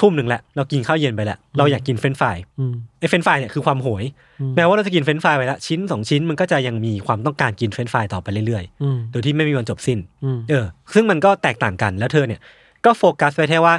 [0.00, 4.04] ทุ่มหนึ่งแหละเรากินข้าวเย็นไปแล้ว เราอยากกินเฟรนช์ฟรายอืมไอ้เฟรนช์ฟรายเนี่ยคือความโหย
[4.40, 10.64] อืมแม้ว่าเราจะกินเฟรนช์ฟรายไปแล้วชิ้นสองชิ้นมันก็จะยังมีความต้องการกินเฟรนช์ฟรายต่อไปเรื่อยอืมๆโดยที่ไม่มีวันจบสิ้นอืมเออ
[10.94, 12.40] ซึ่งมันก็แตกต่างกันแล้วเธอเนี่ย
[12.84, 13.74] ก็โฟกัสไปแค่ว่า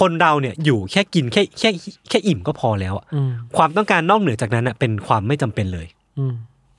[0.00, 1.70] คนเราเนี่ยอยู่แค่กินแค่แค่
[2.08, 5.86] แค่อิ่มก็พอแล้วอะอืมความต้องการนอกเหนือจากนั้นอะเป็นความไม่จำเป็นเลย
[6.18, 6.34] อืม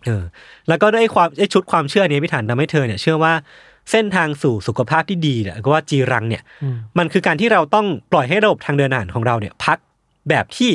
[0.05, 0.23] เออ
[0.67, 3.33] แล้วก็ด้วยไอ้ความไอ้ชุดความเชื่อนี้พี่ธัญทำให้เธอเนี่ยเชื่อว่า
[3.91, 9.77] เส้นทางสู่สุขภาพที่ดีเนี่ยก็ว่าจีรังเนี่ยอืมมันคือการที่เราต้องปล่อยให้ระบบทางเดินอาหารของเราเนี่ย พัก
[10.29, 10.71] แบบที่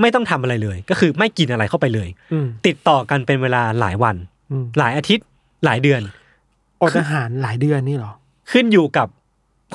[0.00, 4.16] ไม่ต้องทำอะไรเลย ก็คือไม่กินอะไรเข้าไปเลยอืมติดต่อกันเป็นเวลาหลายวัน
[4.50, 5.26] อืมหลายอาทิตย์
[5.64, 6.00] หลายเดือน
[6.82, 8.12] อดอาหารหลายเดือนนี่เหรอ
[8.52, 9.08] ขึ้นอยู่กับ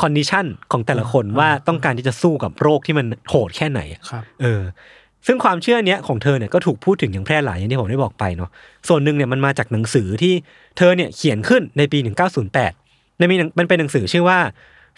[0.01, 4.63] คอนดิชันของแต่ละคนอ่าว่าต้องการที่จะสู้กับโรคที่มันโหดแค่ไหนอะครับเออ
[5.27, 8.49] ซึ่งความเชื่อเนี้ยของเธอเนี่ยก็ถูกพูดถึงอย่างแพร่หลายอย่างที่ผมได้บอกไปเนาะ
[8.88, 10.33] ส่วนหนึ่งเนี่ยมันมาจากหนังสือที่
[10.78, 11.99] เธอเนี่ยเขียนขึ้นในปี
[12.59, 14.39] 1908ในมีหนังมันเป็นหนังสือชื่อว่า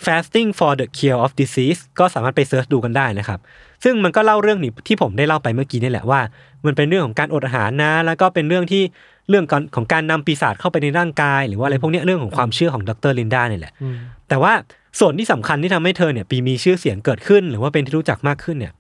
[0.05, 3.39] fasting for the cure of disease ก็สามารถไปเซิร์ชดูกันได้นะครับ
[3.83, 6.19] ซึ่งมันก็เล่าเรื่องนี้ที่ผมได้เล่าไปเมื่อกี้นี่แหละว่า
[6.65, 8.83] มันเป็นเรื่องของการอดอาหารนะ แล้วก็เป็นเรื่องที่
[9.29, 13.95] เรื่องการของการนำปีศาจเข้าไปในร่างกาย หรือว่าอะไรพวกเนี้ยเรื่องของความเชื่อของดรลินดาเนี่ยแหละอืม
[14.29, 14.53] แต่ว่า
[14.99, 18.73] ส่วนที่สำคัญที่ทำให้เธอเนี่ยปีมีชื่อเสียงเกิดขึ้น หรือว่าเป็นที่รู้จักมากขึ้นเนี่ย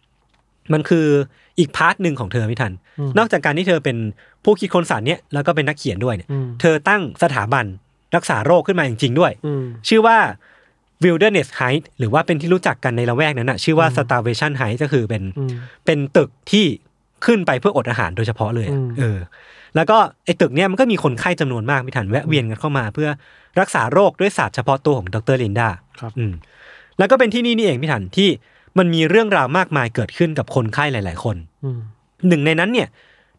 [0.73, 1.07] มันคือ
[1.59, 3.97] อีก part หนึ่งของเธอพี่ธัญอืมนอกจากการที่เธอเป็น
[4.43, 7.65] ผู้คิดค้นสารเนี่ยแล้วก็เป็นนักเขียนด้วยเนี่ยอืมเธอตั้งสถาบัน
[8.15, 10.17] รักษาโรคขึ้นมาจริงๆด้วยอืมชื่อว่า
[11.03, 15.49] Wilderness Heights หรือว่าเป็นที่รู้จักกันในละแวกนั้นนะชื่อว่า Starvation Heights ก็คือเป็นอืม
[15.85, 16.65] เป็นตึกที่
[17.25, 19.19] ขึ้นไปเพื่ออดอาหารโดยเฉพาะเลยอะอืมเออ
[19.75, 23.09] แล้วก็ไอ้ตึกเนี้ยมันก็มีคนไข้จำนวนมากพี่ธัญแวะเวียนกันเข้ามา เพื่อ
[23.59, 26.33] รักษาโรคด้วยศาสตร์เฉพาะตัวของดรลินดาครับอืม
[26.97, 28.29] แล้วก็เป็นที่นี่นี่เองพี่ทันที่
[28.77, 31.79] มันมีเรื่องราวมากมายเกิดขึ้นกับคนไข้หลาย ๆ คนอืม
[32.27, 32.87] หนึ่งในนั้นเนี่ย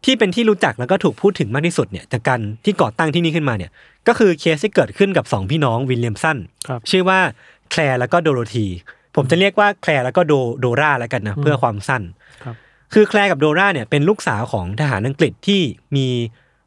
[0.05, 3.71] ที่เป็นที่รู้จักแล้วก็ถูกพูดถึงมากที่สุดเนี่ยจากการที่ก่อตั้งที่นี่ขึ้นมาเนี่ย
[4.07, 6.37] ก็คือเคสที่เกิดขึ้นกับสองพี่น้องวิลเลียมสัน
[6.67, 7.19] ครับชื่อว่า
[7.71, 8.67] แคลร์แล้วก็โดโรธี
[9.15, 12.03] ผมจะเรียกว่าแคลร์แล้วก็โดโดราแล้วกันนะเพื่อความสั้น
[12.43, 12.55] ครับ
[12.93, 15.61] คือแคลร์กับโดราเนี่ยเป็นลูกสาวของทหารอังกฤษที่
[15.95, 16.07] มี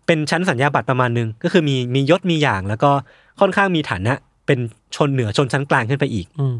[0.07, 2.91] เป็นชั้นสัญญาบัตรประมาณนึงก็คือมีมียศมีอย่างแล้วก็
[3.41, 4.15] ค่อนข้างมีฐานะ
[4.47, 4.59] เป็น
[4.97, 6.57] ชนเหนือชนชั้นกลางขึ้นไปอีกอืม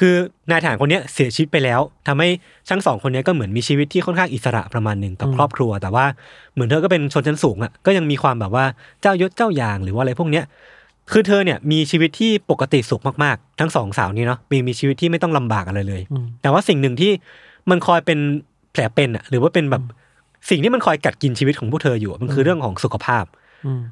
[0.00, 0.14] คือ
[0.50, 2.28] นายทหารคนเนี้ยเสียชีวิตไปแล้วทำให้
[2.70, 6.04] ทั้งสองคนเนี้ยก็เหมือนมีชีวิตที่ค่อนข้างอิสระประมาณหนึ่งกับอืมครอบครัว แต่ว่า
[6.54, 8.64] เหมือนเธอก็เป็นชนชั้นสูงอะก็ยังมีความแบบว่า
[9.02, 10.44] เจ้ายศเจ้าอย่างหรือว่าอะไรพวกเนี้ย
[11.12, 17.12] คือเธอเนี่ยมีชีวิตที่ปกติสุขมากๆ ทั้งสองสาวนี้เนาะมีมีชีวิตที่ไม่ต้องลำบากอะไรเลยอืมแต่ว่าสิ่งหนึ่งที่
[17.70, 18.18] มันคอยเป็น
[18.72, 19.82] แผลเป็นอะหรือว่าเป็นแบบ
[20.50, 23.44] สิ่งที่มันคอยกัดกินชีวิตของพวกเธออยู่อะมันคือเรื่องของสุขภาพอืม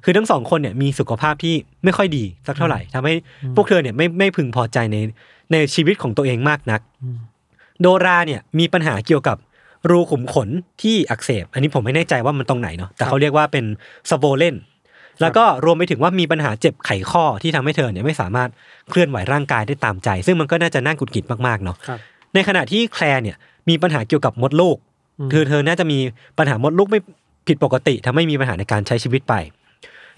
[0.04, 1.54] คือทั้งสองคนเนี่ยมีสุขภาพที่
[1.84, 3.14] ไม่ค่อยดีสักเท่าไหร่ทำให้
[3.56, 4.96] พวกเธอเนี่ยไม่ไม่พึงพอใจใน
[5.52, 7.18] ในชีวิตของตัวเองมากนักอืม
[7.80, 9.36] โดราเนี่ยมีปัญหาเกี่ยวกับ
[9.90, 10.48] รูขุมขน
[10.82, 13.64] ที่อักเสบ อันนี้ผมไม่แน่ใจว่ามันตรงไหนเนาะแต่เขาเรียกว่าเป็น
[14.10, 14.56] สโบเลน
[15.20, 18.50] แล้วก็รวมไปถึงว่ามีปัญหาเจ็บไขข้อที่ทำให้เธอเนี่ยไม่สามารถ
[18.90, 21.98] เคลื่อนไหวร่างกายได้ตามใจ ซึ่งมันก็น่าจะน่ากุดกิดมากๆเนาะครับ
[22.34, 23.36] ในขณะที่แคลร์เนี่ย
[23.68, 24.76] มีปัญหาเกี่ยวกับมดลูก
[25.20, 25.98] อืมคือเธอน่าจะมี
[26.38, 27.00] ปัญหามดลูกไม่
[27.48, 29.34] ผิดปกติทำให้มีปัญหาในการใช้ชีวิตไป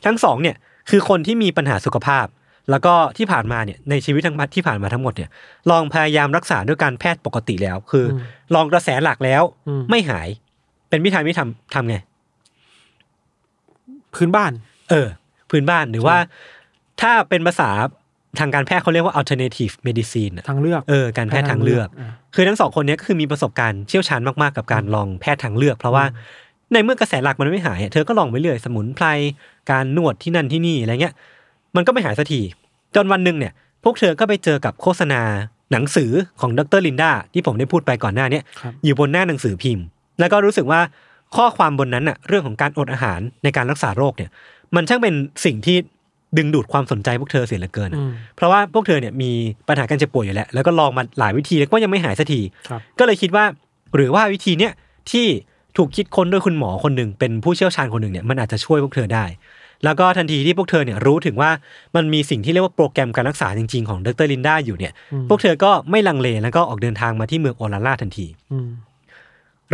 [0.04, 0.56] ทั้งสองเนี่ย
[0.90, 2.26] คือคนที่มีปัญหาสุขภาพ
[2.70, 5.30] แล้วก็ที่ผ่านมาเนี่ยในชีวิตทั้งที่ผ่านมาทั้งหมดเนี่ย
[5.70, 8.18] ลองพยายามรักษาด้วยการแพทย์ปกติแล้ว คืออม
[8.54, 10.28] ลองกระแสหลักแล้วอืมไม่หาย
[10.88, 11.96] เป็นวิธีไม่ทำทำไง
[14.14, 14.52] พื้นบ้าน
[14.90, 15.08] เออ
[15.50, 16.16] พื้นบ้านหรือว่า
[17.00, 17.70] ถ้าเป็นภาษา
[18.38, 26.04] ทางการแพทย์เขาเรียกว่า alternative medicine อะทางเลือก เออ การแพทย์ทางเลือกอ่าคือทั้งสองคนเนี้ยก็คือมีประสบการณ์เชี่ยวชาญมากๆ กับการลองแพทย์ทางเลือก เพราะว่า
[26.72, 29.06] ในเมื่อกระแสหลักมันไม่หายอะเธอก็ลองไปเรื่อย สมุนไพร
[29.70, 31.14] การนวดที่นั่นที่นี่อะไรเงี้ย
[31.76, 32.40] มันก็ไม่หายสักที
[32.94, 33.52] จนวันหนึ่งเนี่ย
[33.84, 35.20] พวกเธอก็ไปเจอกับโฆษณา
[35.72, 36.10] หนังสือ
[36.40, 39.84] ของดรลินดาที่ผมได้พูดไปก่อนหน้าเนี้ยครับอยู่บนหน้าหนังสือพิมพ์
[40.20, 40.80] แล้วก็รู้สึกว่า
[41.36, 44.30] ข้อความบนนั้นน่ะเรื่องของการอดอาหารในการรักษาโรคเนี่ย
[44.74, 45.14] มันช่างเป็น
[45.44, 45.76] สิ่งที่
[46.36, 49.30] ดึงดูดความสนใจพวกเธอเสียเหลือเกินอะอืมเพราะว่าพวกเธอเนี่ยมี
[49.68, 53.44] ปัญหาการเจ็บป่วยอยู่แล้ว แล้วก็ลองมาหลายวิธีแล้วก็ยังไม่หายสักทีครับก็เลยคิดว่า
[53.96, 54.72] หรือว่าวิธีเนี้ย
[55.10, 55.26] ที่
[55.76, 59.24] ถูกคิดค้นโดยคุณหมอคนหนึ่งเป็นผู้เชี่ยวชาญคนหนึ่งเนี่ยมันอาจจะช่วยพวกเธอได้
[59.84, 61.50] แล้วก็ทันทีที่พวกเธอเนี่ยรู้ถึงว่า
[61.96, 64.92] มันมีสิ่งที่เรียกว่าโปรแกรมการรักษาจริงๆของดรลินดาอยู่เนี่ย
[65.28, 68.68] พวกเธอก็ไม่ลังเลแล้วก็ออกเดินทางมาที่เมืองโอลาล่าทันทีอืม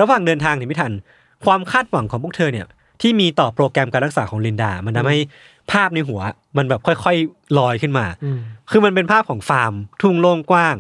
[0.01, 0.93] ระหว่างเดินทางเนี่ยไม่ทัน
[1.45, 2.67] ความคาดหวังของพวกเธอเนี่ย
[3.01, 5.19] ที่มีต่อโปรแกรมการรักษาของลินดา มันทำให้
[5.73, 6.21] ภาพในหัว
[6.57, 8.39] มันแบบค่อยๆลอยขึ้นมาอืม
[8.71, 9.73] คือมันเป็นภาพของฟาร์ม
[10.03, 10.77] ทุ่งโล่งกว้าง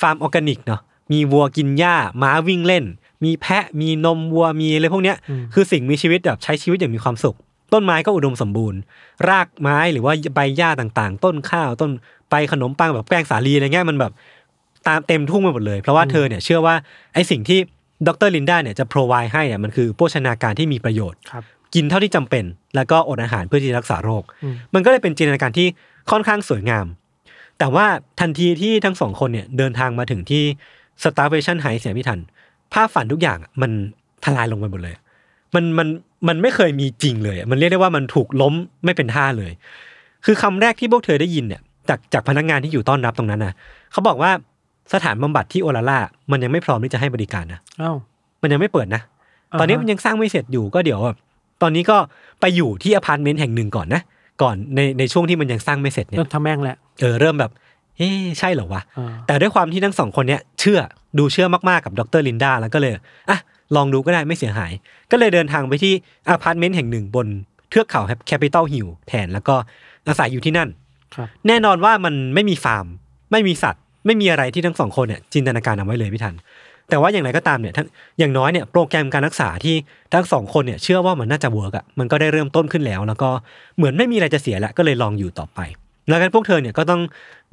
[0.00, 0.80] ฟาร์มออร์แกนิกเนาะ
[1.12, 2.84] มีวัวกินหญ้าม้าวิ่งเล่น
[3.24, 5.16] มีแพะมีนมวัวมีอะไรพวกเนี้ย
[5.54, 7.36] คือสิ่งมีชีวิตแบบใช้ชีวิตอย่างมีความสุข
[7.72, 8.80] ต้นไม้ก็อุดมสมบูรณ์
[9.28, 11.90] รากไม้หรือว่าใบหญ้าต่างๆ ต้นข้าวต้น
[12.30, 14.12] ไปขนมปังแบบแป้งสาลีอะไรเงี้ยมันแบบ
[14.88, 16.74] ตามเต็มทุ่งไปหมดเลย เพราะว่าเธอเนี่ยเชื่อว่า
[17.14, 17.58] ไอ้สิ่งที่
[18.08, 21.44] ดรลินดาเนี่ยจะ provide ให้อะมันคือโภชนาการที่มีประโยชน์ครับ
[21.74, 22.44] กินเท่าที่จำเป็น
[22.76, 25.68] แล้วก็อดอาหารเพื่อที่จะรักษาโรคอืมมันก็เลยเป็นจินตนาการที่
[26.10, 26.86] ค่อนข้างสวยงาม
[27.58, 27.86] แต่ว่า
[28.20, 30.44] ทันทีที่ทั้งสองคนเนี่ยเดินทางมาถึงที่
[31.02, 32.20] starvation high เสียพี่ทัน
[32.72, 33.70] ภาพฝันทุกอย่างอะมัน
[34.24, 34.94] ทลายลงไปหมดเลย
[35.54, 35.88] มันมัน
[36.28, 38.54] มันไม่เคยมีจริงเลยอะมันเรียกได้ว่ามันถูกล้ม
[38.84, 39.52] ไม่เป็นท่าเลย
[40.24, 43.54] คือคำแรกที่พวกเธอได้ยินเนี่ย จากจากพนักงานที่อยู่ต้อนรับตรงนั้นนะ
[43.92, 44.30] เขาบอกว่า
[44.92, 45.98] สถานบำบัดที่โอลาล่า
[46.30, 47.92] มันยังไม่พร้อมที่จะให้บริการนะเอ้า
[48.42, 49.02] มันยังไม่เปิดนะ
[49.60, 51.18] ตอนนี้อ่าฮะมันยังสร้างไม่เสร็จอยู่ก็เดี๋ยวแบบ
[51.62, 51.96] ตอนนี้ก็
[52.40, 54.02] ไปอยู่ที่อพาร์ตเมนต์แห่งหนึ่งก่อนนะ
[54.42, 57.52] ก่อนในในช่วงที่มันยังสร้างไม่เสร็จเนี่ยเริ่มทะแม่งแหละเออเริ่มแบบ
[57.96, 60.78] เฮ้ใช่เหรอวะอ่าแต่ด้วยความที่ทั้งสองคนเนี้ยเชื่อ
[61.18, 62.92] ดูเชื่อมากๆกับดรลินดาแล้วก็เลย
[63.30, 63.38] อะ
[63.76, 64.72] ลองดูก็ได้ไม่เสียหาย
[65.10, 65.92] ก็เลยเดินทางไปที่
[66.28, 67.26] อพาร์ตเมนต์แห่งหนึ่งบน
[67.70, 69.54] เทือกเขาแคปิตอลฮิลแทนแล้วก็
[70.08, 70.68] อาศัยอยู่ที่นั่น
[71.14, 72.86] ครับแน่นอนว่ามันไม่มีฟาร์ม
[73.32, 76.34] ไม่มีสัตว์ ไม่มีอะไรที่ทั้งสองคนเนี่ยจินตนาการเอาไว้เลยพี่ทัน
[76.88, 77.86] แต่ว่าอย่างไรก็ตามเนี่ยทั้ง
[78.18, 79.76] อย่างน้อยเนี่ยโปรแกรมการรักษาที่
[80.14, 83.30] ทั้งสองคนเนี่ยเชื่อว่ามันน่าจะ work อะมันก็ได้เริ่มต้นขึ้นแล้ว แล้วก็
[83.76, 85.60] เหมือนไม่มีอะไรจะเสียแล้วก็เลยลองอยู่ต่อไป
[86.08, 87.00] แล้วกันพวกเธอเนี่ยก็ต้อง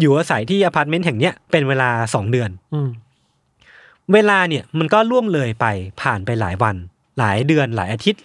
[0.02, 2.88] อยู่อาศัยที่อพาร์ตเมนต์แห่งเนี้ยเป็นเวลาสองเดือนอืม
[4.14, 5.66] เวลาเนี่ยมันก็ล่วงเลยไป
[6.02, 6.76] ผ่านไปหลายวัน
[7.20, 8.22] หลายเดือนหลายอาทิตย์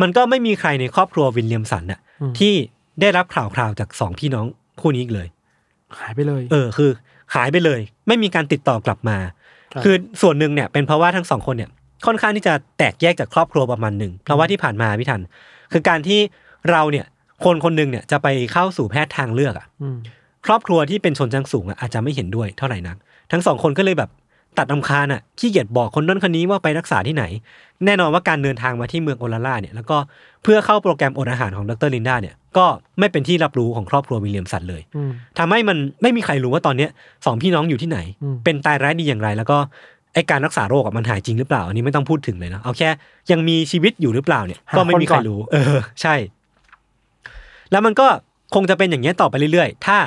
[0.00, 2.00] มันก็ไม่มีใครในครอบครัววิลเลียมสันน่ะ
[2.38, 2.54] ที่
[3.00, 4.46] ได้รับข่าวคราวจากสองพี่น้อง
[4.80, 5.28] คู่นี้อีกเลย
[5.98, 6.90] หายไปเลย เออคือ
[7.34, 9.16] หายไปเลย ไม่มีการติดต่อกลับมา
[9.72, 11.70] ครับคือส่วนหนึ่งเนี่ยเป็นเพราะว่าทั้งสองคนเนี่ย
[12.06, 15.22] ค่อนข้างที่จะแตกแยกจากครอบครัวประมาณหนึ่งเพราะว่าที่ผ่านมาพี่ทัน
[15.72, 16.20] คือการที่
[16.70, 17.06] เราเนี่ย
[17.44, 19.98] คนคนหนึ่งเนี่ยจะไปเข้าสู่แพทย์ทางเลือกอะอืม
[20.46, 22.96] ครอบครัวที่เป็นชนชั้นสูงอะอาจจะไม่เห็นด้วยเท่าไหร่นัก
[23.32, 24.10] ทั้งสองคนก็เลยแบบ
[24.58, 27.24] ตัดอำคาญอะขี้เกียจบอกคนนั้นคนนี้ว่าไปรักษาที่ไหน
[27.84, 29.96] แน่นอนว่าการเดินทางมาที่เมืองโอลาล่าเนี่ยแล้วก็
[30.42, 32.66] เพื่อเข้าโปรแกรมอดอาหารของดรลินดาเนี่ยก็
[32.98, 36.90] ไม่เป็นที่รับรู้ของครอบครัววิลเลียมสันเลยอืมทำให้มันไม่มีใครรู้ว่าตอนเนี้ย
[37.26, 39.58] สองพี่น้องอยู่ที่ไหนอืมเป็นตายร้ายดีอย่างไร แล้วก็
[40.14, 42.88] ไอการรักษาโรคอะมันหายจริงหรือเปล่าอันนี้ไม่ต้องพูดถึงเลยนะเอาแค่
[43.30, 46.14] ยังมีชีวิตอยู่หรือเปล่าเนี่ยก็ไม่มีใครรู้ เออ ใช่
[47.70, 48.06] แล้วมันก็
[48.54, 49.98] คงจะเป็นอย่างนี้ยต่อไปเรื่อยๆ ถ้า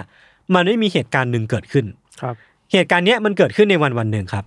[0.56, 1.86] มันไม่มีเหตุการณ์หนึ่งเกิดขึ้น
[2.22, 2.36] ครับ
[2.72, 4.46] เหตุการณ์เนี้ยมันเกิดขึ้นในวันวันหนึ่งครับ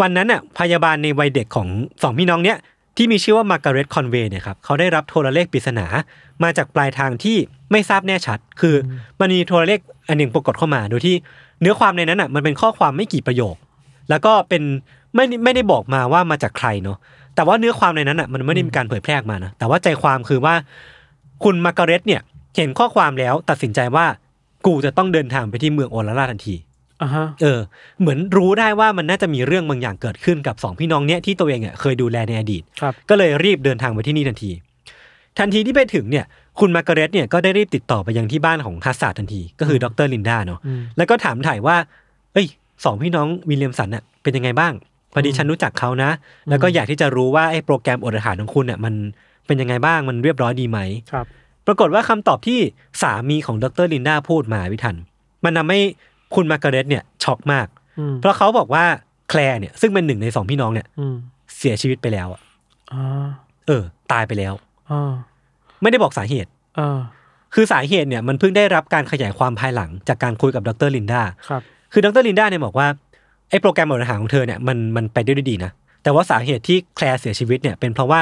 [0.00, 1.68] วันนั้นน่ะพยาบาลในวัยเด็กของ
[2.02, 2.58] สองพี่น้องเนี้ย
[2.96, 5.86] ที่มีชื่อว่ามาร์กาเร็ตคอนเวย์เนี่ยครับเขาได้รับโทรเลขปริศนา
[6.42, 7.36] มาจากปลายทางที่
[7.70, 8.74] ไม่ทราบแน่ชัด คือ
[9.20, 11.14] มันมีโทรเลขอันหนึ่งปรากฏเข้ามาโดยที่
[11.60, 13.56] เนื้อความในนั้นอะมันเป็นข้อความไม่กี่ประโยค
[14.10, 14.62] แล้วก็เป็น
[15.14, 16.98] ไม่ไม่ได้บอกมาว่ามาจากใครเนาะ
[17.34, 20.54] แต่ว่าเนื้อความในนั้นอะมันไม่ได้มีการเผยแพร่ออกมานะแต่ว่าใจความคือว่า
[21.44, 22.20] คุณมาร์กาเร็ตเนี่ย
[22.56, 24.06] เห็นข้อความแล้วตัดสินใจว่า
[24.66, 26.54] กูจะต้องเดินทางไปที่เมืองโอลาร่าทันที
[27.02, 27.60] อ่าฮะเออ
[28.00, 34.50] เหมือนรู้ได้ว่ามันน่าจะมีเรื่องบางอย่างเกิดขึ้นกับสองพี่น้องเนี้ยที่ตัวเองอะเคยดูแลในอดีต ครับ ก็เลยรีบเดินทางไปที่นี่ทันที
[35.38, 36.24] ทันทีที่ไปถึงเนี่ย
[36.60, 41.76] คุณมาร์การเร็ตเนี่ยก็ได้รีบติดต่อไปยังที่บ้านของฮัสซาร์ดทันที ก็คือดรลินดาเนาะ อืม แล้วก็ถามไถ่ว่า
[42.32, 42.46] เอ้ย
[42.84, 44.72] สองพี่น้องวิลเลียมสันน่ะเป็นยังไงบ้าง
[45.12, 46.10] พอดีฉันรู้จักเขานะ
[46.50, 48.94] แล้วก็อยากที่จะรู้ว่าไอ้โปรแกรมอดอาหารของคุณน่ะมัน
[49.46, 50.78] เป็นยังไงบ้าง มันเรียบร้อยดีไหม
[51.12, 51.26] ครับ
[51.66, 52.58] ปรากฏว่าคำตอบที่
[53.02, 54.96] สามีของดรลินดาพูดมาพี่ทัน
[55.44, 55.80] มันทำให้
[56.34, 57.66] คุณมาร์การเร็ตเนี่ยช็อกมาก
[57.98, 58.84] อืมเพราะเขาบอกว่า
[59.28, 61.14] แคลร์เนี่ยซึ่งเป็นหนึ่งในสองพี่น้องเนี่ยอืม
[61.58, 62.40] เสียชีวิตไปแล้วอะ
[62.92, 63.28] อ่า
[63.66, 64.54] เออ ตายไปแล้ว
[64.90, 65.12] อ่า
[65.82, 66.98] ไม่ได้บอกสาเหตุอ่า
[67.54, 71.62] คือสาเหตุเนี่ยมันเพิ่งได้รับการขยายความภายหลังจากการคุยกับดรลินดาครับ
[71.92, 72.86] คือดรลินดาเนี่ยบอกว่า
[73.50, 75.70] ไอ้โปรแกรมอดอาหารของเธอเนี่ยมันมันไปได้ด้วยดีนะ
[76.02, 78.20] แต่ว่าสาเหตุที่แคลร์เสียชีวิตเนี่ยเป็นเพราะว่า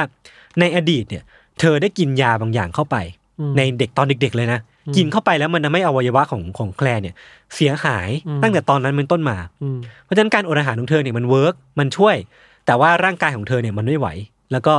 [0.59, 1.23] ในอดีตเนี่ย
[1.59, 2.97] เธอได้กินยาบางอย่างเข้าไป
[3.39, 4.59] อืมในเด็กตอนเด็ก ๆ เลยนะ
[4.95, 7.15] กินเข้าไปแล้วมันทำให้อวัยวะของของแคลร์เนี่ย
[7.55, 12.15] เสียหายอืมตั้งแต่ตอนนั้นเป็นต้นมาอืมเพราะฉะนั้นการอดอาหารของเธอเนี่ยมัน work มันช่วย
[12.65, 14.07] แต่ว่าร่างกายของเธอเนี่ยมันไม่ไหว
[14.51, 14.73] แล้วก็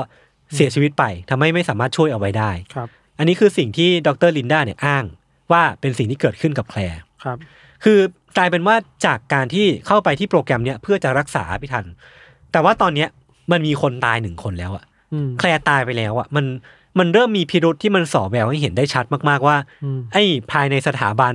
[0.55, 2.89] เสียชีวิตไปทำให้ไม่สามารถช่วยเอาไว้ได้ครับ
[3.19, 5.05] อันนี้คือสิ่งที่ดรลินดาเนี่ยอ้าง
[5.53, 7.37] ว่าเป็นสิ่งที่เกิดขึ้นกับแคลร์ครับ
[7.85, 7.99] คือ
[8.37, 11.85] กลายเป็นว่าจากการที่เข้าไปที่โปรแกรมเนี้ยเพื่อจะรักษาพี่ทัน
[12.53, 13.09] แต่ว่าตอนเนี้ย
[13.53, 16.45] มันมีคนตายหนึ่งคนแล้วอะอืมแคลร์ตายไปแล้วอะมัน
[16.99, 20.23] มันเริ่มมีพิรุษที่มันสอแววให้เห็นได้ชัดมากๆว่าอืมไอ้
[20.53, 21.35] ภายในสถาบัน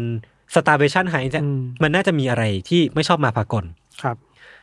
[0.55, 3.63] Starvation High เนี่ยอืมมันน่าจะมีอะไรที่ไม่ชอบมาพากล
[4.01, 4.17] ครับ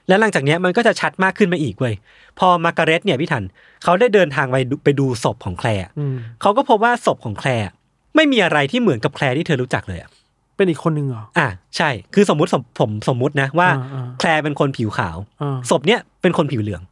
[0.08, 1.94] แล้วหลังจากเนี้ยมันก็จะชัดมากขึ้นมาอีกเว้ย
[2.38, 3.44] พอมาร์การเร็ตเนี่ยพี่ทัน
[3.82, 7.68] เขาได้เดินทางไปดูไปดูศพของแคลร์อืมเขาก็พบว่าศพของแคลร์
[8.16, 10.10] ไม่มีอะไรที่เหมือนกับแคลร์ที่เธอรู้จักเลยอะ
[10.56, 16.82] เป็นอีกคนหนึ่งเหรอ อะใช่ คือสมมุติสมผมสมมุตินะว่าอ่าอ่าแคลร์เป็นคนผิวขาวอ่าศพเนี้ยเป็นคนผิวเหลือง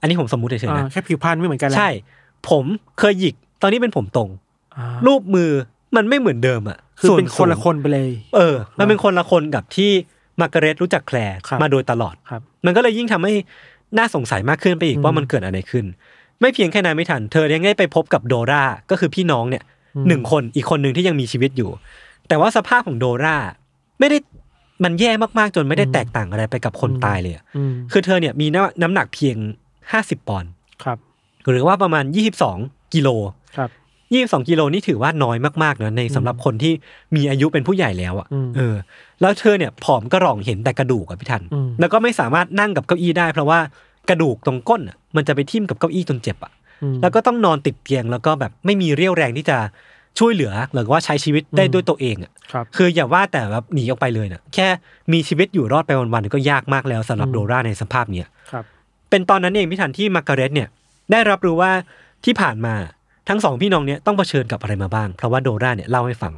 [0.00, 1.90] อันนี้ผมสมมุติเฉยๆอ่านะ แค่ผิวพรรณไม่เหมือนกันแหละใช่
[2.50, 2.64] ผม
[2.98, 4.30] เคยหยิกตอนนี้เป็นผมตรง
[4.76, 5.50] อ่ารูปมือ
[5.96, 9.90] มันไม่เหมือนเดิมอะคือส่วเป็นคนละสูงคนไปเลย เออ มันเป็นคนละคนกับที่
[10.40, 13.34] มาร์การเร็ตรู้จักแคลร์ครับมาโดยตลอดครับมันก็เลยยิ่งทำให้
[13.98, 15.84] น่าสงสัยมากขึ้นไปอีกอืมว่ามันเกิดอะไรขึ้น
[16.40, 19.62] ไม่เพียงแค่นั้นไม่ทัน เธอยังได้ไปพบกับโดราก็คือพี่น้องเนี่ย
[19.96, 21.70] อืมหนึ่งคนอีกคนหนึ่งที่ยังมีชีวิตอยู่
[22.28, 23.36] แต่ว่าสภาพของโดรา
[24.00, 24.18] ไม่ได้
[24.84, 29.36] มันแย่มากๆจนไม่ได้แตกต่างอะไรไปกับคนตายเลยอะอืมคือเธอเนี่ยมีน้ำน้ำหนักเพียง
[29.92, 30.50] ห้าสิบปอนด์
[30.82, 30.98] ครับ
[31.50, 32.58] หรือว่าประมาณยี่สิบสอง
[32.94, 33.08] กิโล
[33.58, 33.70] ครับ
[34.12, 36.72] ยี่สิบสองกิโลนี่ถือว่าน้อยมากๆนะในสำหรับคนที่
[37.16, 38.74] มีอายุเป็นผู้ใหญ่แล้วอะอืมเออ
[39.20, 43.58] แล้วเธอเนี่ยผอมกระหร่องเห็นแต่กระดูกอะพี่ทันอืมแล้วก็ไม่สามารถนั่งกับเก้าอี้ได้ เพราะว่า
[44.08, 49.58] กระดูกตรงก้นอะมันจะไปทิ่มกับเก้าอี้จนเจ็บอะอืมแล้วก็ต้องนอนติดเตียงแล้วก็แบบไม่มีเรี่ยวแรงที่จะ
[50.18, 54.68] ช่วยเหลือหรือว่าใช้ชีวิตได้อืมด้วยตัวเองอะครับคืออย่าว่าแต่แบบหนีออกไปเลยนะแค่
[55.12, 58.64] มีชีวิตอยู่รอดไปวันๆก็ยากมากแล้วสำหรับอืมโดราในสภาพเนี้ยครับ
[59.10, 60.68] เป็นตอนนั้นเองพี่ทันที่มาร์การเร็ตเนี่ย
[61.12, 61.72] ได้รับรู้ว่า
[62.24, 62.74] ที่ผ่านมา
[63.28, 66.32] ทั้งสองพี่น้องเนี่ยต้องเผชิญกับอะไรมาบ้าง เพราะว่าโดราเนี่ยเล่าให้ฟัง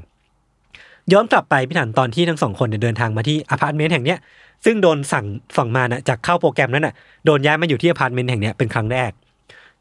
[1.13, 4.19] ย้อนกลับไปพี่ทันตอนที่ทั้งสองคนเนี่ยเดินทางมาที่อพาร์ตเมนต์แห่งเนี้ย
[4.65, 6.95] ซึ่งโดนสั่งฝั่งมานะจากเข้าโปรแกรมนั้นน่ะ
[7.27, 9.11] โดนย้ายมาอยู่ที่อพาร์ตเมนต์แห่งเนี้ยเป็นครั้งแรก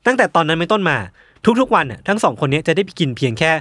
[0.05, 0.97] ตั้งแต่ตอนนั้นเป็นต้นมา
[1.59, 3.51] ทุกๆวันน่ะทั้งสองคนเนี้ยจะได้ไปกินเพียงแค่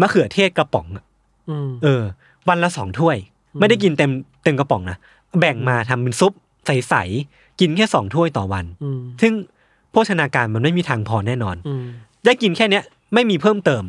[0.00, 1.04] มะเขือเทศกระป๋องอะ
[1.50, 2.02] อืมเออ
[2.48, 3.16] วันละสองถ้วย
[3.60, 4.10] ไม่ได้กินเต็ม
[4.44, 4.96] เต็มกระป๋องนะ
[5.40, 6.32] แบ่งมาทำเป็นซุป
[6.66, 9.32] ใสๆกินแค่สองถ้วยต่อวันอืมซึ่ง
[9.92, 11.84] โภชนาการมันไม่มีทางพอแน่นอนอืม
[12.24, 12.84] ได้กินแค่เนี้ย
[13.14, 13.84] ไม่มีเพิ่มเติม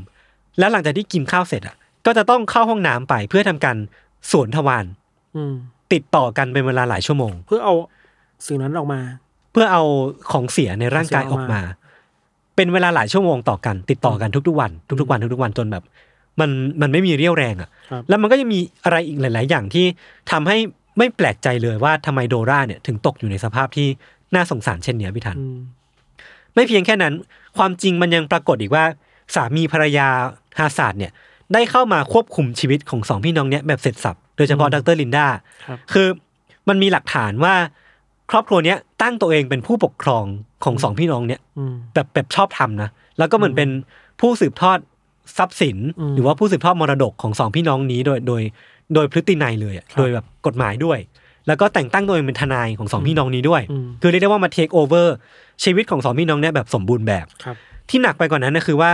[0.60, 1.76] แล้วหลังจากที่กินข้าวเสร็จอะ
[2.06, 3.78] ก็จะต้องเข้าห้องน้ำไปเพื่อทำการ
[4.32, 4.86] สวนทวาร
[5.36, 5.54] อืม
[5.94, 7.74] ติดต่อกันเป็นเวลาหลายชั่วโมง เพื่อเอา
[8.48, 9.00] สิ่งนั้นออกมา
[9.52, 9.84] เพื่อเอา
[10.32, 11.62] ของเสียในร่างกายออกมา
[12.56, 14.72] เป็นเวลาหลายชั่วโมงต่อกัน ติดต่อกันทุกๆวัน
[15.02, 15.84] ทุกๆวันทุกๆวันจนแบบ
[16.40, 16.50] มัน
[16.82, 19.86] มันไม่มีเรี่ยวแรงอะครับแล้วมันก็ยังมีอะไรอีกหลาย ๆ อย่างที่
[20.32, 20.58] ทำให้
[20.98, 23.88] ไม่แปลกใจเลยว่าทำไมโดราเนี่ย ถึงตกอยู่ในสภาพที่
[24.36, 25.58] น่าสงสารเช่นเนี้ยพี่ทันอืม
[26.56, 27.14] ไม่เพียงแค่นั้น
[27.58, 28.84] ความจริงมันยังปรากฏอีกว่า
[29.36, 30.08] สามีภรรยา
[30.60, 31.12] ฮาซาร์ดเนี่ย
[31.54, 35.28] ได้เข้ามาควบคุมชีวิตของสองพี่น้องเนี่ยแบบเสร็จสรรพโดยเฉพาะดรลินดา
[35.68, 36.08] ครับคือ
[36.70, 37.56] มันมีหลักฐานว่า
[38.32, 40.26] ครอบครัวเนี้ยตั้งตัวเองเป็นผู้ปกครอง
[40.64, 43.70] ของสองพี่น้องเนี่ยอืมแบบแบบชอบธรรมนะแล้วก็เหมือนเป็น
[44.20, 44.80] ผู้สืบทอด
[45.38, 48.42] ทรัพย์สินอืมหรือว่าผู้สืบทอดมรดกของสองพี่น้องนี้โดยโดย
[48.94, 51.00] โดยพฤตินัยเลยอะครับโดยแบบกฎหมายด้วย
[51.52, 55.16] แล้วก็แต่งตั้งตัวเองเป็นทนายของสองพี่น้องนี้ด้วยอืมคือเรียกได้ว่ามา take over
[55.64, 57.56] ชีวิตของสองพี่น้องเนี่ยแบบสมบูรณ์แบบครับ
[57.90, 58.92] ที่หนักไปกว่านั้นนะคือว่า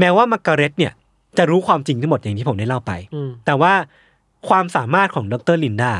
[0.00, 0.92] แม้ว่ามาร์การเร็ตเนี่ย
[1.38, 3.72] จะรู้ความจริงทั้งหมดอย่างที่ผมได้เล่าไปอืมแต่ว่า
[4.48, 5.92] ความสามารถของดรลินดา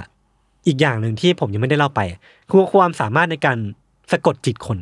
[0.66, 2.00] อีกอย่างหนึ่งที่ผมยังไม่ได้เล่าไป
[2.48, 3.58] คือความสามารถในการ
[4.12, 4.78] สะกดจิตคน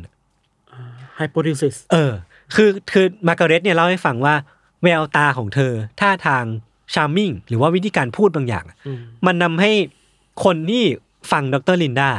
[1.15, 2.11] hypnosis เออ
[2.55, 4.35] คือคือมาร์การเร็ตเนี่ยเล่าให้ฟังว่า
[4.83, 6.43] แววตาของเธอท่าทาง
[6.93, 9.71] charming หรือว่าวิธีการพูดบางอย่างอืมมันทำให้
[10.43, 10.83] คนที่
[11.31, 12.09] ฟังดรลินดา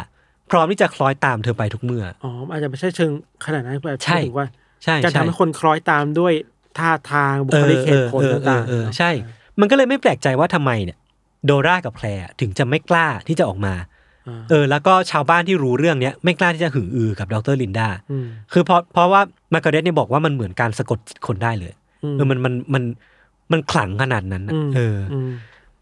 [0.50, 3.10] พร้อมที่จะคล้อยตามเธอไปทุกเมื่อ อ๋ออาจจะไม่ใช่เชิง
[3.44, 4.46] ขนาดนั้นแต่ใช่ถึงว่า
[4.84, 6.32] ใช่จะใช่ทำให้คนคล้อยตามด้วย
[6.78, 9.10] ท่าทางบุเอคอลิกเหเอตุอผลเออเอต่าองเออๆใช่
[9.60, 10.98] มันก็เลยไม่แปลกใจว่าทำไมเนี่ย
[11.46, 13.74] โดรากับแคลร์ถึงจะไม่กล้าที่จะออกมา
[14.28, 19.20] อ่าเออ แล้วก็ชาวบ้านที่รู้เรื่องเนี้ยไม่กล้าที่จะหืออือกับดรลินดาอืมคือเพราะเพราะว่า
[19.52, 21.72] มาร์การเร็ตเนี่ยบอกว่ามันเหมือนการสะกดจิตคนได้เลย
[22.12, 22.82] มเออมันมันมัน
[23.52, 25.16] มันขลังขนาดนั้นน่ะมเอออ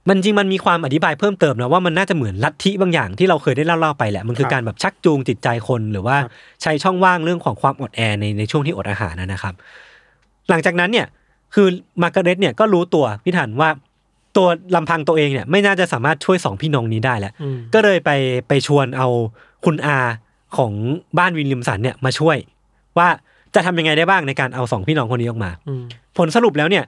[0.04, 6.30] มมันจริงมันมีความอธิบายเพิ่มเติมนะว่ามันน่าจะเหมือนลัทธิบางอย่างที่เราเคยได้เล่าเล่าไปแหละมันคือครับการแบบชักจูงจิตใจคนหรือว่าครับ
[6.62, 9.54] ใช้ช่องว่างเรื่องของความอดแอในในช่วงที่อดอาหารนะนะครับ
[10.50, 11.06] หลังจากนั้นเนี่ย
[11.54, 11.66] คือ
[12.02, 13.70] มาร์การเร็ตเนี่ยก็รู้ตัวพี่ถันว่า
[14.36, 18.10] ตัวลำพังตัวเองเนี่ยไม่น่าจะสามารถช่วยสองพี่น้องนี้ได้แล้วอืมก็เลยไป
[18.48, 19.08] ไปชวนเอา
[19.64, 19.98] คุณอา
[20.56, 20.72] ของ
[21.18, 22.36] บ้านวิลเลียมสันเนี่ยมาช่วย
[22.98, 23.08] ว่า
[23.54, 25.82] จะทำยังไงได้บ้างในการเอาสองพี่น้องคนนี้ออกมาอืม
[26.18, 26.84] ผลสรุปแล้วเนี่ย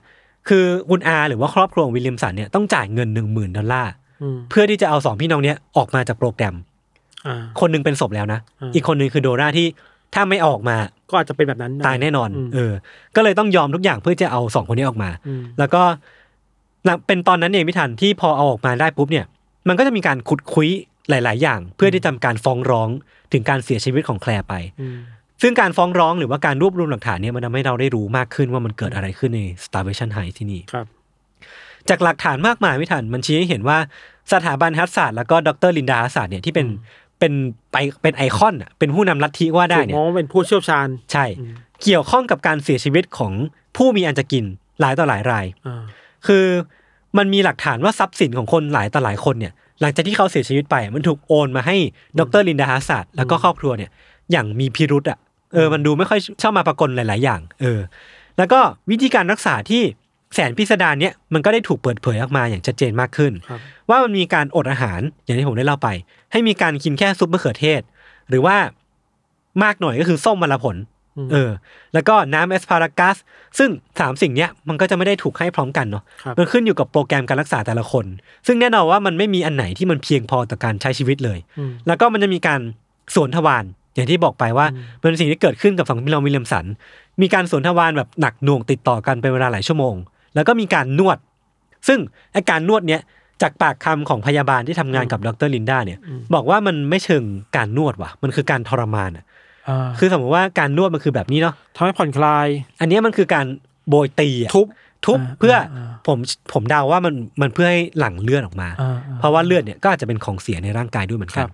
[0.49, 3.91] คือคุณอาหรือว่าครอบครัวของวิลเลียมสันเนี่ยต้องจ่ายเงินหนึ่งหมื่นดอลลาร์
[4.21, 6.55] อืมเพื่อที่จะเอาสองพี่น้องเนี้ยออกมาจากโปรแกรม
[7.27, 9.67] อ่าคนหนึงเป็นศพแล้วนะอ่าอีกคนหนึงคือโดราที่
[10.13, 10.77] ถ้าไม่เอาออกมา
[11.09, 12.73] ก็อาจจะเป็นแบบนั้นตายแน่นอนมเออ
[13.15, 15.81] ก็เลยต้องยอมทุกอย่างเพื่อจะเอาสองคนนี้ออกมาอืมแล้วก็
[16.85, 19.25] หลังเป็นตอนนั้นเองพี่ทันที่พอเอาออกมาได้ปุ๊บเนี่ย
[19.67, 20.69] มันก็จะมีการขุดคุย
[21.09, 22.89] หลาย ๆ อย่าง เพื่อที่จะทำการฟ้องร้อง
[23.31, 24.97] ถึงการเสียชีวิตของแคลร์ไปอืม
[25.41, 30.85] ซึ่งการฟ้องร้องหรือว่าการรวบรวมหลักฐานเนี่ยมันทำให้เราได้รู้มากขึ้นว่ามันเกิดอะไรขึ้นใน Starvation High ที่นี่ครับ
[31.89, 33.77] จากหลักฐานมากมายไม่ทัน มันชี้ให้เห็นว่า
[34.33, 36.67] สถาบันฮัสศาสตร์แล้วก็ดรลินดาฮัสศาสตร์เนี่ยที่เป็น
[37.19, 37.33] เป็น
[37.71, 43.33] ไปเป็นไอคอนอะเป็นผู้นำลัทธิว่าได้ถูกเนี่มยองว่าเป็นผู้เชี่ยวชาญ ใช่อืมเกี่ยวข้องกับการเสียชีวิตของ
[43.77, 44.43] ผู้มีอันจะกิน
[44.79, 45.83] หลายต่อหลายรายอ่า
[46.27, 46.45] คือ
[47.17, 51.75] มันมีหลักฐานว่าทรัพย์สินของคนหลายต่อหลายคนเนี่ย หลังจากที่เขาเสียชีวิตไป มันถูกโอนมาให้
[52.19, 53.91] ดรลินดาฮัสศาสตร์แล้วก็ครอบครัวเนี่ย
[54.31, 55.19] อย่างมีพิรุษอะ
[55.53, 57.79] เออมันดูไม่ค่อยชอบมาปรากฏหลาย ๆ อย่าง เออ
[58.37, 58.59] แล้วก็
[58.91, 59.83] วิธีการรักษาที่
[60.35, 65.89] แสนพิสดารเนี่ยมันก็ได้ถูกเปิดเผยออกมาอย่างชัดเจนมากขึ้นครับว่ามันมีการอดอาหารอย่างที่ผมได้เล่าไป
[66.31, 67.81] ให้มีการกินแค่ซุปมะเขือเทศ
[68.29, 68.55] หรือว่า
[69.63, 70.77] มากหน่อยก็คือส้มมะละผล
[71.31, 71.51] เออ
[71.93, 73.17] แล้วก็น้ำเอสพารากัส
[73.57, 73.69] ซึ่ง
[73.99, 78.05] สามสิ่งเนี้ยมันก็จะไม่ได้ถูกให้พร้อมกันเนาะครับมันขึ้นอยู่กับโปรแกรมการรักษาแต่ละคน
[78.47, 82.61] ซึ่งแน่นอนว่ามันไม่มีอันไหนที่มันเพียงพอต่อการใช้ชีวิตเลยอืมแล้วก็มันจะมีการ
[83.15, 83.65] สวนทวาร
[83.95, 84.65] อย่างที่บอกไปว่า
[85.01, 86.65] มันเป็นสิ่งที่เกิดขึ้นกับฝั่งมิลองวิลเลียมสัน
[87.21, 89.95] มีการสวนทวารแบบหนักหน่วงติดต่อกันเป็นเวลาหลายชั่วโมง
[90.35, 91.17] แล้วก็มีการนวด
[91.87, 91.99] ซึ่ง
[92.33, 93.01] ไอการนวดเนี้ย
[93.41, 95.99] จากปากคำของพยาบาลที่ทำงานกับดรลินดาเนี่ย
[96.33, 97.23] บอกว่ามันไม่เชิง
[97.55, 99.25] การนวดว่ะ มันคือการทรมานอะ
[99.69, 102.47] อ่าคือสมมติว่าการนวดมันคือแบบนี้เนาะทำให้ผ่อนคลาย
[102.79, 103.45] อันเนี้ยมันคือการ
[103.89, 104.67] โบยตีอะทุบ
[105.05, 106.17] ทุบอ่าเพื่ออาผม
[106.53, 111.51] ผมเดาว่ามันมันเพื่อให้หลั่งเลือดออกมาอ่าเพราะว่าเลือดเนี่ยก็อาจจะเป็นของเสียในร่างกายด้วยเหมือนกัคนรับ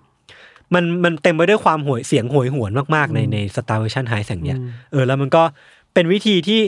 [0.74, 5.42] มันมันเต็มไปด้วยความโหยเสียงโหยหวนมากๆ ในใน Starvation Heights เนี่ยอืมเออแล้วมันก็
[5.94, 6.60] เป็นวิธีที่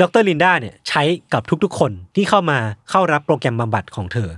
[0.00, 1.02] ดรลินดาเนี่ยใช้
[1.32, 2.58] กับทุกๆ คนที่เข้ามา
[2.90, 4.30] เข้ารับโปรแกรมบำบัดของเธอ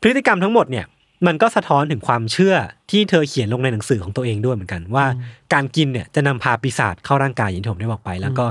[0.00, 0.86] พฤติกรรมทั้งหมดเนี่ย
[1.26, 2.54] มันก็สะท้อนถึงความเชื่อ
[2.90, 5.04] ที่เธอเขียนลงในหนังสือของตัวเองด้วยเหมือนกัน ว่า
[5.52, 8.44] การกินเนี่ยจะนำพาปีศาจเข้าร่างกายอย่างที่ผมได้บอกไป แล้วก็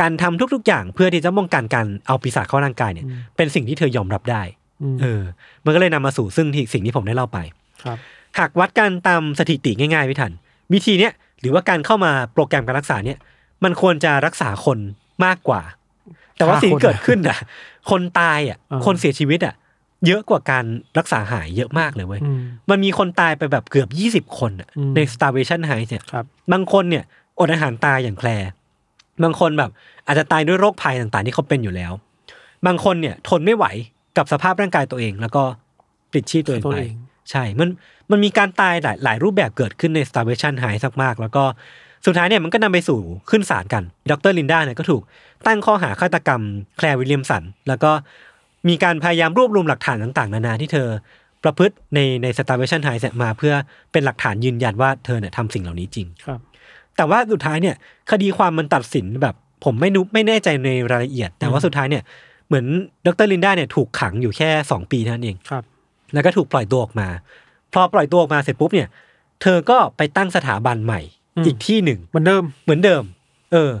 [0.00, 3.06] การทำทุกๆ อย่างเพื่อที่จะป้องกันการเอาปีศาจเข้าร่างกายเนี่ย
[3.36, 4.42] เป็นสิ่งที่เธอยอมรับได้
[4.82, 5.22] อืมเออ
[5.64, 7.38] มันก็เลยนำมาสู่ซึ่งที่สิ่งที่ผมได้เล่าไป
[7.84, 7.98] ครับ
[8.38, 10.32] หากวัดกันตามสถิติง่ายๆพี่ทัน
[10.72, 13.18] วิธีเนี้ยหรือว่าการเข้ามาโปรแกรมการรักษาเนี่ย
[13.64, 14.78] มันควรจะรักษาคน
[15.24, 15.62] มากกว่า
[16.36, 17.38] แต่ว่าฆ่าสิ่งคนที่เกิดขึ้นอะ
[17.90, 19.54] คนตายอะอ่าคนเสียชีวิตอะ
[20.06, 20.64] เยอะกว่าการ
[20.98, 27.04] รักษาหายเยอะมากเลยเว้ยอืมมันมีคนตายไปแบบเกือบยี่สิบคนอะอืมใน starvation high เนี่ยครับบางคนเนี่ย
[27.38, 28.50] อดอาหารตายอย่างแคลร์
[29.22, 29.70] บางคนแบบ
[30.06, 31.92] อาจจะตายด้วยโรคภัยต่างๆ ที่เขาเป็นอยู่แล้ว
[32.66, 33.66] บางคนเนี่ยทนไม่ไหว
[34.16, 35.42] กับสภาพร่างกายตัวเอง แล้วก็
[36.10, 36.96] ปลิดชีพตัวเองตัวไปเอง
[37.30, 37.68] ใช่ มัน
[38.10, 41.44] มันมีการตายหลายหลายรูปแบบเกิดขึ้นใน starvation high สักมาก แล้วก็
[42.06, 43.00] สุดท้ายเนี่ยมันก็นำไปสู่
[43.30, 45.02] ขึ้นศาลกัน ดรลินดาเนี่ยก็ถูก
[45.46, 46.42] ตั้งข้อหาฆาตกรรม
[46.76, 47.90] แคลร์วิลเลียมสัน แล้วก็
[48.68, 50.88] มีการพยายามรวบรวมหลักฐานต่างๆ นานาที่เธอ
[51.44, 53.54] ประพฤติในใน starvation high เนี่ยมาเพื่อ
[53.92, 56.40] เป็นหลักฐานยืนยันว่าเธอเนี่ยทำสิ่งเหล่านี้จริงครับ
[56.96, 57.76] แต่ว่าสุดท้ายเนี่ย
[58.10, 62.02] คดีความมันตัดสินแบบผมไม่นุไม่แน่ใจในรายละเอียด แต่ว่าสุดท้ายเนี่ย
[62.46, 62.66] เหมือน
[63.06, 65.64] ดรลินดาเนี่ยถูกขังอยู่แค่ 2 ปีเท่านั้นเองครับ
[66.12, 67.08] แล้วก็ถูกปล่อยตัวออกมา
[67.72, 68.88] พอปล่อยตัวออกมาเสร็จปุ๊บเนี่ย
[69.42, 71.00] เธอก็ไปตั้งสถาบันใหม่
[71.36, 73.02] อืมอีกที่หนึ่งเหมือนเดิมเหมือนเดิม
[73.52, 73.72] เออ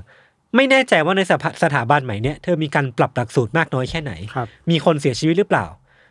[0.56, 5.66] ไม่แน่ใจว่าในสถาสถาบันใหม่เนี่ยเธอมีการปรับหลักสูตรมากน้อยแค่ไหนครับมีคนเสียชีวิตหรือเปล่า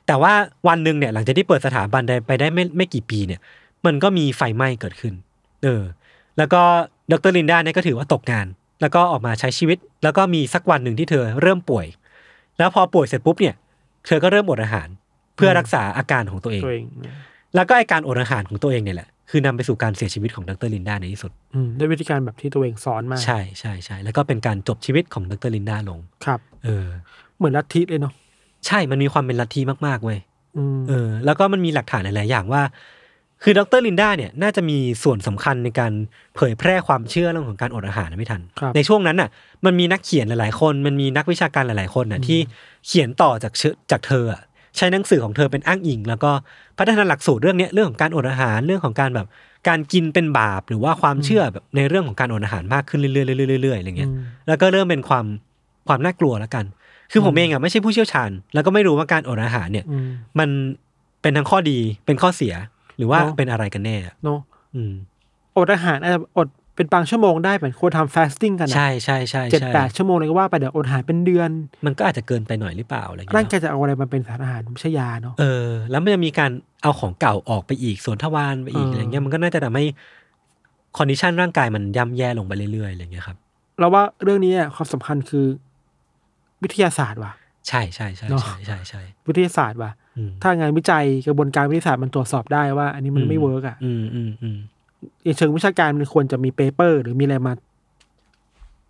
[0.07, 0.33] แต่ว่า
[0.67, 3.39] วันหนึ่งเนี่ยหลังจากที่เปิดสถาบันได้ไปได้ไม่ไม่กี่ปีเนี่ย
[3.85, 5.13] มันก็มีไฟไหม้เกิดขึ้น
[5.63, 5.83] เออ
[6.37, 6.61] แล้วก็
[7.11, 8.45] ดรลินดาเนี่ยก็ถือว่าตกงาน
[8.81, 11.85] แล้วก็ออกมาใช้ชีวิต แล้วก็มีสักวันหนึ่งที่เธอเริ่มป่วย
[12.57, 13.55] แล้วพอป่วยเสร็จปุ๊บเนี่ย
[14.05, 14.87] เธอก็เริ่มอดอาหาร
[15.39, 16.85] เพื่อรักษาอาการของตัวเอง ตัวเอง
[17.55, 26.87] แล้วก็ไอการอดอาหารของตัวเองเนี่ยแหละ คือนำไปสู่การเสียชีวิตของดรลินดาในที่สุดอืมด้วยวิธีการแบบที่ตัวเองสอนมาใช่ใช่ใช่แล้วก็เป็นการจบชีวิตของดรลินดาลงครับ เออ
[27.37, 28.13] เหมือนลัทธิเลยเนาะ
[28.67, 30.19] ใช่มันมีความเป็นลัทธิมากๆเว้ย
[30.57, 32.63] อืมเออ แล้วก็มันมีหลักฐานหลายๆอย่างว่า
[33.43, 35.91] คือดรลินดาเนี่ยน่าจะมีส่วนสำคัญในการ
[36.35, 39.29] เผยแพร่ความเชื่อเรื่องของการอดอาหารนะไม่ทันครับในช่วงนั้นน่ะ
[39.65, 42.39] มันมีนักเขียนหลายๆคน มันมีนักวิชาการหลายๆคนน่ะที่
[42.87, 44.41] เขียนต่อจากเชื่อจากเธออะ
[44.79, 46.31] ใช้หนังสือของเธอเป็นอ้างอิง แล้วก็
[46.79, 49.27] พัฒนาหลักสูตรเรื่องเนี้ยเรื่องของการอดอาหารเรื่องของการแบบ
[49.67, 53.11] การกินเป็นบาปหรือว่าความเชื่อแบบในเรื่องของการอดอาหารมากขึ้นเรื่อ
[53.57, 55.25] ยๆเรื่อยๆอะไรเงี้ยอืมแล้วก็เริ่มเป็นความ
[55.87, 56.65] ความน่ากลัวแล้วกัน
[57.11, 60.09] คือผมเองอะไม่ใช่ผู้เชี่ยวชาญ แล้วก็ไม่รู้ว่าการอดอาหารเนี่ยอืม
[60.39, 60.49] มัน
[61.21, 62.53] เป็นทั้งข้อดีเป็นข้อเสีย
[62.97, 64.39] หรือว่าเนอะเป็นอะไรกันแน่อะเนาะ
[64.75, 64.93] อืม
[65.57, 66.47] อดอาหารอาจจะอด
[66.79, 71.49] เป็นบางชั่วโมงได้เหมือนควรทำฟาสติ้งกันนะใช่ใช่ใช่เจ็ดใช่แปดชั่วโมงเลยก็ว่าไปเดี๋ยวอดอาหารเป็นเดือน
[71.85, 76.51] มันก็อาจจะเกินไปหน่อยหรือเปล่าอะไรอย่างร่างเงี้ยร่างกายจะเอาอะไรมาเป็นสารอาหารไม่ใช่ยาเนาะเออ แล้วมันจะมีการ
[76.81, 79.85] เอาของเก่าออกไปอีกสวนทวารไปอีกเออออะไรเงี้ยมันก็น่าจะทำให้
[80.97, 83.37] condition ร่างกายมันย่ำแย่ลงไปเรื่อยๆอะไรเงี้ยครับ
[83.79, 85.45] เราว่าเรื่องนี้อะความสำคัญคือ
[86.63, 87.31] วิทยาศาสตร์ว่ะ
[87.67, 94.57] ใช่ใช่ใช่เนอะใช่ใช่ใช่วิทยาศาสตร์ว่ะอืมถ้างานวิจัยกระบวนการวิทยาศาสตร์มันตรวจสอบได้ว่า อันนี้มันไม่ work อะอืมอืมอืม
[95.23, 97.53] ในเชิงวิชาการมันควรจะมี paper หรือมีอะไรมา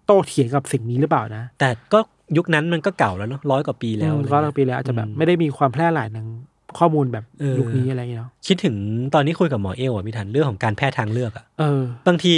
[0.06, 2.00] โต้เถียงกับสิ่งนี้หรือเปล่านะ แต่ก็
[2.38, 6.28] ยุคนั้นมันก็เก่าแล้วเนาะร้อยกว่าปีแล้วอืมอะไรร้อยเงี้ยปีแล้วอาจจะแบบอืมไม่ได้มีความแพร่หลายทาง
[6.78, 8.76] ข้อมูลแบบเออยุคนี้อะไรอย่างเงี้ยเนาะคิดถึง
[9.14, 12.36] ตอนนี้คุยกับหมอเอลอะพี่ทันเรื่องของการแพทย์ทางเลือกอะเออบางที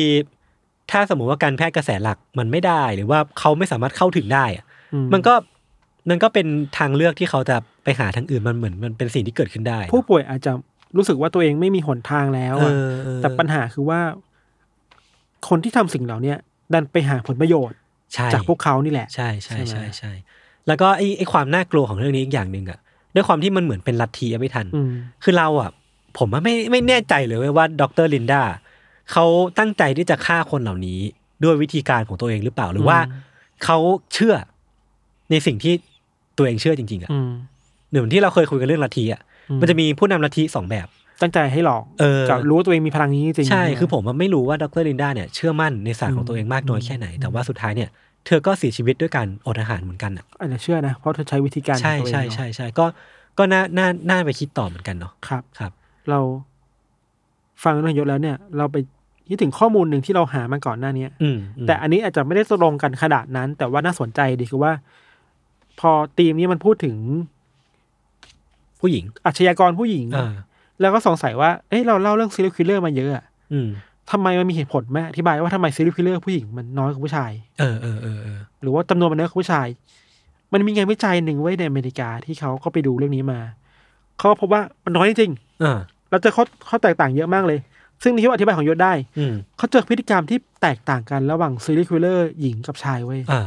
[0.91, 5.33] ถ้าสมมุติว่าการแพทย์กระแสหลักมันไม่ได้ หรือว่าเขาไม่สามารถเข้าถึงได้อะอืมันก็
[6.09, 6.47] มันก็เป็น
[6.77, 10.51] ทางเลือกที่เขาจะไปหาทางอื่นมันเหมือนมันเป็นสิ่งที่เกิดขึ้นได้ ผู้ป่วยอาจจะ
[10.97, 13.99] รู้สึกว่าตัวเองไม่มีหนทางแล้วเออะอเออแต่ปัญหาคือว่า
[15.49, 16.37] คนที่ทำสิ่งเหล่าเนี้ย
[16.73, 17.77] ดันไปหาผลประโยชน์
[18.13, 20.11] ใช่จากพวกเขานี่แหละ ใช่ใช่ใช่ใช่ไหมใช่
[20.67, 22.79] แล้วก็ไอ้ไอ้ความน่ากลัวของเรื่องนี้อีกอย่างหนึ่งอะ
[23.15, 24.91] ด้วยความที่มันเหมือนเป็นลัทธิอะไม่ทันอืม
[25.23, 25.69] คือเราอะ
[26.17, 28.43] ผมว่าไม่ไม่แน่ใจเลยเว้ยว่าดรลินดา
[29.11, 29.25] เขา
[29.59, 30.99] ตั้งใจที่จะฆ่าคนเหล่านี้
[31.43, 33.29] ด้วยวิธีการของตัวเองหรือเปล่าหรือว่าอืม
[33.65, 33.77] เขา
[34.13, 34.35] เชื่อ
[35.31, 35.73] ในสิ่งที่
[36.37, 37.31] ตัวเองเชื่อจริง ๆอะอืม
[37.89, 40.87] เหมือนที่เราเคยคุยกันเรื่องลัทธิอะอื มมันจะมีผู้นำลัทธิสองแบบ
[41.21, 47.89] ตั้งใจให้หลอกเออกับรู้ว่าตัวเองมีพลังนี้จริงๆใช่ไหคือผมว่าไม่รู้ว่าดรลินดาเนี่ยเชื่อมั่นในศาสตร์ของตัวเองมากน้อยแค่ไหน แต่ว่าสุดท้ายเนี่ย
[48.25, 52.85] เธอก็เสียชีวิตด้วยการอดอาหารเหมือนกันอะอาจจะเชื่อนะเพราะเธอใช้วิธีการใช่ของตัวเองใช่เนอะใช่ใช่ก็
[53.37, 55.71] ก็น่าน่าน่าไปคิดต่อเหมือนกันเนาะครับครับ
[56.09, 56.19] เรา
[57.63, 58.77] ฟังเรื่องยศแล้วเนี่ย เราไป
[59.29, 64.71] คิดถึงข้อมูลหนึ่งที่เราหามาก่อนหน้าเนี้ยอืมมแต่อันนี้อาจจะไม่ได้ตรงกันขนาดนั้น แต่ว่าน่าสนใจดีคือว่า
[65.79, 66.95] พอทีมนี้มันพูดถึง
[68.81, 70.31] ผู้หญิงอาชญากรผู้หญิงอ่า
[70.81, 73.69] แล้วก็สงสัยว่าเอ้ยเราเล่าเรื่อง serial killer มาเยอะอะอืม
[74.11, 79.67] ทำไมมันมีเหตุผลไหมอธิบายว่าทำไม serial killer ผู้หญิงมันน้อยกว่าผู้ชาย เออเออเออเออหรือว่าจำนวนมันน้อยกว่าผู้ชาย
[80.53, 83.39] มันมีงานวิจัยหนึ่งไว้ในอเมริกาที่เขาก็ไปดูเรื่องนี้มา
[84.17, 85.31] เขาก็พบว่ามันน้อยจริง
[85.63, 87.59] อ่าๆเราเจอข้อข้อแตกต่างเยอะมากเลย
[88.03, 93.41] ซึ่งในที่ว่าอธิบายของยศได้ อืมเขาเจอพฤติกรรมที่แตกต่างกันระหว่าง serial killer หญิงกับชายเว้ย อ่า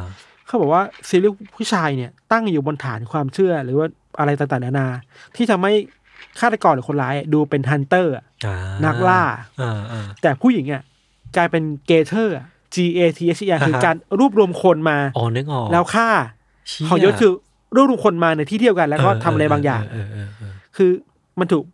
[0.46, 3.86] เขาบอกว่าซีรีส์ผู้ชายเนี่ยตั้งอยู่บนฐานความเชื่อหรือว่า
[4.18, 4.88] อะไรต่างๆนานา
[5.36, 5.72] ที่ทำให้
[6.40, 9.22] ฆาตกรหรือคนร้ายดูเป็นฮันเตอร์อะอ่านักล่า
[9.60, 10.82] อ่าอ่าแต่ผู้หญิงอะ
[11.36, 12.34] กลายเป็นเกเทอร์
[12.74, 16.08] G A T H E R คืออ่าฮะการรวบรวมคนมาอ๋อนึกออกแล้วฆ่า
[16.68, 17.32] เชี่ยของยศคือ
[17.76, 20.90] รวบรวมคนมาในที่เดียวกัน แล้วก็ทำอะไรบางอย่างเออเออเออคือ
[21.40, 21.64] มันถูก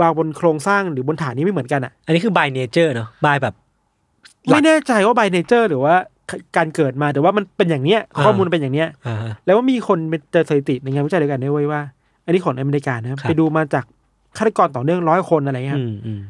[0.00, 3.54] วางบนโครงสร้างหรือบนฐานนี้ไม่เหมือนกันอะ อันนี้คือ by nature เนาะ by แบบ
[4.46, 5.94] หลักไม่แน่ใจว่าบ y เนเจอร์หรือว่า
[6.56, 11.80] การเกิดมาแต่ว่ามันเป็นอย่างเนี้ยอ่าข้อมูลเป็นอย่างเนี้ยอ่าฮะแล้วว่ามีคนเป็นเจอสถิติในงานวิจัยเดียวกันด้วยเวยว่า
[12.24, 13.84] อันนี้ของอเมริกานะครับไปดูมาจาก
[14.36, 16.20] ฆาตกรต่อเนื่องร้อยคนอะไรเงี้ยคอืรับมอืม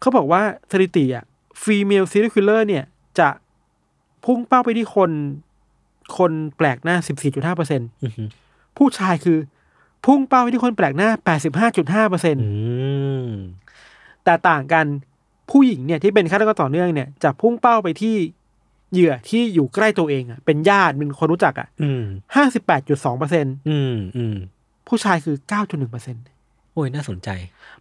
[0.00, 0.40] เขาบอกว่า
[0.72, 1.24] สถิติอะ
[1.62, 2.84] female serial killer เนี่ย
[3.18, 3.28] จะ
[4.24, 5.10] พุ่งเป้าไปที่คน
[6.18, 8.28] คนแปลกหน้า14.5เปอร์เซ็นอืม
[8.76, 9.38] ผู้ชายคือ
[10.04, 11.08] พุ่งเป้าไปที่คนแปลกหน้า
[12.06, 12.50] 85.5เปอร์เซ็นอื
[13.26, 13.28] ม
[14.24, 14.86] แต่ต่างกัน
[15.50, 18.16] ผู้หญิงเนี่ยที่เป็นฆาตกรต่อเนื่องเนี่ยจะพุ่งเป้าไปที่
[18.92, 22.02] เหยื่อที่อยู่ใกล้ตัวเองอะเป็นญาติเป็นคนรู้จักอะอืม
[22.62, 24.36] 58.2เปอร์เซ็นอืมอืม
[24.88, 26.16] ผู้ชายคือ9.1เปอร์เซ็น
[26.72, 27.28] โอ้ยน่าสนใจ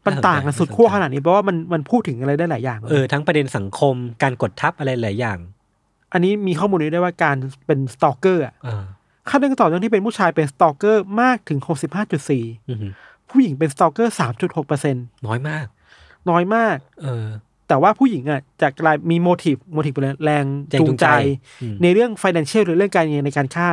[0.05, 5.37] มันต่างกันสุดขั้วขนาดนี้เพราะว่ามันมันพูดถึงอะไรได้หลายอย่าง เออทั้งประเด็นสังคมการกดทับอะไรหลายอย่าง
[6.13, 7.37] อันนี้มีข้อมูลนี้ด้วยว่าการ
[7.67, 8.83] เป็น stalker อะอ่า
[9.29, 11.59] ฆาตกรต่อเนื่องที่เป็นผู้ชายเป็น stalker มากถึง
[12.13, 12.77] 65.4อืม
[13.29, 14.95] ผู้หญิงเป็น stalker 3.6เปอร์เซ็น
[15.27, 15.65] น้อยมาก
[16.29, 17.25] น้อยมาก เออ
[17.71, 21.07] แต่ว่าผู้หญิงอะจะกลายมี motive motive แรงแรงจูงใจ
[21.61, 23.69] อืมในเรื่อง financial หรือเรื่องการเงินในการฆ่า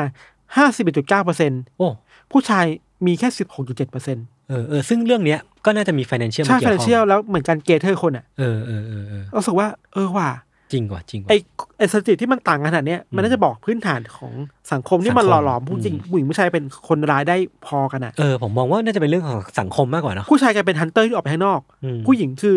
[0.66, 1.88] 51.9เปอร์เซ็นโอ้
[2.32, 2.66] ผู้ชาย
[3.06, 3.28] มีแค่
[3.60, 4.16] 16.7เปอร์เซ็น
[4.48, 10.30] เออเออซึ่งเรื่องเนี้ยก็น่าจะมี financial ใช่มาเกี่ยวข้อง financial แล้วเหมือนกัน gather คนอะเออเออเออเออรู้สึกว่าเออว่ะ
[10.72, 11.34] จริงว่ะจริงว่ะไอ
[11.78, 14.32] ไอสถิติที่มันต่างกันขนาดเนี้ยมันน่าจะบอกพื้นฐานของ
[14.72, 17.36] สังคมที่มันสังคมหล่อหลอมผู้หญิงอืมผู้หญิงผู้ชายเป็นคนร้ายได้
[17.66, 22.56] พอกันอะเออผมมองว่าน่าจะเป็นเรื่องของสังคมมากกว่าเนาะผู้ชายกลายเป็น hunter ที่ออกไปข้างนอกอืมผู้หญิงคือ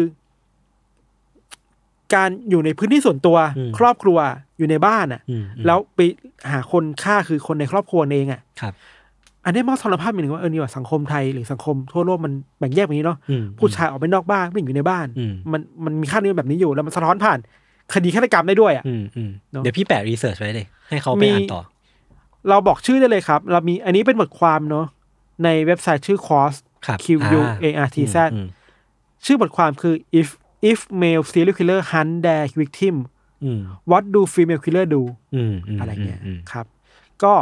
[2.14, 4.18] การอยู่ในพื้นที่ส่วนตัวอืมครอบครัว
[4.58, 6.00] อยู่ในบ้านอะอืมอืมแล้วไป
[6.52, 8.74] หาคนฆ่าคือคนในครอบครัวเองอะครับ
[9.46, 17.40] อันนี้มันก็สารภาพอย่างหนึ่งว่าเออนี่ว่าสังคมไทยหรือสังคมทั่วโลกมันแบ่งแยกแบบนี้เนาะอืมผู้ชายออกไปนอกบ้านผู้หญิงอยู่ในบ้านอืมมันมันมีค่านิยมแบบนี้อยู่แล้วมันสะท้อนผ่าน
[17.94, 21.62] คดีฆาตกรรมได้ด้วยอะอืมอืมเนอะเดี๋ยวพี่แปะรีเสิร์ชไว้เลย ให้เขาไปมีอ่านต่อ
[22.50, 24.86] เราบอกชื่อได้เลยครับ เรามีอันนี้เป็นบทความเนาะ
[25.44, 26.56] ในเว็บไซต์ชื่อ Cross
[26.86, 27.06] ครับ Q
[27.40, 28.48] U A R T Z อืม
[29.26, 30.30] ชื่อบทความคือ if
[30.70, 32.96] if male serial killer hunt their victim
[33.44, 35.02] อืม what do female killer do
[35.36, 36.66] อืมมอะไรเงี้ยอืมครับ
[37.24, 37.34] ก็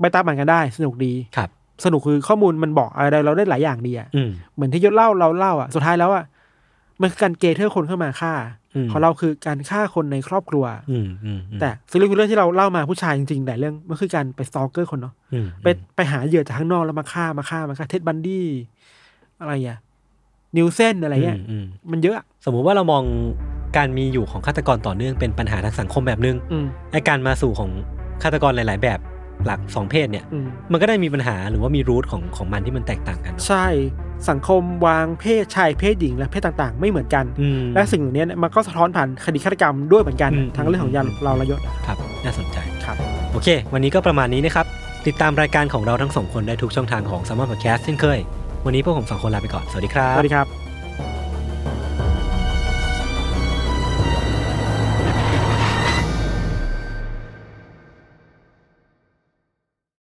[0.00, 1.50] ไปตามอ่านกันได้สนุกดีครับ
[1.84, 6.24] สนุกคือข้อมูลมันบอกอะไรเราได้หลายอย่างดีอะอืมเหมือนที่ยศเล่าเราเล่าอะสุดท้ายแล้วอะ
[7.00, 8.34] มันคือการ gather คนเข้ามาฆ่า
[8.74, 18.46] อืมของเราคือการฆ่าคนในครอบครัวอืมอืมอืมแต่ serial killer ที่เราเล่ามาผู้ชายจริงๆแต่เรื่องมันคือการไป stalker คนเนาะอืมไปไปหาเหยื่อจากข้างนอกแล้วมาฆ่ามาฆ่ามาฆ่าเท็ดบันดี้
[19.40, 19.78] อะไรอะ
[20.56, 23.02] นิลเซนอะไรเงี้ยมอืมมันเยอะอะ สมมุติว่าเรามอง
[23.76, 27.70] การมีอยู่ของฆาตกรต่อเนื่องเป็นปัญหาทางสังคมแบบนึงอืมไอการมาสู่ของ
[28.22, 28.98] ฆาตกรหลาย ๆ แบบ
[29.46, 33.66] หลักสองเพศเนี่ยอืมมันก็ได้มีปัญหาหรือว่ามี root ของของมันที่มันแตกต่างกันเนอะใช่
[34.30, 42.96] สังคมวางเพศชายเพศหญิงและเพศต่างๆ ไม่เหมือนกันอืมและสิ่งเหล่านี้เนี่ยมันก็สะท้อนผ่านคดีฆาตกรรมด้วยเหมือนกันอืมทั้งเรื่องของยาเราระยศครับน่าสนใจครับ
[43.32, 44.66] โอเค วันนี้ก็ประมาณนี้นะครับ
[45.06, 48.18] ติดตามรายการของเราทั้งสองคนได้ทุกช่องทางของ s ซ m m o n Podcast เช่นเคย
[48.66, 50.65] วันนี้พวกผมสองคนลาไปก่อน สวัสดีครับ สวัสดีครับ